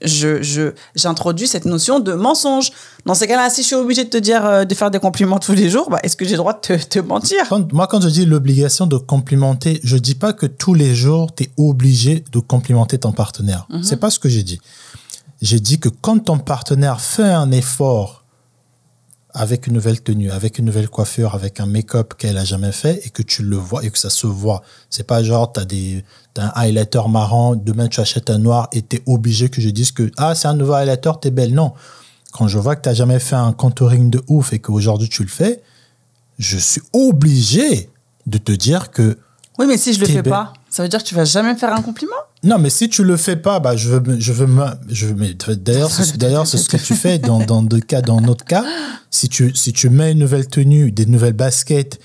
je, 0.04 0.42
je, 0.42 0.74
j'introduis 0.96 1.48
cette 1.48 1.66
notion 1.66 2.00
de 2.00 2.14
mensonge. 2.14 2.72
Dans 3.06 3.14
ces 3.14 3.28
cas-là, 3.28 3.50
si 3.50 3.62
je 3.62 3.68
suis 3.68 3.76
obligée 3.76 4.04
de 4.04 4.10
te 4.10 4.18
dire, 4.18 4.46
euh, 4.46 4.66
de 4.66 4.76
faire 4.76 4.92
des 4.92 5.00
compliments 5.00 5.40
tous 5.40 5.54
les 5.54 5.70
jours, 5.70 5.90
bah, 5.90 6.00
est-ce 6.04 6.16
que 6.18 6.26
j'ai 6.26 6.32
le 6.32 6.38
droit 6.38 6.54
de 6.54 6.60
te, 6.60 6.74
te 6.84 7.00
mentir? 7.00 7.48
Quand- 7.48 7.72
moi, 7.72 7.88
quand 7.88 8.02
je 8.02 8.10
dis 8.10 8.26
l'obligation 8.26 8.88
de 8.88 8.98
complimenter, 8.98 9.80
je 9.84 9.96
dis 9.98 10.16
pas 10.16 10.34
que 10.34 10.46
tous 10.48 10.74
les 10.74 10.94
jours, 10.96 11.34
tu 11.34 11.44
es 11.44 11.50
obligé 11.58 12.24
de 12.32 12.40
complimenter 12.40 12.98
ton 12.98 13.14
partenaire. 13.14 13.68
Mhm. 13.70 13.84
C'est 13.84 13.98
pas 13.98 14.10
ce 14.10 14.20
que 14.20 14.28
j'ai 14.28 14.44
dit. 14.44 14.60
J'ai 15.42 15.60
dit 15.62 15.80
que 15.80 15.90
quand 15.90 16.20
ton 16.20 16.40
partenaire 16.40 17.00
fait 17.00 17.24
un 17.24 17.52
effort 17.52 18.25
avec 19.36 19.68
une 19.68 19.74
nouvelle 19.74 20.02
tenue, 20.02 20.32
avec 20.32 20.58
une 20.60 20.66
nouvelle 20.66 20.88
coiffure, 20.90 21.36
avec 21.36 21.60
un 21.60 21.66
make-up 21.66 22.14
qu'elle 22.18 22.38
a 22.38 22.46
jamais 22.46 22.72
fait 22.72 23.06
et 23.06 23.10
que 23.10 23.22
tu 23.22 23.44
le 23.44 23.58
vois 23.58 23.84
et 23.84 23.90
que 23.92 24.00
ça 24.00 24.10
se 24.10 24.26
voit. 24.28 24.64
C'est 24.90 25.06
pas 25.06 25.22
genre, 25.24 25.52
tu 25.52 25.60
as, 25.60 25.66
des, 25.66 26.06
t'as 26.34 26.46
un 26.46 26.52
highlighter 26.56 27.02
marrant, 27.10 27.56
demain 27.56 27.88
tu 27.90 28.00
achètes 28.00 28.30
un 28.30 28.38
noir 28.40 28.70
et 28.72 28.82
tu 28.82 28.96
es 28.96 29.04
obligé 29.06 29.50
que 29.50 29.60
je 29.62 29.70
dise 29.70 29.92
que 29.92 30.10
ah, 30.18 30.34
c'est 30.36 30.48
un 30.48 30.54
nouveau 30.56 30.74
highlighter, 30.74 31.12
t'es 31.22 31.32
belle. 31.32 31.54
Non. 31.54 31.74
Quand 32.32 32.48
je 32.48 32.58
vois 32.58 32.76
que 32.78 32.82
tu 32.82 32.90
n'as 32.90 32.96
jamais 32.96 33.20
fait 33.20 33.36
un 33.36 33.52
contouring 33.52 34.10
de 34.10 34.24
ouf 34.28 34.54
et 34.54 34.60
qu'aujourd'hui 34.60 35.10
tu 35.10 35.22
le 35.22 35.30
fais, 35.30 35.62
je 36.40 36.58
suis 36.58 36.82
obligé 36.94 37.90
de 38.26 38.38
te 38.38 38.52
dire 38.54 38.90
que 38.92 39.18
Oui, 39.60 39.66
mais 39.68 39.78
si 39.78 39.94
je 39.94 40.00
le 40.00 40.06
T'es 40.08 40.14
fais 40.14 40.22
belle. 40.22 40.32
pas, 40.32 40.54
ça 40.70 40.82
veut 40.84 40.90
dire 40.90 41.02
que 41.04 41.08
tu 41.08 41.16
vas 41.16 41.26
jamais 41.26 41.56
faire 41.56 41.74
un 41.74 41.82
compliment? 41.82 42.16
Non, 42.46 42.60
mais 42.60 42.70
si 42.70 42.90
tu 42.90 43.04
le 43.04 43.18
fais 43.18 43.36
pas, 43.36 43.60
bah 43.60 43.76
je 43.76 43.90
veux, 43.90 44.20
je 44.20 44.32
veux, 44.32 44.48
je 44.88 45.08
d'ailleurs, 45.54 45.90
c'est, 45.90 46.18
d'ailleurs, 46.18 46.46
c'est 46.46 46.58
ce 46.58 46.70
que 46.70 46.78
tu 46.78 46.94
fais 46.96 47.18
dans, 47.18 47.40
dans 47.40 47.64
deux 47.64 47.80
cas, 47.80 48.02
dans 48.02 48.22
notre 48.22 48.46
cas. 48.46 48.64
Si 49.10 49.30
tu, 49.30 49.56
si 49.56 49.74
tu 49.74 49.90
mets 49.90 50.12
une 50.12 50.20
nouvelle 50.20 50.48
tenue, 50.48 50.92
des 50.92 51.06
nouvelles 51.06 51.34
baskets, 51.34 52.00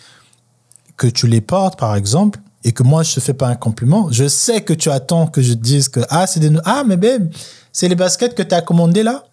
que 0.97 1.07
tu 1.07 1.27
les 1.27 1.41
portes, 1.41 1.79
par 1.79 1.95
exemple, 1.95 2.41
et 2.65 2.73
que 2.73 2.83
moi 2.83 3.03
je 3.03 3.15
te 3.15 3.21
fais 3.21 3.35
pas 3.35 3.49
un 3.49 3.55
compliment, 3.55 4.09
je 4.11 4.29
sais 4.29 4.61
que 4.61 4.75
tu 4.75 4.91
attends 4.91 5.27
que 5.27 5.41
je 5.41 5.55
te 5.55 5.59
dise 5.59 5.89
que 5.89 6.01
ah 6.11 6.27
c'est 6.27 6.41
des, 6.41 6.51
ah 6.65 6.85
mais 6.87 6.97
ben 6.97 7.31
c'est 7.73 7.89
les 7.89 7.95
baskets 7.95 8.35
que 8.35 8.43
tu 8.43 8.55
as 8.55 8.61
commandées 8.61 9.03
là. 9.03 9.25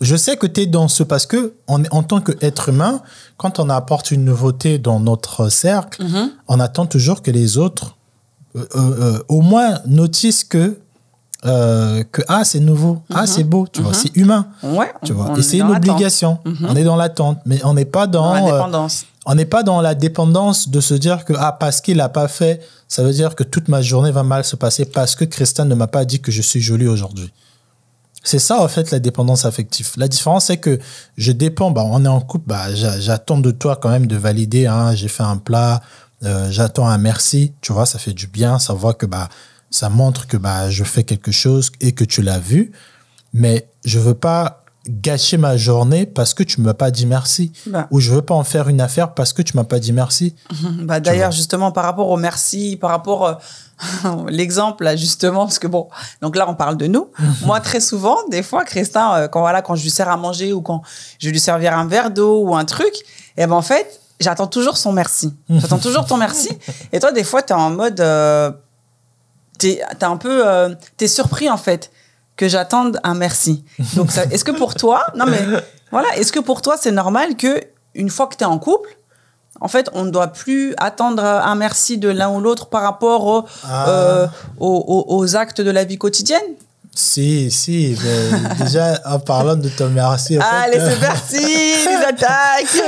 Je 0.00 0.16
sais 0.16 0.38
que 0.38 0.46
tu 0.46 0.62
es 0.62 0.66
dans 0.66 0.88
ce 0.88 1.02
parce 1.02 1.26
que 1.26 1.54
on, 1.68 1.82
en 1.90 2.02
tant 2.02 2.22
qu'être 2.22 2.70
humain, 2.70 3.02
quand 3.36 3.58
on 3.58 3.68
apporte 3.68 4.10
une 4.10 4.24
nouveauté 4.24 4.78
dans 4.78 4.98
notre 4.98 5.50
cercle, 5.50 6.02
on 6.48 6.58
attend 6.58 6.86
toujours 6.86 7.20
que 7.20 7.30
les 7.30 7.58
autres 7.58 7.96
euh, 8.56 8.66
euh, 8.74 8.78
euh, 9.00 9.18
au 9.28 9.40
moins 9.42 9.80
notice 9.86 10.44
que 10.44 10.78
euh, 11.46 12.04
que 12.12 12.20
ah 12.28 12.44
c'est 12.44 12.60
nouveau, 12.60 13.00
ah 13.14 13.26
c'est 13.26 13.44
beau, 13.44 13.66
tu 13.72 13.80
vois, 13.80 13.94
c'est 13.94 14.14
humain, 14.14 14.48
Ouais. 14.62 14.92
tu 15.04 15.14
vois. 15.14 15.32
Et 15.36 15.38
est 15.38 15.42
c'est 15.42 15.56
une 15.58 15.70
obligation. 15.70 16.38
On 16.68 16.76
est 16.76 16.84
dans 16.84 16.96
l'attente, 16.96 17.38
mais 17.46 17.64
on 17.64 17.72
n'est 17.72 17.86
pas 17.86 18.06
dans, 18.06 18.24
Dans 18.24 18.34
la 18.34 18.52
dépendance. 18.52 19.06
on 19.24 19.34
n'est 19.34 19.46
pas 19.46 19.62
dans 19.62 19.80
la 19.80 19.94
dépendance 19.94 20.68
de 20.68 20.80
se 20.82 20.92
dire 20.92 21.24
que 21.24 21.32
ah 21.38 21.52
parce 21.58 21.80
qu'il 21.80 21.98
a 22.02 22.10
pas 22.10 22.28
fait, 22.28 22.60
ça 22.88 23.02
veut 23.02 23.12
dire 23.12 23.34
que 23.36 23.42
toute 23.42 23.68
ma 23.68 23.80
journée 23.80 24.10
va 24.10 24.22
mal 24.22 24.44
se 24.44 24.54
passer 24.54 24.84
parce 24.84 25.14
que 25.14 25.24
Christian 25.24 25.64
ne 25.64 25.74
m'a 25.74 25.86
pas 25.86 26.04
dit 26.04 26.20
que 26.20 26.30
je 26.30 26.42
suis 26.42 26.60
jolie 26.60 26.88
aujourd'hui. 26.88 27.32
C'est 28.22 28.38
ça 28.38 28.60
en 28.62 28.68
fait 28.68 28.90
la 28.90 28.98
dépendance 28.98 29.46
affective. 29.46 29.92
La 29.96 30.08
différence 30.08 30.44
c'est 30.46 30.58
que 30.58 30.78
je 31.16 31.32
dépends, 31.32 31.70
bah 31.70 31.84
on 31.86 32.04
est 32.04 32.08
en 32.08 32.20
couple, 32.20 32.44
bah 32.48 32.74
j'a- 32.74 33.00
j'attends 33.00 33.38
de 33.38 33.50
toi 33.50 33.76
quand 33.80 33.88
même 33.88 34.06
de 34.06 34.16
valider. 34.16 34.66
Hein, 34.66 34.94
j'ai 34.94 35.08
fait 35.08 35.22
un 35.22 35.38
plat, 35.38 35.80
euh, 36.24 36.48
j'attends 36.50 36.88
un 36.88 36.98
merci. 36.98 37.52
Tu 37.60 37.72
vois, 37.72 37.86
ça 37.86 37.98
fait 37.98 38.12
du 38.12 38.26
bien, 38.26 38.58
ça 38.58 38.72
voit 38.74 38.94
que 38.94 39.06
bah 39.06 39.28
ça 39.70 39.88
montre 39.88 40.26
que 40.26 40.36
bah 40.36 40.70
je 40.70 40.84
fais 40.84 41.04
quelque 41.04 41.32
chose 41.32 41.70
et 41.80 41.92
que 41.92 42.04
tu 42.04 42.22
l'as 42.22 42.38
vu. 42.38 42.72
Mais 43.32 43.68
je 43.84 43.98
veux 43.98 44.14
pas 44.14 44.64
gâcher 44.88 45.36
ma 45.36 45.56
journée 45.56 46.06
parce 46.06 46.32
que 46.34 46.42
tu 46.42 46.60
m'as 46.60 46.74
pas 46.74 46.90
dit 46.90 47.04
merci 47.06 47.52
Bah. 47.66 47.86
ou 47.90 48.00
je 48.00 48.10
veux 48.12 48.22
pas 48.22 48.34
en 48.34 48.44
faire 48.44 48.68
une 48.68 48.80
affaire 48.80 49.12
parce 49.14 49.32
que 49.32 49.42
tu 49.42 49.56
m'as 49.56 49.64
pas 49.64 49.78
dit 49.78 49.92
merci. 49.92 50.34
Bah, 50.82 51.00
D'ailleurs, 51.00 51.32
justement, 51.32 51.70
par 51.70 51.84
rapport 51.84 52.08
au 52.08 52.16
merci, 52.16 52.76
par 52.80 52.90
rapport 52.90 53.26
euh, 53.26 53.34
l'exemple, 54.28 54.84
là, 54.84 54.96
justement, 54.96 55.44
parce 55.44 55.58
que 55.58 55.66
bon, 55.66 55.88
donc 56.22 56.34
là, 56.34 56.48
on 56.48 56.54
parle 56.54 56.76
de 56.76 56.86
nous. 56.86 57.08
Moi, 57.44 57.60
très 57.60 57.80
souvent, 57.80 58.16
des 58.30 58.42
fois, 58.42 58.64
Christin, 58.64 59.14
euh, 59.14 59.28
quand, 59.28 59.40
voilà, 59.40 59.62
quand 59.62 59.74
je 59.76 59.82
lui 59.82 59.90
sers 59.90 60.08
à 60.08 60.16
manger 60.16 60.52
ou 60.52 60.62
quand 60.62 60.82
je 61.18 61.26
vais 61.26 61.32
lui 61.32 61.40
servir 61.40 61.76
un 61.76 61.86
verre 61.86 62.10
d'eau 62.10 62.42
ou 62.46 62.56
un 62.56 62.64
truc, 62.64 62.92
et 63.36 63.46
ben 63.46 63.52
en 63.52 63.62
fait, 63.62 63.99
j'attends 64.20 64.46
toujours 64.46 64.76
son 64.76 64.92
merci. 64.92 65.34
J'attends 65.48 65.78
toujours 65.78 66.06
ton 66.06 66.16
merci. 66.16 66.50
Et 66.92 67.00
toi, 67.00 67.10
des 67.12 67.24
fois, 67.24 67.42
tu 67.42 67.52
es 67.52 67.56
en 67.56 67.70
mode. 67.70 68.00
euh, 68.00 68.50
t'es 69.58 69.80
t'es 69.98 70.04
un 70.04 70.16
peu. 70.16 70.46
euh, 70.46 70.74
t'es 70.96 71.08
surpris, 71.08 71.50
en 71.50 71.56
fait, 71.56 71.90
que 72.36 72.48
j'attende 72.48 73.00
un 73.04 73.14
merci. 73.14 73.64
Donc, 73.94 74.10
est-ce 74.30 74.44
que 74.44 74.52
pour 74.52 74.74
toi. 74.74 75.06
Non, 75.14 75.26
mais 75.26 75.40
voilà, 75.90 76.16
est-ce 76.16 76.32
que 76.32 76.40
pour 76.40 76.62
toi, 76.62 76.76
c'est 76.80 76.92
normal 76.92 77.36
que 77.36 77.60
une 77.94 78.10
fois 78.10 78.26
que 78.28 78.36
tu 78.36 78.44
es 78.44 78.46
en 78.46 78.58
couple, 78.58 78.88
en 79.60 79.68
fait, 79.68 79.90
on 79.92 80.04
ne 80.04 80.10
doit 80.10 80.28
plus 80.28 80.74
attendre 80.78 81.22
un 81.24 81.54
merci 81.54 81.98
de 81.98 82.08
l'un 82.08 82.30
ou 82.30 82.40
l'autre 82.40 82.66
par 82.66 82.82
rapport 82.82 83.26
au- 83.26 83.44
Ah. 83.64 83.88
euh, 83.88 84.26
aux, 84.58 84.84
aux- 85.08 85.16
aux 85.18 85.36
actes 85.36 85.60
de 85.60 85.70
la 85.70 85.84
vie 85.84 85.98
quotidienne? 85.98 86.40
Si, 86.94 87.50
si, 87.50 87.96
mais 88.02 88.54
déjà 88.64 89.00
en 89.06 89.20
parlant 89.20 89.56
de 89.56 89.68
en 90.40 90.42
fait, 90.42 90.50
Allez, 90.64 90.78
euh, 90.78 90.90
c'est 90.90 91.00
parti, 91.06 91.36
les 91.86 92.04
attaques. 92.08 92.82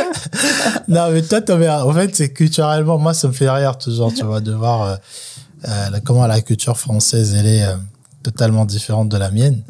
non, 0.89 1.11
mais 1.13 1.23
toi, 1.23 1.41
merci, 1.41 1.87
en 1.87 1.93
fait, 1.93 2.15
c'est 2.15 2.33
culturellement, 2.33 2.99
moi, 2.99 3.15
ça 3.15 3.29
me 3.29 3.33
fait 3.33 3.49
rire 3.51 3.79
toujours, 3.79 4.13
tu 4.13 4.25
vois, 4.25 4.41
de 4.41 4.53
voir 4.53 4.83
euh, 4.83 4.97
euh, 5.69 5.91
la- 5.91 6.01
comment 6.01 6.27
la 6.27 6.41
culture 6.41 6.77
française, 6.77 7.35
elle 7.39 7.47
est 7.47 7.65
euh, 7.65 7.77
totalement 8.23 8.65
différente 8.65 9.09
de 9.09 9.17
la 9.17 9.31
mienne. 9.31 9.63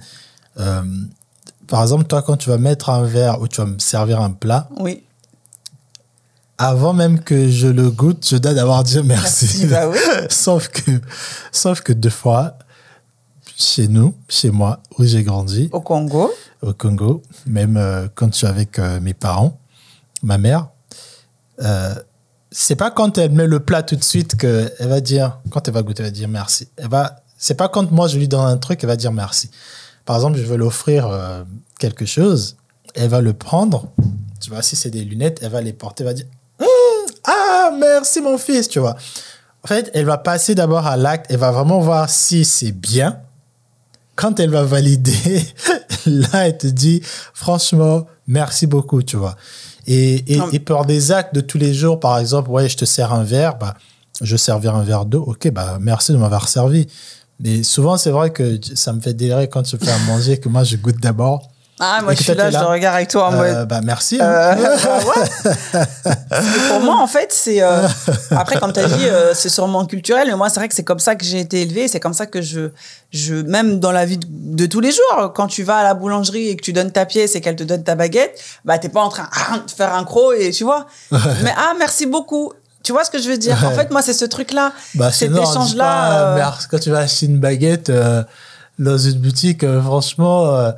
Euh, 0.59 0.83
par 1.69 1.83
exemple, 1.83 2.05
toi, 2.05 2.23
quand 2.23 2.37
tu 2.39 2.49
vas 2.49 2.59
mettre 2.59 2.89
un 2.91 3.05
verre 3.05 3.41
ou 3.41 3.49
tu 3.49 3.61
vas 3.61 3.67
me 3.67 3.79
servir 3.79 4.21
un 4.21 4.31
plat, 4.31 4.69
Oui, 4.81 5.03
avant 6.59 6.93
même 6.93 7.21
que 7.21 7.49
je 7.49 7.67
le 7.67 7.91
goûte, 7.91 8.27
je 8.29 8.37
dois 8.37 8.55
d'abord 8.55 8.83
dire 8.85 9.05
merci. 9.05 9.47
Merci, 9.47 9.67
bah 9.67 9.89
oui. 9.89 9.99
sauf, 10.31 10.69
que, 10.69 10.91
sauf 11.51 11.81
que 11.81 11.93
deux 11.93 12.11
fois, 12.11 12.55
chez 13.63 13.89
nous, 13.89 14.15
chez 14.29 14.51
moi, 14.51 14.81
où 14.99 15.05
j'ai 15.05 15.23
grandi, 15.23 15.69
au 15.73 15.81
Congo. 15.81 16.31
au 16.63 16.73
Congo, 16.73 17.23
même 17.47 17.77
euh, 17.77 18.09
quand 18.15 18.33
je 18.33 18.39
suis 18.39 18.47
avec 18.47 18.79
euh, 18.79 19.01
mes 19.01 19.15
parents, 19.15 19.59
ma 20.23 20.39
mère, 20.39 20.69
euh, 21.61 21.95
c'est 22.51 22.77
pas 22.77 22.91
quand 22.91 23.19
elle 23.19 23.31
met 23.33 23.47
le 23.47 23.61
plat 23.61 23.83
tout 23.83 23.97
de 23.97 24.05
suite 24.05 24.37
qu'elle 24.37 24.73
va 24.81 25.01
dire, 25.01 25.41
quand 25.51 25.67
elle 25.69 25.75
va 25.75 25.83
goûter, 25.83 26.03
elle 26.03 26.09
va 26.09 26.13
dire 26.13 26.29
merci. 26.29 26.69
Elle 26.77 26.89
va, 26.89 27.23
c'est 27.39 27.55
pas 27.55 27.69
quand 27.69 27.91
moi 27.91 28.09
je 28.09 28.19
lui 28.19 28.29
donne 28.29 28.45
un 28.45 28.59
truc, 28.59 28.81
elle 28.83 28.89
va 28.89 28.97
dire 28.97 29.13
merci. 29.13 29.51
Par 30.05 30.17
exemple, 30.17 30.39
je 30.39 30.45
veux 30.45 30.57
lui 30.57 30.65
offrir 30.65 31.09
quelque 31.79 32.05
chose, 32.05 32.57
elle 32.95 33.09
va 33.09 33.21
le 33.21 33.33
prendre, 33.33 33.87
tu 34.41 34.51
vois, 34.51 34.63
si 34.63 34.77
c'est 34.77 34.91
des 34.91 35.05
lunettes, 35.05 35.39
elle 35.43 35.51
va 35.51 35.61
les 35.61 35.73
porter, 35.73 36.03
elle 36.03 36.09
va 36.09 36.15
dire 36.15 36.27
Hum, 36.61 36.67
Ah, 37.25 37.71
merci 37.79 38.21
mon 38.21 38.37
fils, 38.37 38.69
tu 38.69 38.81
vois. 38.81 38.97
En 39.65 39.69
fait, 39.69 39.91
elle 39.95 40.07
va 40.07 40.19
passer 40.19 40.55
d'abord 40.55 40.87
à 40.87 40.97
l'acte, 40.97 41.27
elle 41.31 41.39
va 41.39 41.53
vraiment 41.53 41.81
voir 41.81 42.11
si 42.11 42.45
c'est 42.45 42.73
bien. 42.73 43.21
Quand 44.17 44.39
elle 44.41 44.51
va 44.51 44.63
valider, 44.65 45.43
là, 46.07 46.49
elle 46.49 46.59
te 46.59 46.67
dit, 46.67 47.01
franchement, 47.35 48.07
merci 48.27 48.67
beaucoup, 48.67 49.03
tu 49.03 49.17
vois. 49.17 49.37
Et, 49.87 50.35
et, 50.35 50.37
Non. 50.37 50.49
et 50.53 50.59
pour 50.59 50.85
des 50.85 51.13
actes 51.13 51.35
de 51.35 51.41
tous 51.41 51.59
les 51.59 51.75
jours, 51.75 51.99
par 51.99 52.19
exemple, 52.19 52.51
ouais, 52.51 52.69
je 52.69 52.77
te 52.77 52.85
sers 52.85 53.13
un 53.13 53.25
verre, 53.25 53.57
bah, 53.59 53.75
je 54.21 54.37
servir 54.37 54.75
un 54.77 54.83
verre 54.85 55.05
d'eau, 55.07 55.23
ok, 55.27 55.51
bah, 55.51 55.79
merci 55.81 56.13
de 56.13 56.17
m'avoir 56.19 56.49
servi. 56.49 56.87
Mais 57.41 57.63
souvent, 57.63 57.97
c'est 57.97 58.11
vrai 58.11 58.31
que 58.31 58.61
ça 58.75 58.93
me 58.93 59.01
fait 59.01 59.15
délirer 59.15 59.49
quand 59.49 59.63
tu 59.63 59.77
fais 59.79 59.91
à 59.91 59.99
manger, 60.07 60.39
que 60.39 60.49
moi, 60.49 60.63
je 60.65 60.77
goûte 60.77 61.01
d'abord. 61.01 61.51
Ah, 61.81 62.01
moi, 62.03 62.13
Et 62.13 62.17
je 62.17 62.23
suis 62.23 62.35
là, 62.35 62.45
t'es 62.45 62.51
je 62.53 62.59
là. 62.59 62.67
regarde 62.67 62.97
avec 62.97 63.09
toi 63.09 63.29
en 63.29 63.33
mode. 63.33 63.47
Euh, 63.47 63.65
bah, 63.65 63.81
merci. 63.83 64.19
hein. 64.21 64.25
Euh, 64.25 64.57
bah. 65.73 65.87
Parce 66.29 66.47
que 66.47 66.69
pour 66.69 66.81
moi, 66.81 66.97
en 67.01 67.07
fait, 67.07 67.33
c'est. 67.33 67.63
euh, 67.63 67.89
après, 68.31 68.61
comme 68.61 68.73
tu 68.73 68.81
as 68.81 68.87
dit, 68.89 69.07
c'est 69.35 69.49
sûrement 69.49 69.85
culturel, 69.87 70.29
mais 70.29 70.37
moi, 70.37 70.49
c'est 70.49 70.61
vrai 70.61 70.69
que 70.69 70.75
c'est 70.75 70.85
comme 70.85 70.99
ça 71.01 71.17
que 71.17 71.25
j'ai 71.25 71.41
été 71.41 71.63
élevée. 71.63 71.89
C'est 71.89 71.99
comme 71.99 72.13
ça 72.13 72.27
que 72.27 72.43
je, 72.43 72.71
je. 73.11 73.35
Même 73.35 73.81
dans 73.81 73.91
la 73.91 74.05
vie 74.05 74.19
de, 74.23 74.67
tous 74.67 74.81
les 74.81 74.93
jours, 74.93 75.33
quand 75.35 75.47
tu 75.47 75.63
vas 75.63 75.79
à 75.79 75.83
la 75.83 75.95
boulangerie 75.95 76.49
et 76.49 76.57
que 76.57 76.63
tu 76.63 76.73
donnes 76.73 76.93
ta 76.93 77.07
pièce 77.07 77.35
et 77.35 77.41
qu'elle 77.41 77.57
te 77.57 77.65
donne 77.65 77.83
ta 77.83 77.95
baguette, 77.95 78.39
bah, 78.65 78.79
t'es 78.79 78.89
pas 78.91 79.03
en 79.03 79.09
train 79.09 79.29
de 79.67 79.71
faire 79.71 79.95
un 79.95 80.05
croc 80.05 80.35
et 80.39 80.51
tu 80.51 80.65
vois. 80.65 80.87
Mais 81.11 81.55
ah, 81.57 81.73
merci 81.79 82.07
beaucoup. 82.07 82.53
Tu 82.85 82.93
vois 82.93 83.05
ce 83.05 83.11
que 83.11 83.19
je 83.21 83.29
veux 83.31 83.39
dire? 83.39 83.57
En 83.65 83.71
fait, 83.71 83.91
moi, 83.91 84.03
c'est 84.03 84.13
ce 84.13 84.25
truc-là. 84.25 84.73
Bah, 84.95 85.11
cet 85.11 85.33
échange-là. 85.33 86.53
Quand 86.71 86.79
tu 86.79 86.91
vas 86.91 86.99
acheter 86.99 87.27
une 87.27 87.39
baguette 87.39 87.91
dans 88.79 88.99
une 88.99 89.19
boutique, 89.19 89.65
franchement, 89.81 90.73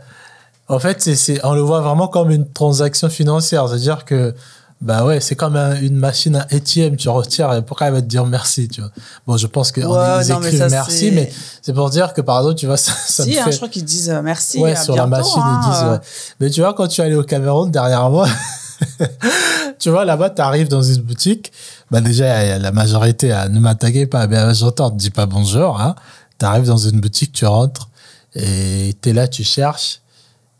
en 0.68 0.78
fait, 0.78 1.00
c'est, 1.14 1.44
on 1.44 1.54
le 1.54 1.60
voit 1.60 1.80
vraiment 1.80 2.08
comme 2.08 2.30
une 2.30 2.48
transaction 2.50 3.08
financière. 3.08 3.68
C'est-à-dire 3.68 4.04
que, 4.04 4.34
bah 4.80 5.04
ouais, 5.04 5.20
c'est 5.20 5.34
comme 5.36 5.56
un- 5.56 5.80
une 5.80 5.96
machine 5.96 6.36
à 6.36 6.46
ATM, 6.50 6.96
tu 6.96 7.08
retires 7.08 7.52
et 7.54 7.62
pourquoi 7.62 7.86
elle 7.88 7.92
va 7.94 8.00
te 8.02 8.06
dire 8.06 8.26
merci, 8.26 8.68
tu 8.68 8.80
vois. 8.80 8.90
Bon, 9.26 9.36
je 9.36 9.46
pense 9.46 9.72
Ouais, 9.76 9.82
non, 9.84 10.40
mais 10.40 10.46
écrivent 10.48 10.58
ça, 10.58 10.68
merci, 10.68 11.10
mais 11.12 11.32
c'est 11.62 11.72
pour 11.72 11.88
dire 11.90 12.12
que, 12.12 12.20
par 12.20 12.38
exemple, 12.38 12.56
tu 12.56 12.66
vois, 12.66 12.76
ça, 12.78 12.92
ça 12.92 13.24
si, 13.24 13.30
me 13.30 13.38
hein, 13.38 13.44
fait... 13.44 13.52
je 13.52 13.56
crois 13.56 13.68
qu'ils 13.68 13.84
disent 13.84 14.10
euh, 14.10 14.20
merci. 14.22 14.58
Ouais, 14.58 14.72
à 14.72 14.76
sur 14.76 14.96
la 14.96 15.06
machine, 15.06 15.40
hein, 15.42 15.60
ils 15.64 15.70
disent. 15.70 15.82
euh. 15.84 15.92
ouais. 15.92 16.00
Mais 16.40 16.50
tu 16.50 16.60
vois, 16.60 16.74
quand 16.74 16.86
tu 16.88 17.00
es 17.00 17.04
allé 17.04 17.14
au 17.14 17.22
Cameroun 17.24 17.70
dernièrement, 17.70 18.24
tu 19.78 19.90
vois, 19.90 20.04
là-bas, 20.04 20.30
tu 20.30 20.42
arrives 20.42 20.68
dans 20.68 20.82
une 20.82 21.02
boutique. 21.02 21.52
Bah, 21.90 22.00
déjà, 22.00 22.42
il 22.44 22.48
y 22.48 22.52
a 22.52 22.58
la 22.58 22.72
majorité, 22.72 23.32
à 23.32 23.48
ne 23.48 23.60
m'attaquez 23.60 24.06
pas, 24.06 24.26
bien 24.26 24.52
j'entends, 24.52 24.90
ne 24.90 24.98
dis 24.98 25.10
pas 25.10 25.26
bonjour. 25.26 25.80
Hein. 25.80 25.94
Tu 26.38 26.44
arrives 26.46 26.66
dans 26.66 26.76
une 26.78 27.00
boutique, 27.00 27.32
tu 27.32 27.46
rentres 27.46 27.88
et 28.34 28.94
tu 29.00 29.10
es 29.10 29.12
là, 29.12 29.28
tu 29.28 29.44
cherches. 29.44 30.00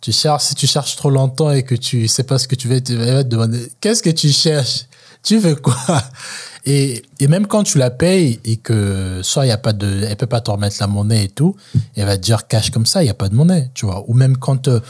Tu 0.05 0.13
cherches, 0.13 0.43
si 0.45 0.55
tu 0.55 0.67
cherches 0.67 0.97
trop 0.97 1.09
longtemps 1.09 1.51
et 1.51 1.63
que 1.63 1.75
tu 1.75 2.09
sais 2.09 2.25
pas 2.25 2.37
ce 2.39 2.47
que 2.47 2.55
tu 2.55 2.69
veux, 2.69 2.79
tu 2.83 2.95
vas 2.95 3.25
te 3.25 3.29
demander 3.31 3.73
qu'est-ce 3.81 4.03
que 4.03 4.11
tu 4.11 4.29
cherches? 4.31 4.85
Tu 5.23 5.39
veux 5.39 5.55
quoi? 5.57 5.77
Et, 6.67 7.03
et 7.21 7.29
même 7.29 7.47
quand 7.47 7.63
tu 7.63 7.77
la 7.77 7.91
payes 7.91 8.41
et 8.45 8.57
que 8.57 9.21
soit 9.23 9.45
il 9.45 9.51
y 9.51 9.53
a 9.53 9.59
pas 9.59 9.75
de, 9.75 10.05
elle 10.09 10.17
peut 10.17 10.27
pas 10.27 10.41
te 10.41 10.51
remettre 10.51 10.77
la 10.81 10.87
monnaie 10.87 11.25
et 11.25 11.29
tout, 11.29 11.55
elle 11.95 12.07
va 12.07 12.17
te 12.17 12.23
dire 12.23 12.47
cash 12.49 12.71
comme 12.71 12.87
ça, 12.87 13.03
il 13.03 13.07
y 13.07 13.11
a 13.11 13.15
pas 13.15 13.29
de 13.29 13.35
monnaie, 13.35 13.71
tu 13.75 13.85
vois. 13.85 14.03
Ou 14.09 14.15
même 14.15 14.39
quand, 14.39 14.69
euh, 14.69 14.81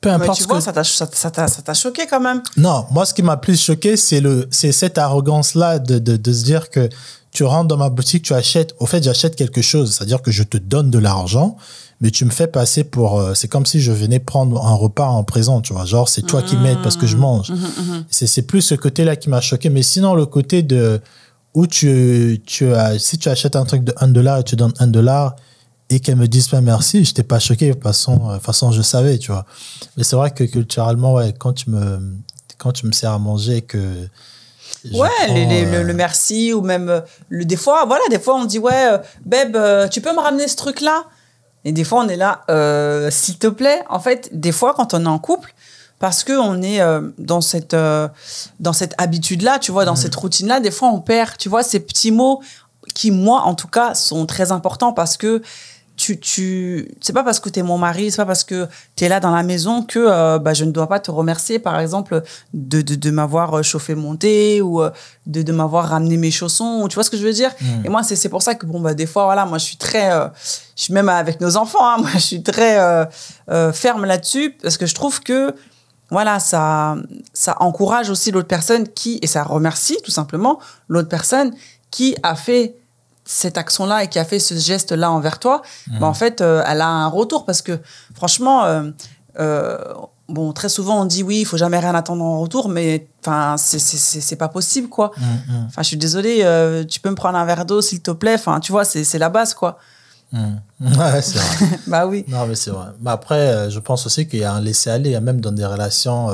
peu 0.00 0.08
Mais 0.10 0.14
importe 0.14 0.36
tu 0.38 0.44
ce 0.44 0.48
vois, 0.48 0.58
que- 0.58 0.62
ça 0.64 0.72
t'a 0.72 0.84
ça 0.84 1.08
ça 1.64 1.74
choqué 1.74 2.06
quand 2.08 2.20
même. 2.20 2.42
non, 2.56 2.86
moi, 2.92 3.04
ce 3.06 3.12
qui 3.14 3.22
m'a 3.24 3.36
plus 3.36 3.60
choqué, 3.60 3.96
c'est 3.96 4.20
le, 4.20 4.46
c'est 4.52 4.70
cette 4.70 4.98
arrogance-là 4.98 5.80
de, 5.80 5.98
de, 5.98 6.16
de 6.16 6.32
se 6.32 6.44
dire 6.44 6.70
que 6.70 6.88
tu 7.32 7.42
rentres 7.42 7.66
dans 7.68 7.76
ma 7.76 7.90
boutique, 7.90 8.22
tu 8.22 8.32
achètes. 8.34 8.74
Au 8.78 8.86
fait, 8.86 9.02
j'achète 9.02 9.34
quelque 9.34 9.62
chose, 9.62 9.92
c'est-à-dire 9.94 10.22
que 10.22 10.30
je 10.30 10.44
te 10.44 10.58
donne 10.58 10.90
de 10.92 10.98
l'argent, 11.00 11.56
mais 12.00 12.10
tu 12.10 12.24
me 12.24 12.30
fais 12.30 12.46
passer 12.46 12.84
pour. 12.84 13.18
euh, 13.20 13.34
c'est 13.34 13.48
comme 13.48 13.66
si 13.66 13.80
je 13.80 13.92
venais 13.92 14.18
prendre 14.18 14.64
un 14.64 14.74
repas 14.74 15.06
en 15.08 15.22
présent, 15.24 15.60
tu 15.60 15.72
vois. 15.72 15.84
Genre, 15.84 16.08
c'est 16.08 16.22
toi 16.22 16.42
qui 16.42 16.56
m'aides 16.56 16.82
parce 16.82 16.96
que 16.96 17.06
je 17.06 17.16
mange. 17.16 17.52
C'est, 18.10 18.26
c'est 18.26 18.42
plus 18.42 18.62
ce 18.62 18.74
côté-là 18.74 19.16
qui 19.16 19.28
m'a 19.28 19.40
choqué. 19.40 19.68
Mais 19.70 19.82
sinon, 19.82 20.14
le 20.14 20.26
côté 20.26 20.62
de 20.62 21.00
où 21.54 21.66
tu, 21.66 22.40
tu 22.46 22.72
as, 22.72 22.98
si 22.98 23.18
tu 23.18 23.28
achètes 23.28 23.56
un 23.56 23.64
truc 23.64 23.84
de 23.84 23.92
1 23.98 24.08
dollar 24.08 24.38
et 24.38 24.44
tu 24.44 24.56
donnes 24.56 24.72
1 24.78 24.86
dollar 24.86 25.34
et 25.90 25.98
qu'elle 26.00 26.16
me 26.16 26.28
dise 26.28 26.46
pas 26.48 26.60
merci, 26.60 27.04
je 27.04 27.10
n'étais 27.10 27.22
pas 27.24 27.38
choqué. 27.40 27.68
De 27.68 27.72
toute 27.74 27.82
façon, 27.82 28.12
euh, 28.24 28.28
de 28.30 28.34
toute 28.36 28.46
façon, 28.46 28.70
je 28.72 28.80
savais, 28.82 29.18
tu 29.18 29.32
vois. 29.32 29.44
Mais 29.96 30.04
c'est 30.04 30.16
vrai 30.16 30.30
que 30.30 30.44
culturellement, 30.44 31.14
ouais, 31.14 31.34
quand 31.36 31.52
tu 31.52 31.68
me, 31.70 32.00
quand 32.58 32.72
tu 32.72 32.86
me 32.86 32.92
sers 32.92 33.10
à 33.12 33.18
manger 33.18 33.56
et 33.56 33.62
que. 33.62 33.78
je 34.84 34.96
Ouais, 34.96 35.08
prends, 35.26 35.34
les- 35.34 35.46
les- 35.46 35.66
euh, 35.66 35.70
le, 35.70 35.82
le 35.82 35.92
merci 35.94 36.52
ou 36.54 36.62
même 36.62 37.02
le, 37.28 37.44
des 37.44 37.56
fois, 37.56 37.84
voilà, 37.84 38.04
des 38.08 38.18
fois 38.20 38.36
on 38.36 38.44
dit 38.46 38.58
ouais, 38.60 38.92
euh, 38.92 38.98
Beb, 39.26 39.56
euh, 39.56 39.88
tu 39.88 40.00
peux 40.00 40.12
me 40.14 40.20
ramener 40.20 40.46
ce 40.48 40.56
truc-là? 40.56 41.04
Et 41.64 41.72
des 41.72 41.84
fois 41.84 42.02
on 42.04 42.08
est 42.08 42.16
là, 42.16 42.42
euh, 42.50 43.10
s'il 43.10 43.38
te 43.38 43.46
plaît. 43.46 43.82
En 43.88 44.00
fait, 44.00 44.28
des 44.32 44.52
fois 44.52 44.74
quand 44.74 44.94
on 44.94 45.04
est 45.04 45.08
en 45.08 45.18
couple, 45.18 45.54
parce 45.98 46.24
que 46.24 46.32
on 46.32 46.62
est 46.62 46.80
euh, 46.80 47.02
dans 47.18 47.40
cette 47.42 47.74
euh, 47.74 48.08
dans 48.58 48.72
cette 48.72 48.94
habitude-là, 48.98 49.58
tu 49.58 49.70
vois, 49.70 49.84
dans 49.84 49.96
cette 49.96 50.14
routine-là, 50.14 50.60
des 50.60 50.70
fois 50.70 50.88
on 50.88 51.00
perd, 51.00 51.36
tu 51.36 51.48
vois, 51.48 51.62
ces 51.62 51.80
petits 51.80 52.10
mots 52.10 52.40
qui 52.94 53.10
moi 53.10 53.42
en 53.42 53.54
tout 53.54 53.68
cas 53.68 53.94
sont 53.94 54.26
très 54.26 54.50
importants 54.52 54.92
parce 54.92 55.16
que 55.16 55.42
tu, 56.00 56.18
tu 56.18 56.88
c'est 57.02 57.12
pas 57.12 57.22
parce 57.22 57.40
que 57.40 57.50
tu 57.50 57.60
es 57.60 57.62
mon 57.62 57.76
mari, 57.76 58.10
c'est 58.10 58.16
pas 58.16 58.24
parce 58.24 58.42
que 58.42 58.66
tu 58.96 59.04
es 59.04 59.08
là 59.10 59.20
dans 59.20 59.32
la 59.32 59.42
maison 59.42 59.82
que 59.82 59.98
euh, 59.98 60.38
bah, 60.38 60.54
je 60.54 60.64
ne 60.64 60.72
dois 60.72 60.86
pas 60.86 60.98
te 60.98 61.10
remercier, 61.10 61.58
par 61.58 61.78
exemple, 61.78 62.22
de, 62.54 62.80
de, 62.80 62.94
de 62.94 63.10
m'avoir 63.10 63.58
euh, 63.58 63.62
chauffé 63.62 63.94
mon 63.94 64.16
thé 64.16 64.62
ou 64.62 64.80
euh, 64.80 64.90
de, 65.26 65.42
de 65.42 65.52
m'avoir 65.52 65.90
ramené 65.90 66.16
mes 66.16 66.30
chaussons. 66.30 66.86
Tu 66.88 66.94
vois 66.94 67.04
ce 67.04 67.10
que 67.10 67.18
je 67.18 67.22
veux 67.22 67.34
dire? 67.34 67.50
Mm. 67.60 67.84
Et 67.84 67.88
moi, 67.90 68.02
c'est 68.02 68.28
pour 68.30 68.40
ça 68.40 68.54
que, 68.54 68.64
bon, 68.64 68.80
bah, 68.80 68.94
des 68.94 69.04
fois, 69.04 69.24
voilà, 69.24 69.44
moi, 69.44 69.58
je 69.58 69.64
suis 69.66 69.76
très. 69.76 70.10
euh, 70.10 70.26
je 70.74 70.84
suis 70.84 70.94
même 70.94 71.10
avec 71.10 71.38
nos 71.42 71.58
enfants, 71.58 71.86
hein, 71.86 71.96
moi, 72.00 72.10
je 72.14 72.20
suis 72.20 72.42
très 72.42 72.78
euh, 72.80 73.72
ferme 73.72 74.06
là-dessus 74.06 74.56
parce 74.62 74.78
que 74.78 74.86
je 74.86 74.94
trouve 74.94 75.20
que. 75.20 75.54
Voilà, 76.12 76.40
ça, 76.40 76.96
ça 77.32 77.54
encourage 77.60 78.10
aussi 78.10 78.32
l'autre 78.32 78.48
personne 78.48 78.88
qui, 78.88 79.20
et 79.22 79.28
ça 79.28 79.44
remercie 79.44 79.96
tout 80.02 80.10
simplement 80.10 80.58
l'autre 80.88 81.08
personne 81.08 81.52
qui 81.92 82.16
a 82.24 82.34
fait 82.34 82.79
cette 83.32 83.56
action-là 83.58 84.02
et 84.04 84.08
qui 84.08 84.18
a 84.18 84.24
fait 84.24 84.40
ce 84.40 84.54
geste-là 84.56 85.10
envers 85.10 85.38
toi, 85.38 85.62
bah, 86.00 86.06
en 86.06 86.14
fait, 86.14 86.40
euh, 86.40 86.62
elle 86.66 86.80
a 86.80 86.88
un 86.88 87.06
retour 87.06 87.44
parce 87.44 87.62
que 87.62 87.78
franchement, 88.14 88.64
euh, 88.64 88.90
euh, 89.38 89.78
bon, 90.28 90.52
très 90.52 90.68
souvent 90.68 91.00
on 91.00 91.04
dit 91.04 91.22
oui, 91.22 91.40
il 91.40 91.44
faut 91.44 91.56
jamais 91.56 91.78
rien 91.78 91.94
attendre 91.94 92.24
en 92.24 92.40
retour, 92.40 92.68
mais 92.68 93.06
enfin, 93.20 93.54
c'est- 93.56 94.36
pas 94.36 94.48
possible 94.48 94.88
quoi. 94.88 95.12
hum, 95.16 95.22
hum, 95.56 95.64
Enfin, 95.68 95.82
je 95.82 95.88
suis 95.88 95.96
désolée, 95.96 96.40
euh, 96.42 96.84
tu 96.84 96.98
peux 96.98 97.10
me 97.10 97.14
prendre 97.14 97.38
un 97.38 97.44
verre 97.44 97.64
d'eau 97.66 97.80
s'il 97.80 98.00
te 98.02 98.10
plaît? 98.10 98.34
Enfin, 98.34 98.58
tu 98.58 98.72
vois, 98.72 98.84
c'est 98.84 99.18
la 99.18 99.28
base 99.28 99.54
quoi. 99.54 99.78
Ouais, 100.80 101.20
c'est 101.22 101.38
vrai. 101.38 101.78
bah 101.86 102.06
oui. 102.06 102.24
Non, 102.28 102.46
mais 102.46 102.54
c'est 102.54 102.70
vrai. 102.70 102.86
Mais 103.00 103.10
après, 103.10 103.70
je 103.70 103.78
pense 103.80 104.06
aussi 104.06 104.26
qu'il 104.26 104.40
y 104.40 104.44
a 104.44 104.52
un 104.54 104.60
laisser-aller, 104.60 105.14
hein, 105.14 105.20
même 105.20 105.40
dans 105.40 105.52
des 105.52 105.66
relations 105.66 106.28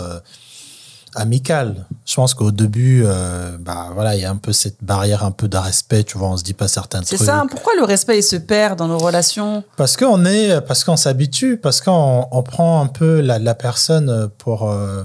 amicales. 1.16 1.86
Je 2.04 2.14
pense 2.14 2.34
qu'au 2.34 2.52
début, 2.52 3.02
euh, 3.04 3.56
bah, 3.58 3.88
voilà, 3.94 4.14
il 4.14 4.22
y 4.22 4.24
a 4.24 4.30
un 4.30 4.36
peu 4.36 4.52
cette 4.52 4.76
barrière, 4.82 5.24
un 5.24 5.32
peu 5.32 5.48
de 5.48 5.56
respect, 5.56 6.04
tu 6.04 6.16
vois, 6.18 6.28
on 6.28 6.36
se 6.36 6.44
dit 6.44 6.54
pas 6.54 6.68
certains 6.68 7.00
C'est 7.04 7.16
trucs. 7.16 7.26
ça. 7.26 7.40
hein. 7.40 7.46
Pourquoi 7.50 7.72
le 7.76 7.84
respect 7.84 8.18
il 8.18 8.22
se 8.22 8.36
perd 8.36 8.78
dans 8.78 8.86
nos 8.88 8.98
relations? 8.98 9.64
Parce 9.76 9.96
qu'on 9.96 10.24
est, 10.24 10.60
parce 10.60 10.84
qu'on 10.84 10.96
s'habitue, 10.96 11.56
parce 11.56 11.80
qu'on 11.80 12.28
on 12.30 12.42
prend 12.44 12.80
un 12.82 12.86
peu 12.86 13.20
la, 13.20 13.38
la 13.40 13.54
personne 13.54 14.28
pour, 14.38 14.70
euh, 14.70 15.04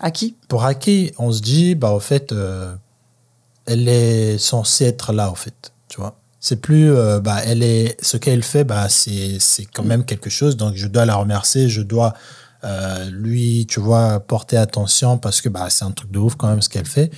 À 0.00 0.10
qui? 0.10 0.34
pour 0.48 0.64
acquis. 0.64 1.12
On 1.18 1.30
se 1.30 1.40
dit, 1.40 1.74
bah, 1.76 1.90
au 1.92 2.00
fait, 2.00 2.32
euh, 2.32 2.74
elle 3.66 3.88
est 3.88 4.38
censée 4.38 4.86
être 4.86 5.12
là, 5.12 5.30
au 5.30 5.34
fait, 5.36 5.72
tu 5.88 6.00
vois. 6.00 6.16
C'est 6.42 6.56
plus, 6.56 6.90
euh, 6.90 7.20
bah, 7.20 7.36
elle 7.44 7.62
est, 7.62 7.96
ce 8.02 8.16
qu'elle 8.16 8.42
fait, 8.42 8.64
bah, 8.64 8.88
c'est, 8.88 9.36
c'est 9.40 9.66
quand 9.66 9.82
même 9.84 10.04
quelque 10.06 10.30
chose. 10.30 10.56
Donc, 10.56 10.74
je 10.74 10.86
dois 10.86 11.04
la 11.04 11.16
remercier, 11.16 11.68
je 11.68 11.82
dois, 11.82 12.14
euh, 12.64 13.08
lui, 13.10 13.66
tu 13.68 13.80
vois, 13.80 14.20
porter 14.20 14.56
attention 14.56 15.18
parce 15.18 15.40
que, 15.40 15.48
bah, 15.48 15.66
c'est 15.70 15.84
un 15.84 15.90
truc 15.92 16.10
de 16.10 16.18
ouf 16.18 16.34
quand 16.36 16.48
même 16.48 16.62
ce 16.62 16.68
qu'elle 16.68 16.86
fait. 16.86 17.10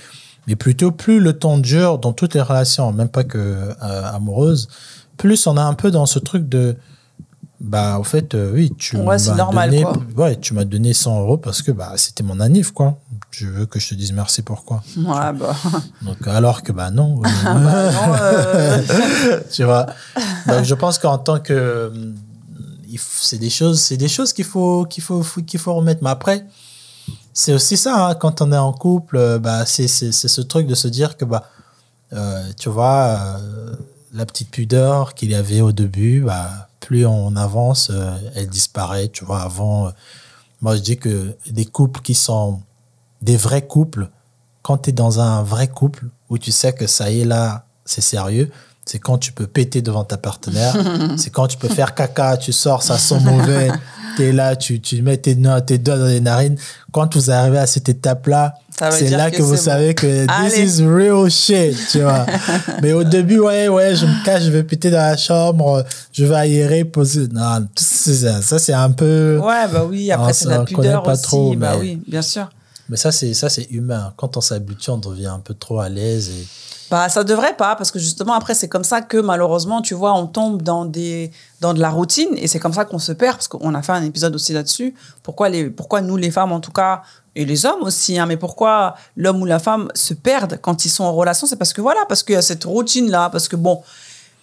Mais 0.47 0.55
plutôt, 0.55 0.91
plus 0.91 1.19
le 1.19 1.33
temps 1.33 1.57
dure 1.57 1.99
dans 1.99 2.13
toutes 2.13 2.33
les 2.33 2.41
relations, 2.41 2.91
même 2.91 3.09
pas 3.09 3.23
que 3.23 3.37
euh, 3.37 4.03
amoureuses, 4.13 4.67
plus 5.17 5.47
on 5.47 5.55
a 5.57 5.63
un 5.63 5.73
peu 5.73 5.89
dans 5.91 6.05
ce 6.05 6.19
truc 6.19 6.49
de, 6.49 6.75
bah, 7.61 7.97
au 7.97 8.03
fait, 8.03 8.35
euh, 8.35 8.51
oui, 8.53 8.73
tu 8.77 8.97
Ouais, 8.97 9.17
m'as 9.17 9.35
normal, 9.35 9.69
donné, 9.69 9.83
quoi. 9.83 9.97
ouais, 10.17 10.35
tu 10.35 10.53
m'as 10.53 10.65
donné 10.65 10.91
100 10.93 11.21
euros 11.21 11.37
parce 11.37 11.61
que, 11.61 11.71
bah, 11.71 11.93
c'était 11.95 12.23
mon 12.23 12.41
anniv, 12.41 12.73
quoi. 12.73 12.97
Je 13.31 13.47
veux 13.47 13.65
que 13.65 13.79
je 13.79 13.89
te 13.89 13.95
dise 13.95 14.11
merci 14.11 14.41
pourquoi. 14.41 14.83
Ouais, 14.97 15.31
bah. 15.33 15.55
Donc, 16.01 16.27
alors 16.27 16.61
que, 16.61 16.73
bah, 16.73 16.91
non. 16.91 17.17
bah 17.21 17.29
non, 17.91 18.13
euh, 18.19 19.39
tu 19.51 19.63
vois. 19.63 19.85
Donc, 20.47 20.63
je 20.65 20.73
pense 20.75 20.97
qu'en 20.99 21.17
tant 21.17 21.39
que, 21.39 21.91
c'est 22.99 23.37
des 23.37 23.49
choses, 23.49 23.81
c'est 23.81 23.97
qu'il 23.97 24.45
faut, 24.45 24.85
qu'il 24.85 25.03
faut, 25.03 25.73
remettre. 25.75 26.03
Mais 26.03 26.09
après, 26.09 26.45
c'est 27.33 27.53
aussi 27.53 27.77
ça, 27.77 28.07
hein, 28.07 28.15
quand 28.15 28.41
on 28.41 28.51
est 28.51 28.57
en 28.57 28.73
couple, 28.73 29.17
euh, 29.17 29.39
bah, 29.39 29.65
c'est, 29.65 29.87
ce 29.87 30.41
truc 30.41 30.67
de 30.67 30.75
se 30.75 30.87
dire 30.87 31.17
que, 31.17 31.25
bah, 31.25 31.43
euh, 32.13 32.43
tu 32.57 32.69
vois, 32.69 33.17
euh, 33.39 33.75
la 34.13 34.25
petite 34.25 34.49
pudeur 34.49 35.13
qu'il 35.15 35.31
y 35.31 35.35
avait 35.35 35.61
au 35.61 35.71
début, 35.71 36.21
bah, 36.21 36.69
plus 36.79 37.05
on 37.05 37.35
avance, 37.35 37.91
elle 38.35 38.47
disparaît. 38.47 39.07
Tu 39.07 39.23
vois, 39.23 39.41
avant, 39.41 39.91
moi, 40.61 40.75
je 40.75 40.81
dis 40.81 40.97
que 40.97 41.35
des 41.49 41.65
couples 41.65 42.01
qui 42.01 42.13
sont 42.13 42.61
des 43.21 43.37
vrais 43.37 43.65
couples, 43.65 44.09
quand 44.61 44.77
tu 44.79 44.89
es 44.89 44.93
dans 44.93 45.19
un 45.19 45.43
vrai 45.43 45.67
couple 45.67 46.05
où 46.29 46.37
tu 46.37 46.51
sais 46.51 46.73
que 46.73 46.87
ça 46.87 47.09
y 47.09 47.21
est 47.21 47.25
là, 47.25 47.65
c'est 47.85 48.01
sérieux, 48.01 48.51
c'est 48.85 48.99
quand 48.99 49.17
tu 49.17 49.31
peux 49.31 49.47
péter 49.47 49.81
devant 49.81 50.03
ta 50.03 50.17
partenaire, 50.17 50.75
c'est 51.17 51.29
quand 51.29 51.47
tu 51.47 51.57
peux 51.57 51.69
faire 51.69 51.95
caca, 51.95 52.37
tu 52.37 52.51
sors, 52.51 52.83
ça 52.83 52.97
sent 52.97 53.19
mauvais, 53.21 53.69
tu 54.17 54.23
es 54.23 54.31
là, 54.31 54.55
tu, 54.55 54.79
tu 54.81 55.01
mets 55.01 55.17
tes, 55.17 55.37
tes 55.65 55.77
doigts 55.77 55.97
dans 55.97 56.05
les 56.05 56.19
narines. 56.21 56.57
Quand 56.91 57.15
vous 57.15 57.31
arrivez 57.31 57.57
à 57.59 57.65
cette 57.65 57.89
étape-là, 57.89 58.53
c'est 58.91 59.09
là 59.09 59.31
que 59.31 59.37
que, 59.37 59.41
vous 59.41 59.55
savez 59.55 59.93
que 59.93 60.25
Allez. 60.29 60.49
this 60.49 60.79
is 60.79 60.83
real 60.85 61.29
shit, 61.29 61.75
tu 61.91 62.01
vois. 62.01 62.25
Mais 62.81 62.93
au 62.93 63.03
début, 63.03 63.39
ouais, 63.39 63.67
ouais, 63.67 63.95
je 63.95 64.05
me 64.05 64.25
cache, 64.25 64.43
je 64.43 64.49
vais 64.51 64.63
péter 64.63 64.89
dans 64.91 64.97
la 64.97 65.17
chambre, 65.17 65.83
je 66.11 66.25
vais 66.25 66.35
aérer, 66.35 66.83
poser. 66.83 67.27
Non, 67.31 67.67
ça, 67.75 68.41
ça 68.41 68.59
c'est 68.59 68.73
un 68.73 68.91
peu. 68.91 69.39
ouais, 69.41 69.67
bah 69.71 69.85
oui. 69.87 70.11
Après, 70.11 70.33
c'est 70.33 70.49
la 70.49 70.63
pudeur 70.65 71.03
pas 71.03 71.13
aussi. 71.13 71.23
trop, 71.23 71.55
bah 71.55 71.73
mais- 71.75 71.79
oui, 71.81 72.01
bien 72.07 72.21
sûr. 72.21 72.49
Mais 72.89 72.97
ça, 72.97 73.11
c'est 73.11 73.33
ça, 73.33 73.49
c'est 73.49 73.69
humain. 73.71 74.13
Quand 74.17 74.35
on 74.37 74.41
s'habitue, 74.41 74.89
on 74.89 74.97
devient 74.97 75.27
un 75.27 75.39
peu 75.39 75.53
trop 75.53 75.79
à 75.79 75.87
l'aise 75.89 76.29
et 76.29 76.47
Bah, 76.91 77.07
ça 77.09 77.23
devrait 77.23 77.55
pas, 77.55 77.75
parce 77.75 77.91
que 77.91 77.97
justement, 77.99 78.33
après, 78.33 78.53
c'est 78.53 78.67
comme 78.67 78.83
ça 78.83 79.01
que 79.01 79.17
malheureusement, 79.17 79.81
tu 79.81 79.93
vois, 79.93 80.13
on 80.13 80.27
tombe 80.27 80.61
dans, 80.61 80.85
des, 80.85 81.31
dans 81.61 81.73
de 81.73 81.79
la 81.79 81.89
routine 81.89 82.29
et 82.35 82.47
c'est 82.47 82.59
comme 82.59 82.73
ça 82.73 82.83
qu'on 82.85 82.99
se 82.99 83.13
perd, 83.13 83.37
parce 83.37 83.47
qu'on 83.47 83.73
a 83.73 83.81
fait 83.81 83.93
un 83.93 84.03
épisode 84.03 84.35
aussi 84.35 84.51
là-dessus. 84.53 84.93
Pourquoi, 85.23 85.49
les, 85.49 85.69
pourquoi 85.69 86.01
nous, 86.01 86.17
les 86.17 86.29
femmes, 86.29 86.51
en 86.51 86.59
tout 86.59 86.71
cas, 86.73 87.01
et 87.35 87.45
les 87.45 87.65
hommes 87.65 87.81
aussi, 87.83 88.19
hein, 88.19 88.25
mais 88.27 88.37
pourquoi 88.37 88.95
l'homme 89.15 89.41
ou 89.41 89.45
la 89.45 89.57
femme 89.59 89.87
se 89.95 90.13
perdent 90.13 90.59
quand 90.61 90.85
ils 90.85 90.89
sont 90.89 91.03
en 91.05 91.13
relation? 91.13 91.47
C'est 91.47 91.55
parce 91.55 91.73
que 91.73 91.81
voilà, 91.81 92.01
parce 92.07 92.21
qu'il 92.21 92.35
y 92.35 92.37
a 92.37 92.41
cette 92.43 92.65
routine-là, 92.65 93.29
parce 93.31 93.47
que 93.47 93.55
bon. 93.55 93.81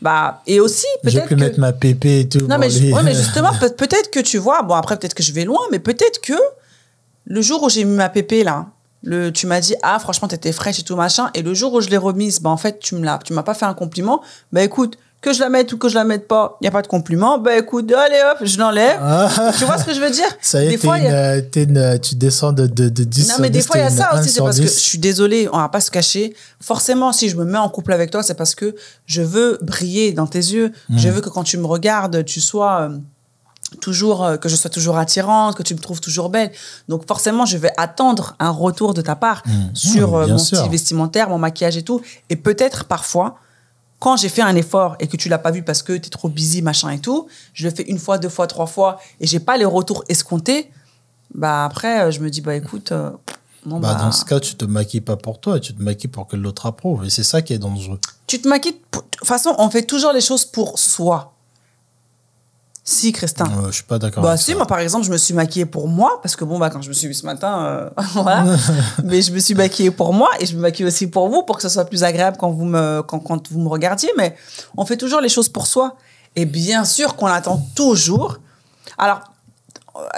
Bah, 0.02 0.40
et 0.46 0.60
aussi, 0.60 0.86
peut-être. 1.02 1.26
pu 1.28 1.34
que- 1.36 1.40
mettre 1.40 1.60
ma 1.60 1.72
pépé 1.72 2.20
et 2.20 2.28
tout. 2.28 2.46
non, 2.46 2.56
mais, 2.58 2.68
ouais, 2.92 3.14
justement, 3.14 3.50
peut- 3.60 3.70
peut-être 3.76 4.10
que 4.10 4.20
tu 4.20 4.38
vois, 4.38 4.62
bon, 4.62 4.74
après, 4.74 4.98
peut-être 4.98 5.12
que 5.14 5.22
je 5.22 5.32
vais 5.32 5.44
loin, 5.44 5.60
mais 5.70 5.78
peut-être 5.78 6.20
que 6.22 6.32
le 7.30 7.40
jour 7.42 7.62
où 7.62 7.68
j'ai 7.70 7.84
mis 7.84 7.94
ma 7.96 8.08
pépé, 8.08 8.42
là, 8.44 8.66
le, 9.02 9.30
tu 9.30 9.46
m'as 9.46 9.60
dit, 9.60 9.74
ah, 9.82 9.98
franchement, 9.98 10.28
t'étais 10.28 10.52
fraîche 10.52 10.80
et 10.80 10.82
tout, 10.82 10.96
machin, 10.96 11.30
et 11.34 11.42
le 11.42 11.54
jour 11.54 11.72
où 11.72 11.80
je 11.80 11.88
l'ai 11.88 11.96
remise, 11.96 12.40
bah, 12.40 12.50
en 12.50 12.56
fait, 12.58 12.80
tu 12.80 12.94
me 12.96 13.04
l'as, 13.04 13.18
tu 13.24 13.32
m'as 13.32 13.42
pas 13.44 13.54
fait 13.54 13.64
un 13.66 13.72
compliment, 13.74 14.20
bah, 14.52 14.62
écoute, 14.62 14.98
que 15.22 15.32
je 15.34 15.40
la 15.40 15.50
mette 15.50 15.70
ou 15.74 15.76
que 15.78 15.88
je 15.90 15.94
la 15.94 16.04
mette 16.04 16.26
pas, 16.26 16.56
il 16.60 16.64
y 16.64 16.68
a 16.68 16.70
pas 16.70 16.80
de 16.82 16.86
compliment, 16.86 17.38
bah, 17.38 17.56
écoute, 17.56 17.92
allez 17.92 18.20
hop, 18.32 18.38
je 18.42 18.58
l'enlève. 18.58 18.98
Ah, 19.00 19.28
tu 19.58 19.64
vois 19.66 19.76
ce 19.78 19.84
que 19.84 19.92
je 19.94 20.00
veux 20.00 20.10
dire? 20.10 20.26
ça 20.40 20.62
y 20.62 20.66
est, 20.66 20.70
Des 20.70 20.76
fois, 20.78 20.94
a- 20.94 21.36
une, 21.38 21.76
euh, 21.78 21.98
tu 21.98 22.14
descends 22.14 22.52
de, 22.52 22.66
de, 22.66 22.88
de 22.88 23.04
10 23.04 23.28
non, 23.28 23.34
mais 23.40 23.50
des 23.50 23.60
10, 23.60 23.66
fois, 23.66 23.76
il 23.78 23.82
y 23.82 23.86
a 23.86 23.90
ça 23.90 24.08
une 24.12 24.18
1 24.18 24.20
aussi. 24.22 24.30
C'est 24.30 24.40
parce 24.40 24.56
que 24.58 24.62
10. 24.62 24.74
je 24.74 24.80
suis 24.80 24.98
désolée, 24.98 25.48
on 25.52 25.58
va 25.58 25.68
pas 25.68 25.80
se 25.80 25.90
cacher. 25.90 26.34
Forcément, 26.60 27.12
si 27.12 27.28
je 27.28 27.36
me 27.36 27.44
mets 27.44 27.58
en 27.58 27.68
couple 27.68 27.92
avec 27.92 28.10
toi, 28.10 28.22
c'est 28.22 28.34
parce 28.34 28.54
que 28.54 28.74
je 29.06 29.20
veux 29.22 29.58
briller 29.62 30.12
dans 30.12 30.26
tes 30.26 30.38
yeux. 30.38 30.72
Je 30.96 31.08
Mm. 31.08 31.12
veux 31.12 31.20
que 31.20 31.28
quand 31.28 31.44
tu 31.44 31.58
me 31.58 31.66
regardes, 31.66 32.24
tu 32.24 32.40
sois 32.40 32.88
euh, 32.90 32.98
toujours, 33.80 34.24
euh, 34.24 34.36
que 34.36 34.48
je 34.48 34.56
sois 34.56 34.70
toujours 34.70 34.96
attirante, 34.98 35.56
que 35.56 35.62
tu 35.62 35.74
me 35.74 35.78
trouves 35.80 36.00
toujours 36.00 36.28
belle. 36.30 36.50
Donc, 36.88 37.06
forcément, 37.06 37.44
je 37.46 37.56
vais 37.56 37.72
attendre 37.76 38.34
un 38.38 38.50
retour 38.50 38.94
de 38.94 39.02
ta 39.02 39.14
part 39.16 39.42
sur 39.74 40.10
Mm, 40.10 40.14
euh, 40.14 40.24
bien 40.26 40.34
mon 40.34 40.38
sûr. 40.38 40.58
style 40.58 40.70
vestimentaire, 40.70 41.28
mon 41.28 41.38
maquillage 41.38 41.76
et 41.76 41.82
tout. 41.82 42.00
Et 42.30 42.36
peut-être 42.36 42.84
parfois, 42.84 43.36
quand 44.00 44.16
j'ai 44.16 44.28
fait 44.30 44.42
un 44.42 44.56
effort 44.56 44.96
et 44.98 45.06
que 45.06 45.16
tu 45.16 45.28
l'as 45.28 45.38
pas 45.38 45.50
vu 45.50 45.62
parce 45.62 45.82
que 45.82 45.92
tu 45.92 46.06
es 46.06 46.10
trop 46.10 46.28
busy, 46.28 46.62
machin 46.62 46.90
et 46.90 46.98
tout, 46.98 47.28
je 47.52 47.68
le 47.68 47.74
fais 47.74 47.82
une 47.82 47.98
fois, 47.98 48.18
deux 48.18 48.28
fois, 48.30 48.46
trois 48.46 48.66
fois 48.66 48.98
et 49.20 49.26
j'ai 49.26 49.40
pas 49.40 49.56
les 49.58 49.66
retours 49.66 50.04
escomptés. 50.08 50.70
Bah 51.34 51.64
après, 51.64 52.00
euh, 52.00 52.10
je 52.10 52.20
me 52.20 52.30
dis, 52.30 52.40
bah 52.40 52.54
écoute, 52.56 52.92
euh, 52.92 53.10
bon, 53.66 53.78
Bah, 53.78 53.94
bah, 53.94 54.00
dans 54.02 54.10
ce 54.12 54.24
cas, 54.24 54.40
tu 54.40 54.54
te 54.56 54.64
maquilles 54.64 55.00
pas 55.02 55.16
pour 55.16 55.38
toi, 55.38 55.60
tu 55.60 55.74
te 55.74 55.82
maquilles 55.82 56.10
pour 56.10 56.26
que 56.26 56.34
l'autre 56.36 56.66
approuve. 56.66 57.04
Et 57.04 57.10
c'est 57.10 57.22
ça 57.22 57.40
qui 57.42 57.52
est 57.52 57.58
dangereux. 57.58 58.00
tu 58.26 58.40
te 58.40 58.48
maquilles. 58.48 58.72
De 58.72 58.98
toute 59.18 59.26
façon, 59.28 59.54
on 59.58 59.68
fait 59.70 59.82
toujours 59.82 60.12
les 60.12 60.20
choses 60.22 60.44
pour 60.44 60.78
soi. 60.78 61.34
Si, 62.90 63.12
Christin. 63.12 63.44
Euh, 63.46 63.66
je 63.68 63.76
suis 63.76 63.84
pas 63.84 64.00
d'accord 64.00 64.24
Bah 64.24 64.30
avec 64.30 64.40
si, 64.42 64.50
ça. 64.50 64.56
moi 64.56 64.66
par 64.66 64.80
exemple, 64.80 65.06
je 65.06 65.12
me 65.12 65.16
suis 65.16 65.32
maquillée 65.32 65.64
pour 65.64 65.86
moi, 65.86 66.18
parce 66.22 66.34
que 66.34 66.44
bon, 66.44 66.58
bah 66.58 66.70
quand 66.70 66.82
je 66.82 66.88
me 66.88 66.92
suis 66.94 67.06
vue 67.06 67.14
ce 67.14 67.24
matin, 67.24 67.62
euh, 67.64 67.90
voilà. 68.14 68.44
mais 69.04 69.22
je 69.22 69.30
me 69.32 69.38
suis 69.38 69.54
maquillée 69.54 69.92
pour 69.92 70.12
moi 70.12 70.28
et 70.40 70.46
je 70.46 70.56
me 70.56 70.60
maquille 70.60 70.86
aussi 70.86 71.06
pour 71.06 71.28
vous, 71.28 71.44
pour 71.44 71.56
que 71.56 71.62
ce 71.62 71.68
soit 71.68 71.84
plus 71.84 72.02
agréable 72.02 72.36
quand 72.36 72.50
vous 72.50 72.64
me, 72.64 73.02
quand, 73.02 73.20
quand 73.20 73.48
vous 73.52 73.60
me 73.60 73.68
regardiez. 73.68 74.10
Mais 74.16 74.34
on 74.76 74.84
fait 74.84 74.96
toujours 74.96 75.20
les 75.20 75.28
choses 75.28 75.48
pour 75.48 75.68
soi. 75.68 75.96
Et 76.34 76.46
bien 76.46 76.84
sûr 76.84 77.14
qu'on 77.14 77.26
attend 77.26 77.62
toujours. 77.76 78.38
Alors, 78.98 79.20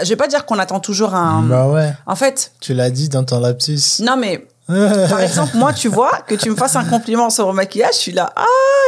je 0.03 0.09
vais 0.09 0.17
pas 0.17 0.29
dire 0.29 0.47
qu'on 0.47 0.59
attend 0.59 0.81
toujours 0.81 1.15
un... 1.15 1.43
Bah 1.43 1.69
ouais, 1.69 1.93
En 2.07 2.17
fait, 2.17 2.53
tu 2.61 2.73
l'as 2.73 2.91
dit 2.91 3.09
dans 3.11 3.25
ton 3.25 3.39
lapsus. 3.41 4.01
non 4.01 4.17
mais 4.17 4.47
par 4.69 5.21
exemple, 5.21 5.57
moi, 5.57 5.73
tu 5.75 5.89
vois, 5.89 6.23
que 6.27 6.35
tu 6.35 6.49
me 6.49 6.57
fasses 6.57 6.77
un 6.77 6.85
compliment 6.85 7.29
sur 7.29 7.47
mon 7.47 7.53
maquillage, 7.53 7.95
je 7.95 7.99
suis 7.99 8.13
là, 8.13 8.33
ah, 8.37 8.45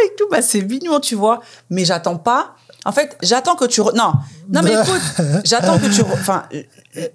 et 0.07 0.15
tout, 0.17 0.25
bah, 0.31 0.41
c'est 0.41 0.63
mignon, 0.63 1.01
tu 1.01 1.15
vois. 1.15 1.41
Mais 1.69 1.85
j'attends 1.85 2.17
pas. 2.17 2.55
En 2.87 2.93
fait, 2.93 3.17
j'attends 3.23 3.55
que 3.57 3.65
tu. 3.65 3.81
re- 3.81 3.95
Non, 3.97 4.13
non, 4.53 4.61
mais 4.63 4.73
écoute, 4.83 5.27
j'attends 5.45 5.79
que 5.79 5.87
tu. 5.87 6.03
re- 6.03 6.13
Enfin, 6.13 6.45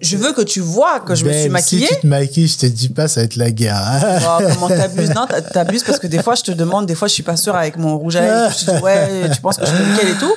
je 0.00 0.16
veux 0.16 0.32
que 0.32 0.40
tu 0.42 0.60
vois 0.60 1.00
que 1.00 1.14
je 1.14 1.24
me 1.24 1.32
suis 1.32 1.42
Babe, 1.44 1.52
maquillée. 1.52 1.86
Si 1.86 1.94
tu 1.94 2.00
te 2.00 2.06
maquilles, 2.06 2.48
je 2.48 2.58
te 2.58 2.66
dis 2.66 2.88
pas, 2.88 3.06
ça 3.08 3.20
va 3.20 3.24
être 3.24 3.36
la 3.36 3.50
guerre. 3.50 3.76
hein. 3.76 4.18
Oh, 4.40 4.44
comment 4.54 4.68
t'abuses 4.76 5.10
Non, 5.14 5.26
t'a- 5.26 5.40
t'abuses 5.42 5.84
parce 5.84 5.98
que 5.98 6.06
des 6.06 6.22
fois, 6.22 6.34
je 6.34 6.42
te 6.42 6.50
demande, 6.52 6.86
des 6.86 6.94
fois, 6.94 7.06
je 7.08 7.14
suis 7.14 7.22
pas 7.22 7.36
sûre 7.36 7.54
avec 7.54 7.76
mon 7.76 7.96
rouge 7.98 8.16
à 8.16 8.20
lèvres. 8.22 8.54
Je 8.58 8.66
te 8.66 8.70
dis, 8.76 8.82
ouais, 8.82 9.30
tu 9.32 9.40
penses 9.40 9.56
que 9.58 9.66
je 9.66 9.70
suis 9.74 9.84
nickel 9.84 10.08
et 10.08 10.18
tout. 10.18 10.34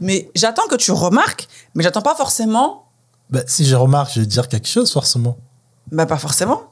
Mais 0.00 0.30
j'attends 0.34 0.66
que 0.68 0.76
tu 0.76 0.92
remarques, 0.92 1.48
mais 1.74 1.82
j'attends 1.82 2.02
pas 2.02 2.14
forcément. 2.14 2.84
Bah, 3.30 3.40
si 3.46 3.64
je 3.64 3.74
remarque, 3.74 4.12
je 4.14 4.20
vais 4.20 4.26
dire 4.26 4.46
quelque 4.48 4.68
chose, 4.68 4.92
forcément. 4.92 5.36
Bah, 5.90 6.06
pas 6.06 6.18
forcément. 6.18 6.62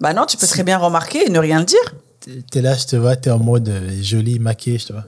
Bah, 0.00 0.12
non, 0.12 0.26
tu 0.26 0.36
peux 0.36 0.46
très 0.46 0.64
bien 0.64 0.76
remarquer 0.78 1.26
et 1.26 1.30
ne 1.30 1.38
rien 1.38 1.62
dire. 1.62 1.78
T'es- 2.50 2.60
là, 2.62 2.74
je 2.74 2.84
te 2.86 2.96
vois, 2.96 3.16
t'es 3.16 3.30
en 3.30 3.38
mode 3.38 3.68
euh, 3.68 3.90
joli, 4.02 4.38
maquillé, 4.38 4.78
je 4.78 4.86
te 4.86 4.92
vois. 4.92 5.04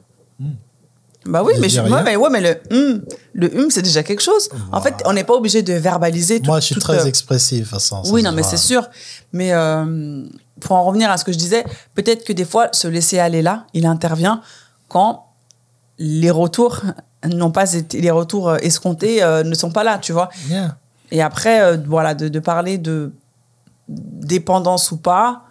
Bah 1.26 1.42
oui, 1.42 1.54
mais, 1.60 1.68
je, 1.68 1.80
ouais, 1.80 2.02
mais, 2.02 2.16
ouais, 2.16 2.30
mais 2.30 2.40
le 2.40 2.76
hum, 2.76 3.02
le 3.34 3.58
hum, 3.58 3.70
c'est 3.70 3.82
déjà 3.82 4.02
quelque 4.02 4.22
chose. 4.22 4.48
En 4.72 4.80
fait, 4.80 4.94
on 5.04 5.12
n'est 5.12 5.24
pas 5.24 5.34
obligé 5.34 5.62
de 5.62 5.72
verbaliser 5.74 6.40
tout. 6.40 6.46
Moi, 6.46 6.60
je 6.60 6.66
suis 6.66 6.76
très 6.76 7.00
euh, 7.00 7.04
expressif, 7.04 7.76
ça 7.78 8.02
Oui, 8.06 8.22
non, 8.22 8.32
mais 8.32 8.42
c'est 8.42 8.56
sûr. 8.56 8.88
Mais 9.32 9.52
euh, 9.52 10.24
pour 10.60 10.72
en 10.72 10.84
revenir 10.84 11.10
à 11.10 11.16
ce 11.16 11.24
que 11.24 11.32
je 11.32 11.38
disais, 11.38 11.64
peut-être 11.94 12.24
que 12.24 12.32
des 12.32 12.44
fois, 12.44 12.68
se 12.72 12.88
laisser 12.88 13.18
aller 13.18 13.42
là, 13.42 13.66
il 13.74 13.86
intervient 13.86 14.40
quand 14.88 15.26
les 15.98 16.30
retours 16.30 16.80
n'ont 17.24 17.50
pas 17.50 17.72
été, 17.74 18.00
les 18.00 18.10
retours 18.10 18.50
euh, 18.50 18.56
escomptés 18.58 19.22
euh, 19.22 19.42
ne 19.42 19.54
sont 19.54 19.70
pas 19.70 19.84
là, 19.84 19.98
tu 19.98 20.12
vois. 20.12 20.28
Yeah. 20.48 20.76
Et 21.10 21.22
après, 21.22 21.76
voilà, 21.78 22.14
de, 22.14 22.28
de 22.28 22.40
parler 22.40 22.78
de 22.78 23.12
dépendance 23.88 24.90
ou 24.90 24.96
pas, 24.96 25.44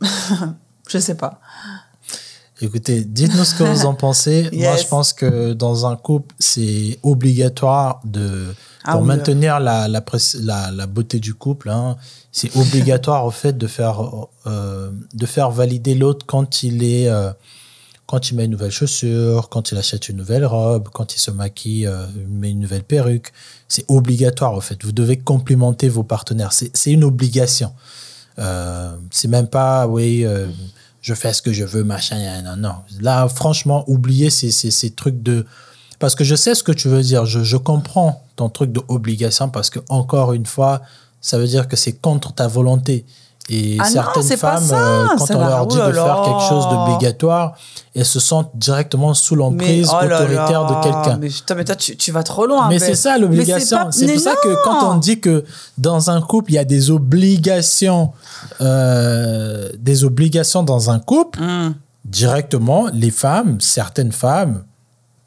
je 0.88 0.98
sais 0.98 1.14
pas. 1.14 1.40
Écoutez, 2.60 3.04
dites-nous 3.04 3.44
ce 3.44 3.54
que 3.54 3.62
vous 3.62 3.86
en 3.86 3.94
pensez. 4.06 4.48
Moi, 4.52 4.76
je 4.76 4.86
pense 4.86 5.12
que 5.12 5.52
dans 5.52 5.86
un 5.86 5.96
couple, 5.96 6.34
c'est 6.38 6.98
obligatoire 7.02 8.00
de 8.04 8.46
Ah 8.84 8.92
pour 8.92 9.02
oui, 9.02 9.06
maintenir 9.08 9.60
la, 9.60 9.86
la, 9.86 10.00
pré- 10.00 10.18
la, 10.40 10.70
la 10.72 10.86
beauté 10.86 11.20
du 11.20 11.34
couple. 11.34 11.70
hein, 11.70 11.96
c'est 12.32 12.54
obligatoire 12.56 13.24
au 13.26 13.30
fait 13.30 13.56
de 13.56 13.66
faire 13.66 14.00
euh, 14.46 14.90
de 15.14 15.26
faire 15.26 15.50
valider 15.50 15.94
l'autre 15.94 16.26
quand 16.26 16.62
il 16.62 16.82
est 16.82 17.08
euh, 17.08 17.30
quand 18.06 18.30
il 18.30 18.36
met 18.36 18.46
une 18.46 18.52
nouvelle 18.52 18.70
chaussure, 18.70 19.50
quand 19.50 19.70
il 19.70 19.76
achète 19.78 20.08
une 20.08 20.16
nouvelle 20.16 20.46
robe, 20.46 20.88
quand 20.92 21.14
il 21.14 21.18
se 21.18 21.30
maquille, 21.30 21.86
euh, 21.86 22.06
met 22.28 22.50
une 22.50 22.60
nouvelle 22.60 22.82
perruque. 22.84 23.32
C'est 23.68 23.84
obligatoire 23.88 24.54
au 24.54 24.60
fait. 24.62 24.82
Vous 24.82 24.92
devez 24.92 25.18
complimenter 25.18 25.88
vos 25.90 26.04
partenaires. 26.04 26.52
C'est 26.52 26.90
une 26.90 27.04
obligation. 27.04 27.72
Euh, 28.38 28.96
c'est 29.10 29.28
même 29.28 29.46
pas, 29.48 29.86
oui, 29.86 30.24
je 31.08 31.14
fais 31.14 31.32
ce 31.32 31.40
que 31.40 31.54
je 31.54 31.64
veux, 31.64 31.84
machin. 31.84 32.42
Non, 32.42 32.56
non. 32.56 32.74
Là, 33.00 33.26
franchement, 33.28 33.82
oubliez 33.86 34.28
ces, 34.28 34.50
ces, 34.50 34.70
ces 34.70 34.90
trucs 34.90 35.22
de. 35.22 35.46
Parce 35.98 36.14
que 36.14 36.22
je 36.22 36.34
sais 36.34 36.54
ce 36.54 36.62
que 36.62 36.70
tu 36.70 36.88
veux 36.88 37.02
dire. 37.02 37.24
Je, 37.24 37.42
je 37.42 37.56
comprends 37.56 38.26
ton 38.36 38.50
truc 38.50 38.72
d'obligation 38.72 39.48
parce 39.48 39.70
que, 39.70 39.78
encore 39.88 40.34
une 40.34 40.44
fois, 40.44 40.82
ça 41.22 41.38
veut 41.38 41.46
dire 41.46 41.66
que 41.66 41.76
c'est 41.76 41.94
contre 41.94 42.34
ta 42.34 42.46
volonté. 42.46 43.06
Et 43.50 43.78
Ah 43.80 43.84
certaines 43.84 44.36
femmes, 44.36 44.62
euh, 44.72 45.06
quand 45.16 45.26
Ça 45.26 45.36
on 45.36 45.46
leur 45.46 45.66
dit 45.66 45.76
de 45.76 45.92
faire 45.92 46.22
quelque 46.22 46.48
chose 46.48 46.68
d'obligatoire, 46.68 47.54
elles 47.94 48.04
se 48.04 48.20
sentent 48.20 48.50
directement 48.54 49.14
sous 49.14 49.34
l'emprise 49.34 49.88
oh 49.90 50.04
autoritaire 50.04 50.66
de 50.66 50.82
quelqu'un. 50.82 51.18
Mais, 51.56 51.64
toi, 51.64 51.74
tu, 51.74 51.96
tu 51.96 52.12
vas 52.12 52.22
trop 52.22 52.46
loin. 52.46 52.68
Mais 52.68 52.78
c'est 52.78 52.94
ça 52.94 53.16
l'obligation. 53.16 53.90
C'est 53.90 54.06
pour 54.06 54.20
ça 54.20 54.34
que 54.42 54.62
quand 54.64 54.90
on 54.92 54.96
dit 54.98 55.20
que 55.20 55.44
dans 55.78 56.10
un 56.10 56.20
couple, 56.20 56.52
il 56.52 56.54
y 56.56 56.58
a 56.58 56.64
des 56.64 56.90
obligations, 56.90 58.12
euh, 58.60 59.70
des 59.78 60.04
obligations 60.04 60.62
dans 60.62 60.90
un 60.90 60.98
couple, 60.98 61.40
Hum. 61.40 61.74
directement, 62.04 62.88
les 62.92 63.10
femmes, 63.10 63.60
certaines 63.60 64.12
femmes, 64.12 64.64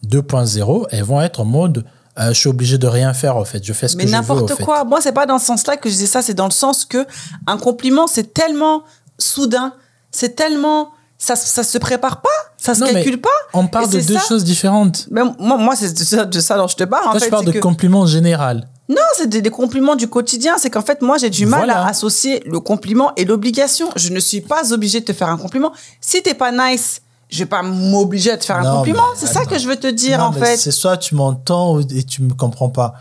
2.0, 0.08 0.88
elles 0.92 1.04
vont 1.04 1.22
être 1.22 1.40
en 1.42 1.46
mode 1.46 1.86
euh, 2.20 2.30
je 2.30 2.34
suis 2.40 2.50
obligé 2.50 2.78
de 2.78 2.88
rien 2.88 3.14
faire, 3.14 3.38
en 3.38 3.46
fait. 3.46 3.64
Je 3.64 3.74
fais 3.74 3.88
ce 3.88 3.96
Mais 3.98 4.04
que 4.06 4.10
je 4.10 4.16
veux, 4.16 4.20
au 4.20 4.22
n'importe 4.22 4.54
fait. 4.56 4.64
quoi. 4.64 4.84
Moi, 4.84 5.00
c'est 5.02 5.12
pas 5.14 5.26
dans 5.26 5.40
ce 5.40 5.46
sens-là 5.46 5.78
que 5.78 5.90
je 5.90 5.94
disais 5.96 6.08
ça. 6.08 6.22
C'est 6.22 6.34
dans 6.34 6.46
le 6.46 6.52
sens 6.52 6.86
que 6.86 7.06
un 7.48 7.58
compliment, 7.58 8.08
c'est 8.08 8.34
tellement 8.34 8.84
soudain, 9.18 9.74
c'est 10.12 10.36
tellement, 10.36 10.90
ça, 11.18 11.36
ça 11.36 11.64
se 11.64 11.78
prépare 11.78 12.22
pas, 12.22 12.30
ça 12.58 12.74
se 12.74 12.80
Non, 12.82 12.88
mais 12.88 12.94
calcule 12.96 13.22
pas. 13.22 13.30
On 13.54 13.68
parle 13.68 13.90
de 13.90 14.00
deux 14.02 14.16
ça. 14.16 14.20
choses 14.28 14.44
différentes. 14.44 15.08
Mais 15.12 15.22
moi, 15.40 15.58
moi 15.58 15.76
c'est 15.76 15.94
de 15.94 16.40
ça, 16.40 16.58
dont 16.58 16.68
je 16.68 16.76
te 16.76 16.84
parle. 16.84 17.08
En 17.08 17.12
Toi, 17.12 17.20
fait, 17.20 17.26
je 17.28 17.32
parle 17.32 17.46
de 17.46 17.52
que- 17.52 17.60
compliments 17.60 18.02
en 18.02 18.08
général. 18.08 18.68
Non, 18.90 18.98
c'est 19.16 19.28
des, 19.30 19.42
des 19.42 19.50
compliments 19.52 19.96
du 19.96 20.10
quotidien. 20.10 20.56
C'est 20.58 20.70
qu'en 20.70 20.82
fait, 20.82 21.02
moi, 21.02 21.18
j'ai 21.18 21.30
du 21.30 21.46
mal 21.46 21.60
Voilà. 21.62 21.84
à 21.86 21.90
associer 21.90 22.44
le 22.46 22.60
compliment 22.60 23.14
et 23.16 23.24
l'obligation. 23.24 23.88
Je 23.96 24.10
ne 24.12 24.20
suis 24.20 24.42
pas 24.42 24.74
obligée 24.74 25.00
de 25.00 25.06
te 25.06 25.14
faire 25.14 25.30
un 25.30 25.38
compliment. 25.38 25.72
Si 26.02 26.22
t'es 26.22 26.34
pas 26.34 26.52
nice, 26.52 27.02
je 27.32 27.40
vais 27.40 27.46
pas 27.46 27.64
m'obliger 27.64 28.32
à 28.32 28.38
te 28.38 28.46
faire 28.46 28.58
un 28.58 28.78
compliment. 28.78 29.04
C'est 29.16 29.28
ça 29.28 29.46
que 29.46 29.58
je 29.58 29.68
veux 29.68 29.78
te 29.78 29.88
dire, 29.88 30.20
Non, 30.20 30.26
en 30.26 30.32
fait. 30.34 30.58
C'est 30.58 30.72
soit 30.72 30.98
tu 30.98 31.16
m'entends 31.16 31.80
et 31.80 32.04
tu 32.04 32.22
me 32.22 32.34
comprends 32.34 32.70
pas. 32.70 32.96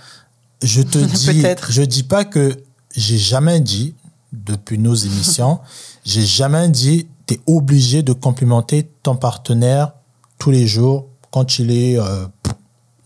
Je 0.62 0.82
te 0.82 0.98
dis, 0.98 1.42
je 1.68 1.82
dis 1.82 2.04
pas 2.04 2.24
que 2.24 2.62
j'ai 2.94 3.18
jamais 3.18 3.60
dit 3.60 3.94
depuis 4.32 4.78
nos 4.78 4.94
émissions, 5.06 5.58
j'ai 6.04 6.24
jamais 6.24 6.68
dit 6.68 7.08
tu 7.26 7.34
es 7.34 7.40
obligé 7.46 8.02
de 8.02 8.12
complimenter 8.12 8.88
ton 9.02 9.16
partenaire 9.16 9.92
tous 10.38 10.50
les 10.50 10.66
jours 10.66 11.08
quand 11.30 11.58
il 11.58 11.70
est 11.70 11.98
euh, 11.98 12.26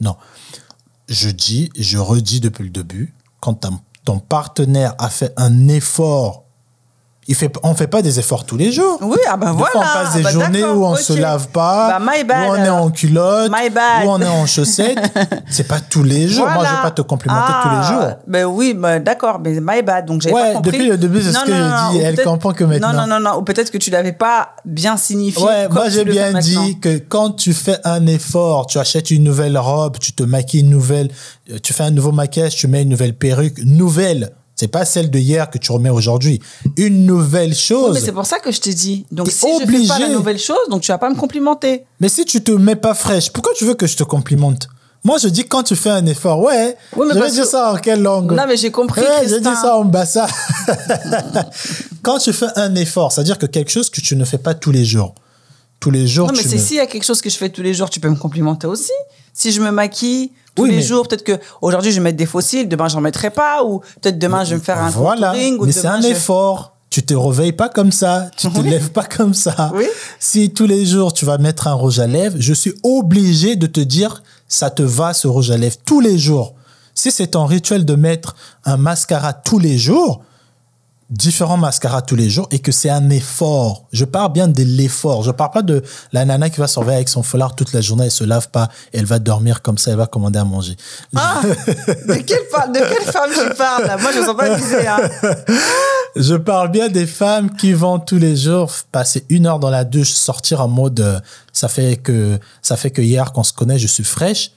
non. 0.01 0.17
Je 1.09 1.29
dis, 1.29 1.71
je 1.77 1.99
redis 1.99 2.41
depuis 2.41 2.65
le 2.65 2.71
début, 2.71 3.15
quand 3.41 3.67
ton 4.05 4.19
partenaire 4.19 4.95
a 4.99 5.11
fait 5.11 5.33
un 5.37 5.69
effort 5.69 6.44
Il 7.27 7.35
fait, 7.35 7.51
on 7.63 7.75
fait 7.75 7.87
pas 7.87 8.03
des 8.03 8.19
efforts 8.19 8.45
tous 8.45 8.57
les 8.59 8.71
jours. 8.71 8.99
Oui, 9.01 9.17
ah 9.31 9.37
bah 9.39 9.47
Des 9.51 9.53
voilà. 9.57 9.71
fois, 9.73 9.81
on 9.81 10.05
passe 10.05 10.15
des 10.15 10.23
bah 10.23 10.31
journées 10.31 10.63
où 10.65 10.85
on 10.85 10.93
ok. 10.93 10.99
se 10.99 11.13
lave 11.15 11.49
pas, 11.49 11.99
Bah, 11.99 12.13
my 12.13 12.23
bad, 12.25 12.49
où 12.49 12.53
on 12.53 12.57
est 12.57 12.69
en 12.69 12.91
culotte, 12.91 13.51
où 13.51 14.09
on 14.11 14.21
est 14.21 14.29
en 14.29 14.45
chaussettes. 14.47 14.99
c'est 15.49 15.67
pas 15.67 15.81
tous 15.81 16.03
les 16.03 16.29
jours. 16.29 16.45
Moi, 16.45 16.53
je 16.53 16.59
Voilà. 16.61 16.77
vais 16.77 16.83
pas 16.83 16.91
te 16.91 17.01
complimenter 17.03 17.53
Ah, 17.55 17.63
tous 17.63 17.71
les 17.71 17.97
jours. 17.97 18.11
Ben 18.27 18.45
oui, 18.45 18.75
ben 18.75 19.03
d'accord, 19.03 19.41
mais 19.43 19.59
my 19.61 19.81
bad. 19.83 20.05
Donc 20.07 20.23
Ouais, 20.27 20.33
pas 20.33 20.53
compris. 20.55 20.73
depuis 20.73 20.89
le 20.89 20.99
début, 20.99 21.23
c'est 21.23 21.33
ce 21.33 21.45
que 21.45 21.51
non, 21.51 21.93
je 21.93 21.99
dis. 21.99 22.05
Elle 22.05 22.23
comprend 22.23 22.53
que 22.53 22.65
maintenant. 22.65 22.93
Non, 22.93 23.07
non, 23.07 23.19
non, 23.19 23.21
non. 23.21 23.39
Ou 23.39 23.43
peut-être 23.43 23.71
que 23.71 23.79
tu 23.79 23.91
l'avais 23.91 24.13
pas 24.13 24.51
bien 24.67 24.97
signifié. 24.99 25.43
Ouais, 25.43 25.69
moi 25.69 25.89
j'ai 25.89 26.05
bien 26.05 26.33
maintenant. 26.33 26.63
dit 26.65 26.79
que 26.79 26.99
quand 26.99 27.31
tu 27.31 27.55
fais 27.55 27.79
un 27.85 28.07
effort, 28.07 28.67
tu 28.67 28.79
achètes 28.79 29.11
une 29.11 29.25
nouvelle 29.25 29.57
robe, 29.57 29.99
tu 29.99 30.13
te 30.13 30.23
maquilles 30.25 30.61
une 30.61 30.71
nouvelle, 30.71 31.09
tu 31.63 31.73
fais 31.73 31.85
un 31.85 31.91
nouveau 31.91 32.13
maquillage, 32.13 32.55
tu 32.55 32.69
mets 32.69 32.83
une 32.83 32.91
nouvelle 32.91 33.15
perruque, 33.15 33.59
nouvelle. 33.65 34.31
C'est 34.57 34.69
pas 34.69 34.85
celle 34.85 35.11
de 35.11 35.19
hier 35.19 35.51
que 35.51 35.59
tu 35.59 35.73
remets 35.73 35.91
aujourd'hui. 35.91 36.41
Une 36.77 37.07
nouvelle 37.07 37.51
Oui, 37.51 37.55
chose. 37.57 37.95
mais 37.95 38.01
c'est 38.01 38.13
pour 38.13 38.27
ça 38.27 38.39
que 38.39 38.53
je 38.53 38.61
t'ai 38.61 38.73
dit. 38.75 39.05
Donc 39.11 39.29
si 39.29 39.47
je 39.61 39.67
fais 39.67 39.87
pas 39.89 39.99
la 39.99 40.05
obligé. 40.05 40.09
nouvelle 40.15 40.39
chose, 40.39 40.57
donc 40.71 40.83
tu 40.83 40.93
vas 40.93 40.99
pas 40.99 41.11
me 41.11 41.17
complimenter. 41.17 41.85
Mais 42.01 42.09
si 42.09 42.25
tu 42.25 42.43
te 42.43 42.53
mets 42.53 42.77
pas 42.77 42.95
fraîche, 42.95 43.31
pourquoi 43.33 43.53
tu 43.57 43.65
veux 43.65 43.75
que 43.75 43.87
je 43.89 43.97
te 43.97 44.05
complimente? 44.05 44.69
Moi, 45.03 45.19
je 45.19 45.29
dis 45.29 45.45
quand 45.45 45.65
tu 45.65 45.77
fais 45.77 45.91
un 45.91 46.07
effort, 46.07 46.39
ouais. 46.41 46.77
Oui, 46.97 47.07
mais 47.09 47.15
je 47.15 47.19
vais 47.21 47.31
dire 47.31 47.43
que- 47.43 47.49
ça 47.51 47.73
en 47.73 47.77
quelle 47.77 48.01
langue? 48.01 48.33
Non, 48.33 48.45
mais 48.49 48.57
j'ai 48.57 48.71
compris, 48.71 49.03
Ouais, 49.03 49.09
Christin. 49.27 49.39
dit 49.51 49.57
ça 49.61 49.77
en 49.77 49.85
bassa. 49.85 50.27
quand 52.03 52.19
tu 52.19 52.33
fais 52.33 52.47
un 52.57 52.75
effort, 52.75 53.13
c'est-à-dire 53.13 53.39
que 53.39 53.47
quelque 53.47 53.71
chose 53.71 53.91
que 53.91 54.01
tu 54.01 54.17
ne 54.17 54.25
fais 54.25 54.39
pas 54.39 54.55
tous 54.55 54.71
les 54.73 54.85
jours. 54.85 55.15
Tous 55.81 55.91
les 55.91 56.07
jours, 56.07 56.29
Non, 56.29 56.35
mais 56.37 56.43
c'est 56.43 56.57
ne- 56.57 56.61
s'il 56.61 56.77
y 56.77 56.81
a 56.81 56.87
quelque 56.87 57.05
chose 57.05 57.21
que 57.21 57.29
je 57.29 57.37
fais 57.37 57.51
tous 57.51 57.61
les 57.63 57.75
jours, 57.75 57.91
tu 57.91 58.01
peux 58.01 58.09
me 58.09 58.17
complimenter 58.17 58.67
aussi. 58.67 58.93
Si 59.35 59.53
je 59.53 59.61
me 59.61 59.71
maquille 59.71 60.31
tous 60.55 60.63
Oui, 60.65 60.71
les 60.71 60.77
mais- 60.77 60.83
jours, 60.83 61.09
peut-être 61.09 61.25
que 61.25 61.39
aujourd'hui 61.61 61.91
je 61.91 61.97
vais 61.97 62.03
mettre 62.03 62.17
des 62.19 62.27
fossiles, 62.27 62.69
demain 62.69 62.89
j'en 62.89 63.01
mettrai 63.01 63.31
pas, 63.31 63.65
ou 63.65 63.81
peut-être 64.01 64.19
demain 64.19 64.45
je 64.45 64.51
vais 64.51 64.57
me 64.57 64.61
faire 64.63 64.81
un 64.83 64.91
Voilà, 64.91 65.29
contouring, 65.29 65.59
ou 65.59 65.67
mais 65.67 65.73
c'est 65.73 65.87
un 65.87 66.01
je 66.01 66.09
effort. 66.09 66.71
Tu 66.91 67.03
te 67.03 67.13
réveilles 67.15 67.53
pas 67.53 67.69
comme 67.69 67.91
ça, 67.91 68.31
tu 68.37 68.49
te 68.49 68.61
Oui. 68.61 68.71
lèves 68.71 68.91
pas 68.91 69.03
comme 69.05 69.35
ça. 69.35 69.73
Oui. 69.75 69.87
Si 70.21 70.51
tous 70.51 70.67
les 70.67 70.87
jours 70.87 71.13
tu 71.13 71.25
vas 71.25 71.39
mettre 71.39 71.67
un 71.67 71.73
rouge 71.73 71.99
à 71.99 72.07
lèvres, 72.07 72.37
je 72.39 72.53
suis 72.55 72.73
obligé 72.85 73.57
de 73.57 73.67
te 73.67 73.81
dire 73.81 74.23
ça 74.47 74.71
te 74.71 74.83
va 74.83 75.13
ce 75.13 75.27
rouge 75.27 75.51
à 75.51 75.57
lèvres 75.57 75.77
tous 75.85 76.01
les 76.01 76.19
jours. 76.19 76.55
Si 76.95 77.11
c'est 77.11 77.27
ton 77.29 77.47
rituel 77.47 77.85
de 77.85 77.97
mettre 77.97 78.37
un 78.65 78.77
mascara 78.77 79.33
tous 79.33 79.59
les 79.59 79.77
jours, 79.77 80.23
différents 81.11 81.57
mascaras 81.57 82.03
tous 82.03 82.17
les 82.17 82.31
jours 82.31 82.49
et 82.51 82.59
que 82.59 82.73
c'est 82.73 82.89
un 82.89 83.11
effort. 83.11 83.87
Je 83.93 84.05
parle 84.05 84.33
bien 84.33 84.49
de 84.49 84.63
l'effort. 84.63 85.23
Je 85.23 85.31
parle 85.31 85.51
pas 85.51 85.63
de 85.63 85.83
la 86.13 86.25
nana 86.25 86.51
qui 86.51 86.61
va 86.61 86.67
surveiller 86.67 86.97
avec 86.97 87.09
son 87.09 87.23
foulard 87.23 87.55
toute 87.55 87.73
la 87.73 87.81
journée, 87.81 88.07
elle 88.07 88.11
se 88.11 88.25
lave 88.25 88.49
pas, 88.49 88.69
elle 88.93 89.05
va 89.05 89.19
dormir 89.19 89.63
comme 89.63 89.79
ça, 89.79 89.91
elle 89.91 89.99
va 89.99 90.07
commander 90.07 90.39
à 90.39 90.45
manger. 90.45 90.77
Ah 91.15 91.43
de 91.45 92.15
quelle, 92.15 92.39
de 92.73 92.79
quelle 92.79 93.13
femme 93.13 93.31
tu 93.33 93.55
parles 93.57 93.87
là? 93.87 93.97
Moi 93.99 94.13
je 94.13 94.21
ne 94.21 94.25
sens 94.25 94.37
pas 94.37 94.55
visée. 94.55 94.87
Hein. 94.87 94.99
Je 96.17 96.37
parle 96.37 96.71
bien 96.71 96.89
des 96.89 97.07
femmes 97.07 97.51
qui 97.57 97.73
vont 97.73 97.99
tous 97.99 98.19
les 98.19 98.37
jours 98.37 98.71
passer 98.93 99.27
une 99.31 99.47
heure 99.47 99.59
dans 99.59 99.71
la 99.71 99.83
douche, 99.83 100.13
sortir 100.13 100.61
en 100.61 100.69
mode 100.69 101.01
euh, 101.01 101.19
ça 101.53 101.67
fait 101.67 101.97
que 101.97 102.39
ça 102.63 102.77
fait 102.77 102.93
que 102.93 103.03
hier 103.03 103.33
qu'on 103.33 103.43
se 103.43 103.53
connaît, 103.53 103.81
je 103.81 103.89
suis 103.89 104.05
fraîche. 104.05 104.53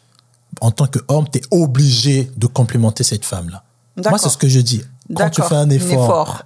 En 0.62 0.72
tant 0.72 0.88
qu'homme, 0.88 1.28
tu 1.32 1.40
es 1.40 1.42
obligé 1.52 2.32
de 2.38 2.48
complimenter 2.48 3.04
cette 3.04 3.26
femme-là. 3.26 3.64
Moi, 3.98 4.04
D'accord. 4.04 4.20
c'est 4.20 4.30
ce 4.30 4.38
que 4.38 4.48
je 4.48 4.60
dis. 4.60 4.84
Quand 5.16 5.30
tu 5.30 5.42
fais 5.42 5.56
un 5.56 5.70
effort. 5.70 6.44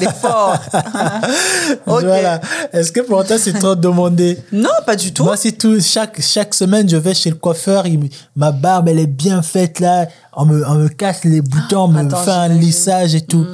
L'effort. 0.00 0.58
Ok. 1.86 2.02
Voilà. 2.04 2.40
Est-ce 2.72 2.92
que 2.92 3.00
pour 3.00 3.24
toi, 3.24 3.38
c'est 3.38 3.52
trop 3.54 3.74
demandé? 3.74 4.38
Non, 4.52 4.68
pas 4.84 4.96
du 4.96 5.12
tout. 5.12 5.24
Moi, 5.24 5.36
c'est 5.36 5.52
tout. 5.52 5.80
Chaque, 5.80 6.20
chaque 6.20 6.54
semaine, 6.54 6.88
je 6.88 6.96
vais 6.96 7.14
chez 7.14 7.30
le 7.30 7.36
coiffeur. 7.36 7.86
il 7.86 8.08
ma 8.36 8.52
barbe, 8.52 8.88
elle 8.88 8.98
est 8.98 9.06
bien 9.06 9.42
faite 9.42 9.80
là. 9.80 10.06
On 10.34 10.44
me, 10.44 10.66
on 10.68 10.74
me 10.74 10.88
casse 10.88 11.24
les 11.24 11.40
boutons, 11.40 11.84
on 11.84 11.88
me 11.88 12.08
fait 12.10 12.30
un 12.30 12.48
lissage 12.48 13.14
et 13.14 13.20
tout. 13.22 13.46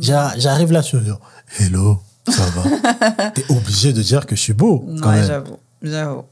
J'a- 0.00 0.32
J'arrive 0.38 0.70
là, 0.72 0.80
je 0.82 0.86
suis 0.86 0.98
Hello, 1.58 1.98
ça 2.28 2.42
va? 2.54 3.30
T'es 3.34 3.44
obligé 3.50 3.92
de 3.92 4.02
dire 4.02 4.26
que 4.26 4.36
je 4.36 4.40
suis 4.40 4.52
beau. 4.52 4.84
quand 5.02 5.10
ouais, 5.10 5.24
j'avoue. 5.26 5.56
J'avoue. 5.82 6.24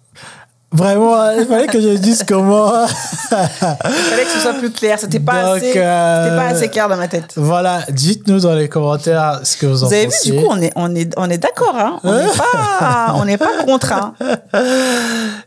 Vraiment, 0.76 1.30
il 1.32 1.46
fallait 1.46 1.66
que 1.66 1.80
je 1.80 1.96
dise 1.96 2.22
comment. 2.28 2.72
Il 2.84 3.36
fallait 3.36 4.24
que 4.24 4.30
ce 4.30 4.40
soit 4.40 4.54
plus 4.54 4.70
clair. 4.70 4.98
C'était 4.98 5.20
pas, 5.20 5.44
Donc, 5.54 5.56
assez, 5.62 5.72
euh, 5.76 6.36
pas 6.36 6.46
assez 6.46 6.68
clair 6.68 6.88
dans 6.88 6.96
ma 6.96 7.08
tête. 7.08 7.32
voilà, 7.36 7.82
dites-nous 7.90 8.40
dans 8.40 8.54
les 8.54 8.68
commentaires 8.68 9.40
ce 9.42 9.56
que 9.56 9.66
vous 9.66 9.84
en 9.84 9.88
Vous 9.88 9.92
avez 9.94 10.04
vu, 10.06 10.10
pensez. 10.12 10.30
du 10.32 10.38
coup, 10.38 10.46
on 10.50 10.60
est, 10.60 10.72
on 10.76 10.94
est, 10.94 11.12
on 11.16 11.30
est 11.30 11.38
d'accord. 11.38 11.74
Hein 11.74 12.00
on 12.04 12.14
n'est 12.14 12.26
pas, 12.36 13.14
on 13.14 13.36
pas 13.38 13.64
contre. 13.64 13.92
Hein 13.92 14.14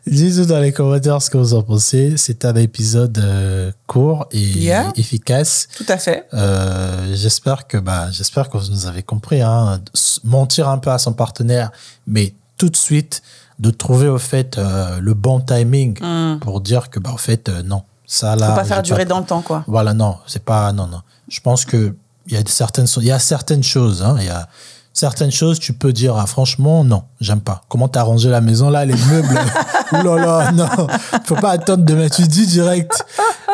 Dites-nous 0.08 0.46
dans 0.46 0.60
les 0.60 0.72
commentaires 0.72 1.22
ce 1.22 1.30
que 1.30 1.38
vous 1.38 1.54
en 1.54 1.62
pensez. 1.64 2.16
C'est 2.18 2.46
un 2.46 2.56
épisode 2.56 3.18
euh, 3.20 3.72
court 3.88 4.28
et 4.32 4.40
Yeah. 4.40 4.92
efficace. 4.96 5.68
Tout 5.78 5.86
à 5.88 5.98
fait. 5.98 6.26
Euh, 6.34 7.14
j'espère 7.14 7.68
que 7.68 7.78
bah 7.78 8.08
j'espère 8.12 8.50
que 8.50 8.58
vous 8.58 8.72
nous 8.72 8.88
avez 8.88 9.04
compris 9.04 9.42
hein, 9.42 9.80
mentir 10.24 10.68
un 10.70 10.78
peu 10.80 10.90
à 10.90 10.98
son 10.98 11.14
partenaire 11.14 11.72
mais 12.08 12.34
tout 12.58 12.70
de 12.70 12.76
suite 12.76 13.22
de 13.60 13.70
trouver 13.72 14.08
au 14.08 14.18
fait 14.18 14.58
euh, 14.58 15.00
le 15.00 15.14
bon 15.14 15.40
timing 15.42 15.98
pour 16.40 16.62
dire 16.62 16.90
que 16.90 17.00
bah 17.00 17.12
au 17.14 17.18
fait 17.18 17.50
euh, 17.50 17.62
non. 17.62 17.84
Ça 18.06 18.36
là. 18.36 18.50
Faut 18.50 18.56
pas 18.56 18.64
faire 18.64 18.82
durer 18.82 19.06
dans 19.06 19.20
le 19.20 19.26
temps, 19.26 19.42
quoi. 19.42 19.64
voilà 19.68 19.94
non 19.94 20.18
c'est 20.26 20.44
pas 20.44 20.72
non 20.72 20.88
non. 20.88 21.02
Je 21.28 21.40
pense 21.42 21.66
que 21.66 21.96
il 22.28 22.34
y 22.34 22.38
a 22.38 22.42
certaines 22.48 22.88
il 22.98 23.04
y 23.06 23.12
a 23.12 23.20
certaines 23.20 23.64
choses 23.64 24.02
hein. 24.02 24.16
Il 24.20 24.26
y 24.26 24.30
a 24.30 24.48
certaines 24.94 25.32
choses 25.32 25.60
tu 25.60 25.74
peux 25.74 25.94
dire 25.94 26.16
ah, 26.18 26.26
franchement 26.26 26.84
non 26.84 27.04
j'aime 27.20 27.42
pas. 27.42 27.64
Comment 27.70 27.88
t'as 27.88 28.04
rangé 28.04 28.30
la 28.30 28.42
maison 28.42 28.70
là 28.70 28.86
les 28.86 28.96
meubles? 28.96 29.40
Là 29.92 30.52
non. 30.52 30.70
Faut 31.26 31.36
pas 31.36 31.50
attendre 31.52 31.84
demain 31.84 32.10
tu 32.10 32.28
dis 32.28 32.46
direct 32.46 33.04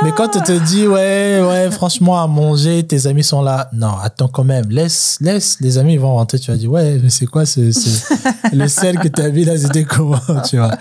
mais 0.04 0.12
quand 0.12 0.36
on 0.36 0.40
te 0.42 0.52
dit 0.66 0.88
ouais 0.88 1.42
ouais 1.42 1.72
franchement 1.72 2.22
à 2.22 2.28
manger 2.28 2.84
tes 2.86 3.08
amis 3.08 3.24
sont 3.24 3.42
là. 3.42 3.70
Non 3.74 3.98
attends 4.02 4.28
quand 4.28 4.44
même. 4.44 4.70
Laisse 4.70 5.18
laisse 5.22 5.58
les 5.62 5.78
amis 5.78 5.94
ils 5.94 6.00
vont 6.00 6.14
rentrer. 6.16 6.40
Tu 6.40 6.52
vas 6.52 6.58
dire 6.58 6.72
ouais 6.72 7.00
mais 7.02 7.10
c'est 7.10 7.26
quoi 7.26 7.46
ce, 7.46 7.72
ce- 7.72 8.14
le 8.56 8.68
sel 8.68 9.00
que 9.00 9.08
t'as 9.08 9.30
mis 9.30 9.46
là? 9.46 9.58
C'était 9.58 9.84
comment? 9.84 10.20
Tu 10.48 10.58
vois? 10.58 10.72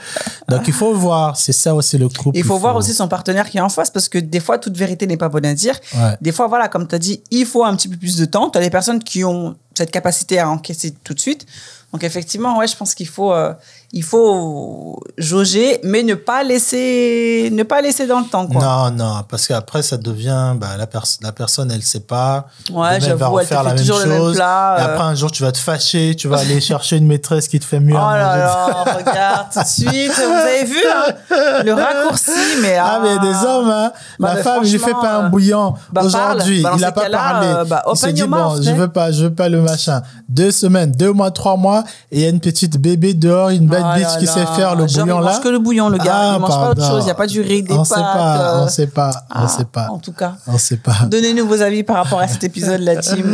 Donc 0.49 0.63
il 0.67 0.73
faut 0.73 0.95
voir. 0.95 1.37
C'est 1.37 1.53
ça 1.53 1.75
aussi 1.75 1.99
le 1.99 2.09
couple 2.09 2.37
Il 2.39 2.45
faut 2.45 2.59
voir 2.59 2.77
aussi 2.77 2.93
son 2.95 3.09
partenaire 3.09 3.49
qui 3.49 3.59
est 3.59 3.61
en 3.63 3.69
face 3.69 3.91
parce 3.91 4.09
que 4.09 4.19
des 4.19 4.41
fois, 4.41 4.59
toute 4.59 4.77
vérité 4.77 5.07
n'est 5.07 5.17
pas 5.17 5.29
bonne 5.29 5.47
à 5.47 5.55
dire. 5.55 5.79
Ouais. 5.95 6.17
Des 6.21 6.33
fois, 6.33 6.47
voilà, 6.47 6.69
comme 6.69 6.87
tu 6.87 6.95
as 6.95 6.99
dit, 6.99 7.23
il 7.31 7.47
faut 7.47 7.65
un 7.65 7.75
petit 7.77 7.89
peu 7.89 7.97
plus 7.97 8.17
de 8.17 8.25
temps. 8.25 8.51
Tu 8.51 8.59
as 8.59 8.61
des 8.61 8.71
personnes 8.71 9.03
qui 9.03 9.25
ont 9.25 9.57
cette 9.77 9.91
capacité 9.91 10.39
à 10.39 10.49
encaisser 10.49 10.95
tout 11.05 11.15
de 11.15 11.21
suite. 11.21 11.47
Donc, 11.93 12.03
effectivement, 12.03 12.59
ouais, 12.59 12.67
je 12.67 12.77
pense 12.77 12.93
qu'il 12.93 13.07
faut, 13.07 13.33
euh, 13.33 13.53
il 13.93 14.03
faut 14.03 14.99
jauger, 15.17 15.79
mais 15.85 16.03
ne 16.03 16.15
pas 16.15 16.43
laisser, 16.43 17.51
ne 17.53 17.63
pas 17.63 17.81
laisser 17.83 18.09
dans 18.09 18.19
le 18.19 18.25
temps, 18.27 18.49
quoi. 18.49 18.61
Non, 18.61 18.91
non, 18.91 19.23
parce 19.29 19.47
qu'après, 19.47 19.81
ça 19.83 19.97
devient, 19.97 20.55
bah, 20.57 20.71
la, 20.77 20.89
pers- 20.89 21.05
la 21.23 21.31
personne, 21.31 21.71
elle 21.71 21.85
sait 21.85 22.01
pas. 22.01 22.49
Ouais, 22.73 22.97
elle 22.97 23.15
va 23.15 23.27
elle 23.27 23.33
refaire 23.33 23.59
fait 23.63 23.65
la 23.69 23.75
même 23.75 23.85
le 23.87 24.09
même 24.09 24.19
chose. 24.19 24.35
plat, 24.35 24.77
Et 24.77 24.83
euh. 24.83 24.85
après, 24.87 25.05
un 25.05 25.15
jour, 25.15 25.31
tu 25.31 25.45
vas 25.45 25.53
te 25.53 25.59
fâcher, 25.59 26.17
tu 26.17 26.27
vas 26.27 26.39
aller 26.39 26.61
chercher 26.61 26.97
une 26.97 27.07
maîtresse 27.07 27.47
qui 27.47 27.61
te 27.61 27.65
fait 27.65 27.79
mieux 27.79 27.95
Oh 27.95 27.99
là 28.11 28.39
là, 28.39 28.85
regarde 28.99 29.47
tout 29.53 29.61
de 29.61 29.65
suite. 29.65 30.13
Vous 30.17 30.33
avez 30.33 30.65
vu 30.65 30.83
hein, 30.93 31.63
le 31.65 31.73
raccourci, 31.75 32.33
mais 32.61 32.77
Ah, 32.77 32.99
mais 33.01 33.11
il 33.11 33.15
y 33.15 33.19
a 33.19 33.33
des 33.33 33.47
hommes, 33.47 33.71
hein. 33.71 33.93
Bah, 34.19 34.33
mais 34.35 34.43
femme, 34.43 34.61
il 34.65 34.73
lui 34.73 34.79
fait 34.81 34.91
franchement, 34.91 35.01
pas 35.01 35.15
un 35.19 35.25
euh, 35.27 35.29
bouillon. 35.29 35.75
bah, 35.93 36.03
Aujourd'hui, 36.03 36.65
il 36.77 36.85
a 36.85 36.91
pas 36.91 37.09
parlé. 37.09 37.47
euh, 37.47 37.65
il 37.93 37.97
s'est 37.97 38.13
dit, 38.13 38.25
bon, 38.25 38.61
je 38.61 38.69
hein. 38.71 38.75
veux 38.75 38.89
pas, 38.89 39.13
je 39.13 39.25
veux 39.27 39.33
pas 39.35 39.49
le 39.49 39.61
machin. 39.65 40.03
Deux 40.29 40.51
semaines, 40.51 40.93
deux 40.93 41.13
mois, 41.13 41.31
trois 41.31 41.57
mois, 41.57 41.85
et 42.13 42.19
il 42.19 42.23
y 42.23 42.27
a 42.27 42.29
une 42.29 42.41
petite 42.41 42.77
bébé 42.79 43.15
dehors, 43.15 43.51
une 43.51 43.67
bad 43.67 43.83
Oh 43.85 43.95
bitch 43.99 44.05
là 44.07 44.17
qui 44.19 44.27
là. 44.27 44.33
sait 44.33 44.47
faire 44.57 44.75
le 44.77 44.87
Genre, 44.87 45.05
bouillon 45.05 45.21
il 45.21 45.25
là. 45.25 45.33
mange 45.33 45.41
que 45.43 45.49
le 45.49 45.59
bouillon, 45.59 45.89
le 45.89 45.99
gars. 45.99 46.13
Ah, 46.15 46.33
il 46.37 46.41
mange 46.41 46.51
pas 46.51 46.71
autre 46.71 46.87
chose. 46.87 47.03
Il 47.03 47.07
n'y 47.07 47.11
a 47.11 47.15
pas 47.15 47.27
du 47.27 47.41
riz, 47.41 47.63
des 47.63 47.73
On 47.73 47.79
pâtes. 47.79 47.87
sait 47.87 47.95
pas, 47.95 48.39
euh, 48.61 48.65
on 48.65 48.69
sait 48.69 48.87
pas, 48.87 49.11
on 49.31 49.35
ah, 49.45 49.49
sait 49.49 49.65
pas. 49.65 49.89
En 49.91 49.99
tout 49.99 50.13
cas. 50.13 50.35
On 50.47 50.59
sait 50.59 50.77
pas. 50.77 50.97
Donnez-nous 51.09 51.47
vos 51.47 51.61
avis 51.63 51.83
par 51.83 51.97
rapport 51.97 52.21
à 52.21 52.29
cet 52.29 52.45
épisode, 52.45 52.81
la 52.81 52.97
team, 52.97 53.25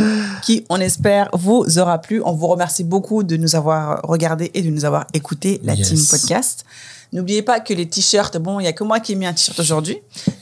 qui, 0.41 0.65
on 0.69 0.77
espère, 0.79 1.29
vous 1.33 1.65
aura 1.79 1.99
plu. 1.99 2.21
On 2.25 2.33
vous 2.33 2.47
remercie 2.47 2.83
beaucoup 2.83 3.23
de 3.23 3.37
nous 3.37 3.55
avoir 3.55 4.01
regardé 4.03 4.51
et 4.53 4.61
de 4.61 4.69
nous 4.69 4.85
avoir 4.85 5.05
écouté, 5.13 5.59
la 5.63 5.73
Yes. 5.73 5.89
team 5.89 5.99
podcast. 6.09 6.65
N'oubliez 7.13 7.41
pas 7.41 7.59
que 7.59 7.73
les 7.73 7.87
t-shirts, 7.89 8.37
bon, 8.37 8.59
il 8.61 8.63
n'y 8.63 8.69
a 8.69 8.73
que 8.73 8.85
moi 8.85 9.01
qui 9.01 9.11
ai 9.11 9.15
mis 9.15 9.25
un 9.25 9.33
t-shirt 9.33 9.59
aujourd'hui. 9.59 9.97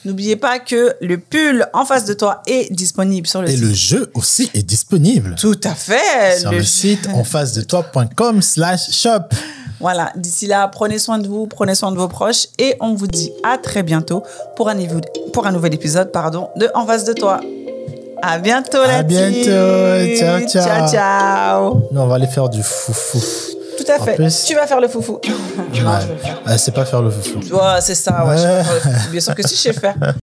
N'oubliez 0.06 0.36
pas 0.36 0.60
que 0.60 0.94
le 1.02 1.18
pull 1.18 1.66
en 1.74 1.84
face 1.84 2.06
de 2.06 2.14
toi 2.14 2.44
est 2.46 2.72
disponible 2.72 3.26
sur 3.26 3.42
le 3.42 3.50
Et 3.50 3.54
site. 3.54 3.62
le 3.62 3.74
jeu 3.74 4.12
aussi 4.14 4.52
est 4.54 4.62
disponible. 4.62 5.36
Tout 5.40 5.60
à 5.64 5.74
fait. 5.74 6.40
sur 6.40 6.52
le, 6.52 6.62
site 6.64 7.08
en 7.16 7.24
face 7.24 7.54
de 7.54 7.62
toi.com 7.64 8.42
slash 8.44 8.92
shop. 8.92 9.30
Voilà, 9.80 10.12
d'ici 10.16 10.46
là, 10.46 10.68
prenez 10.68 11.00
soin 11.00 11.18
de 11.18 11.28
vous, 11.28 11.48
prenez 11.48 11.74
soin 11.74 11.92
de 11.92 11.98
vos 11.98 12.08
proches 12.08 12.48
et 12.60 12.76
on 12.82 12.94
vous 12.94 13.08
dit 13.08 13.32
à 13.44 13.58
très 13.58 13.82
bientôt 13.82 14.24
pour 14.56 14.70
un, 14.70 14.76
niveau- 14.76 15.02
pour 15.34 15.48
un 15.48 15.52
nouvel 15.52 15.74
épisode 15.74 16.12
pardon, 16.12 16.50
de 16.56 16.70
En 16.76 16.86
face 16.86 17.04
de 17.06 17.14
toi. 17.14 17.40
À 18.22 18.38
bientôt 18.38 18.84
la 18.84 18.98
À 18.98 19.04
bientôt. 19.04 19.44
Ciao, 20.20 20.40
ciao. 20.48 20.50
Ciao, 20.50 20.88
ciao. 20.92 21.88
Nous, 21.92 22.00
on 22.02 22.08
va 22.08 22.16
aller 22.16 22.28
faire 22.28 22.50
du 22.50 22.62
foufou. 22.62 23.22
Tout 23.96 24.02
à 24.02 24.06
fait. 24.06 24.16
plus- 24.16 24.44
Tu 24.46 24.56
vas 24.56 24.68
faire 24.68 24.80
le 24.80 24.88
foufou. 24.88 25.20
Non, 25.28 25.34
je 25.74 25.82
vais 25.84 26.14
le 26.14 26.20
faire. 26.20 26.42
Ouais, 26.46 26.58
c'est 26.58 26.72
pas 26.74 26.86
faire 26.86 27.02
le 27.02 27.10
foufou. 27.10 27.40
Ouais, 27.56 27.82
c'est 27.82 27.96
ça, 27.96 28.26
ouais, 28.26 28.38
je 28.38 28.44
vais 28.44 28.54
Ouais. 28.58 28.64
faire 28.64 28.74
le 28.74 28.80
foufou. 28.80 29.10
Bien 29.12 29.20
sûr 29.22 29.36
que 29.36 29.48
si 29.48 29.56
je 29.56 29.62
sais 29.62 29.74
faire. 29.74 29.96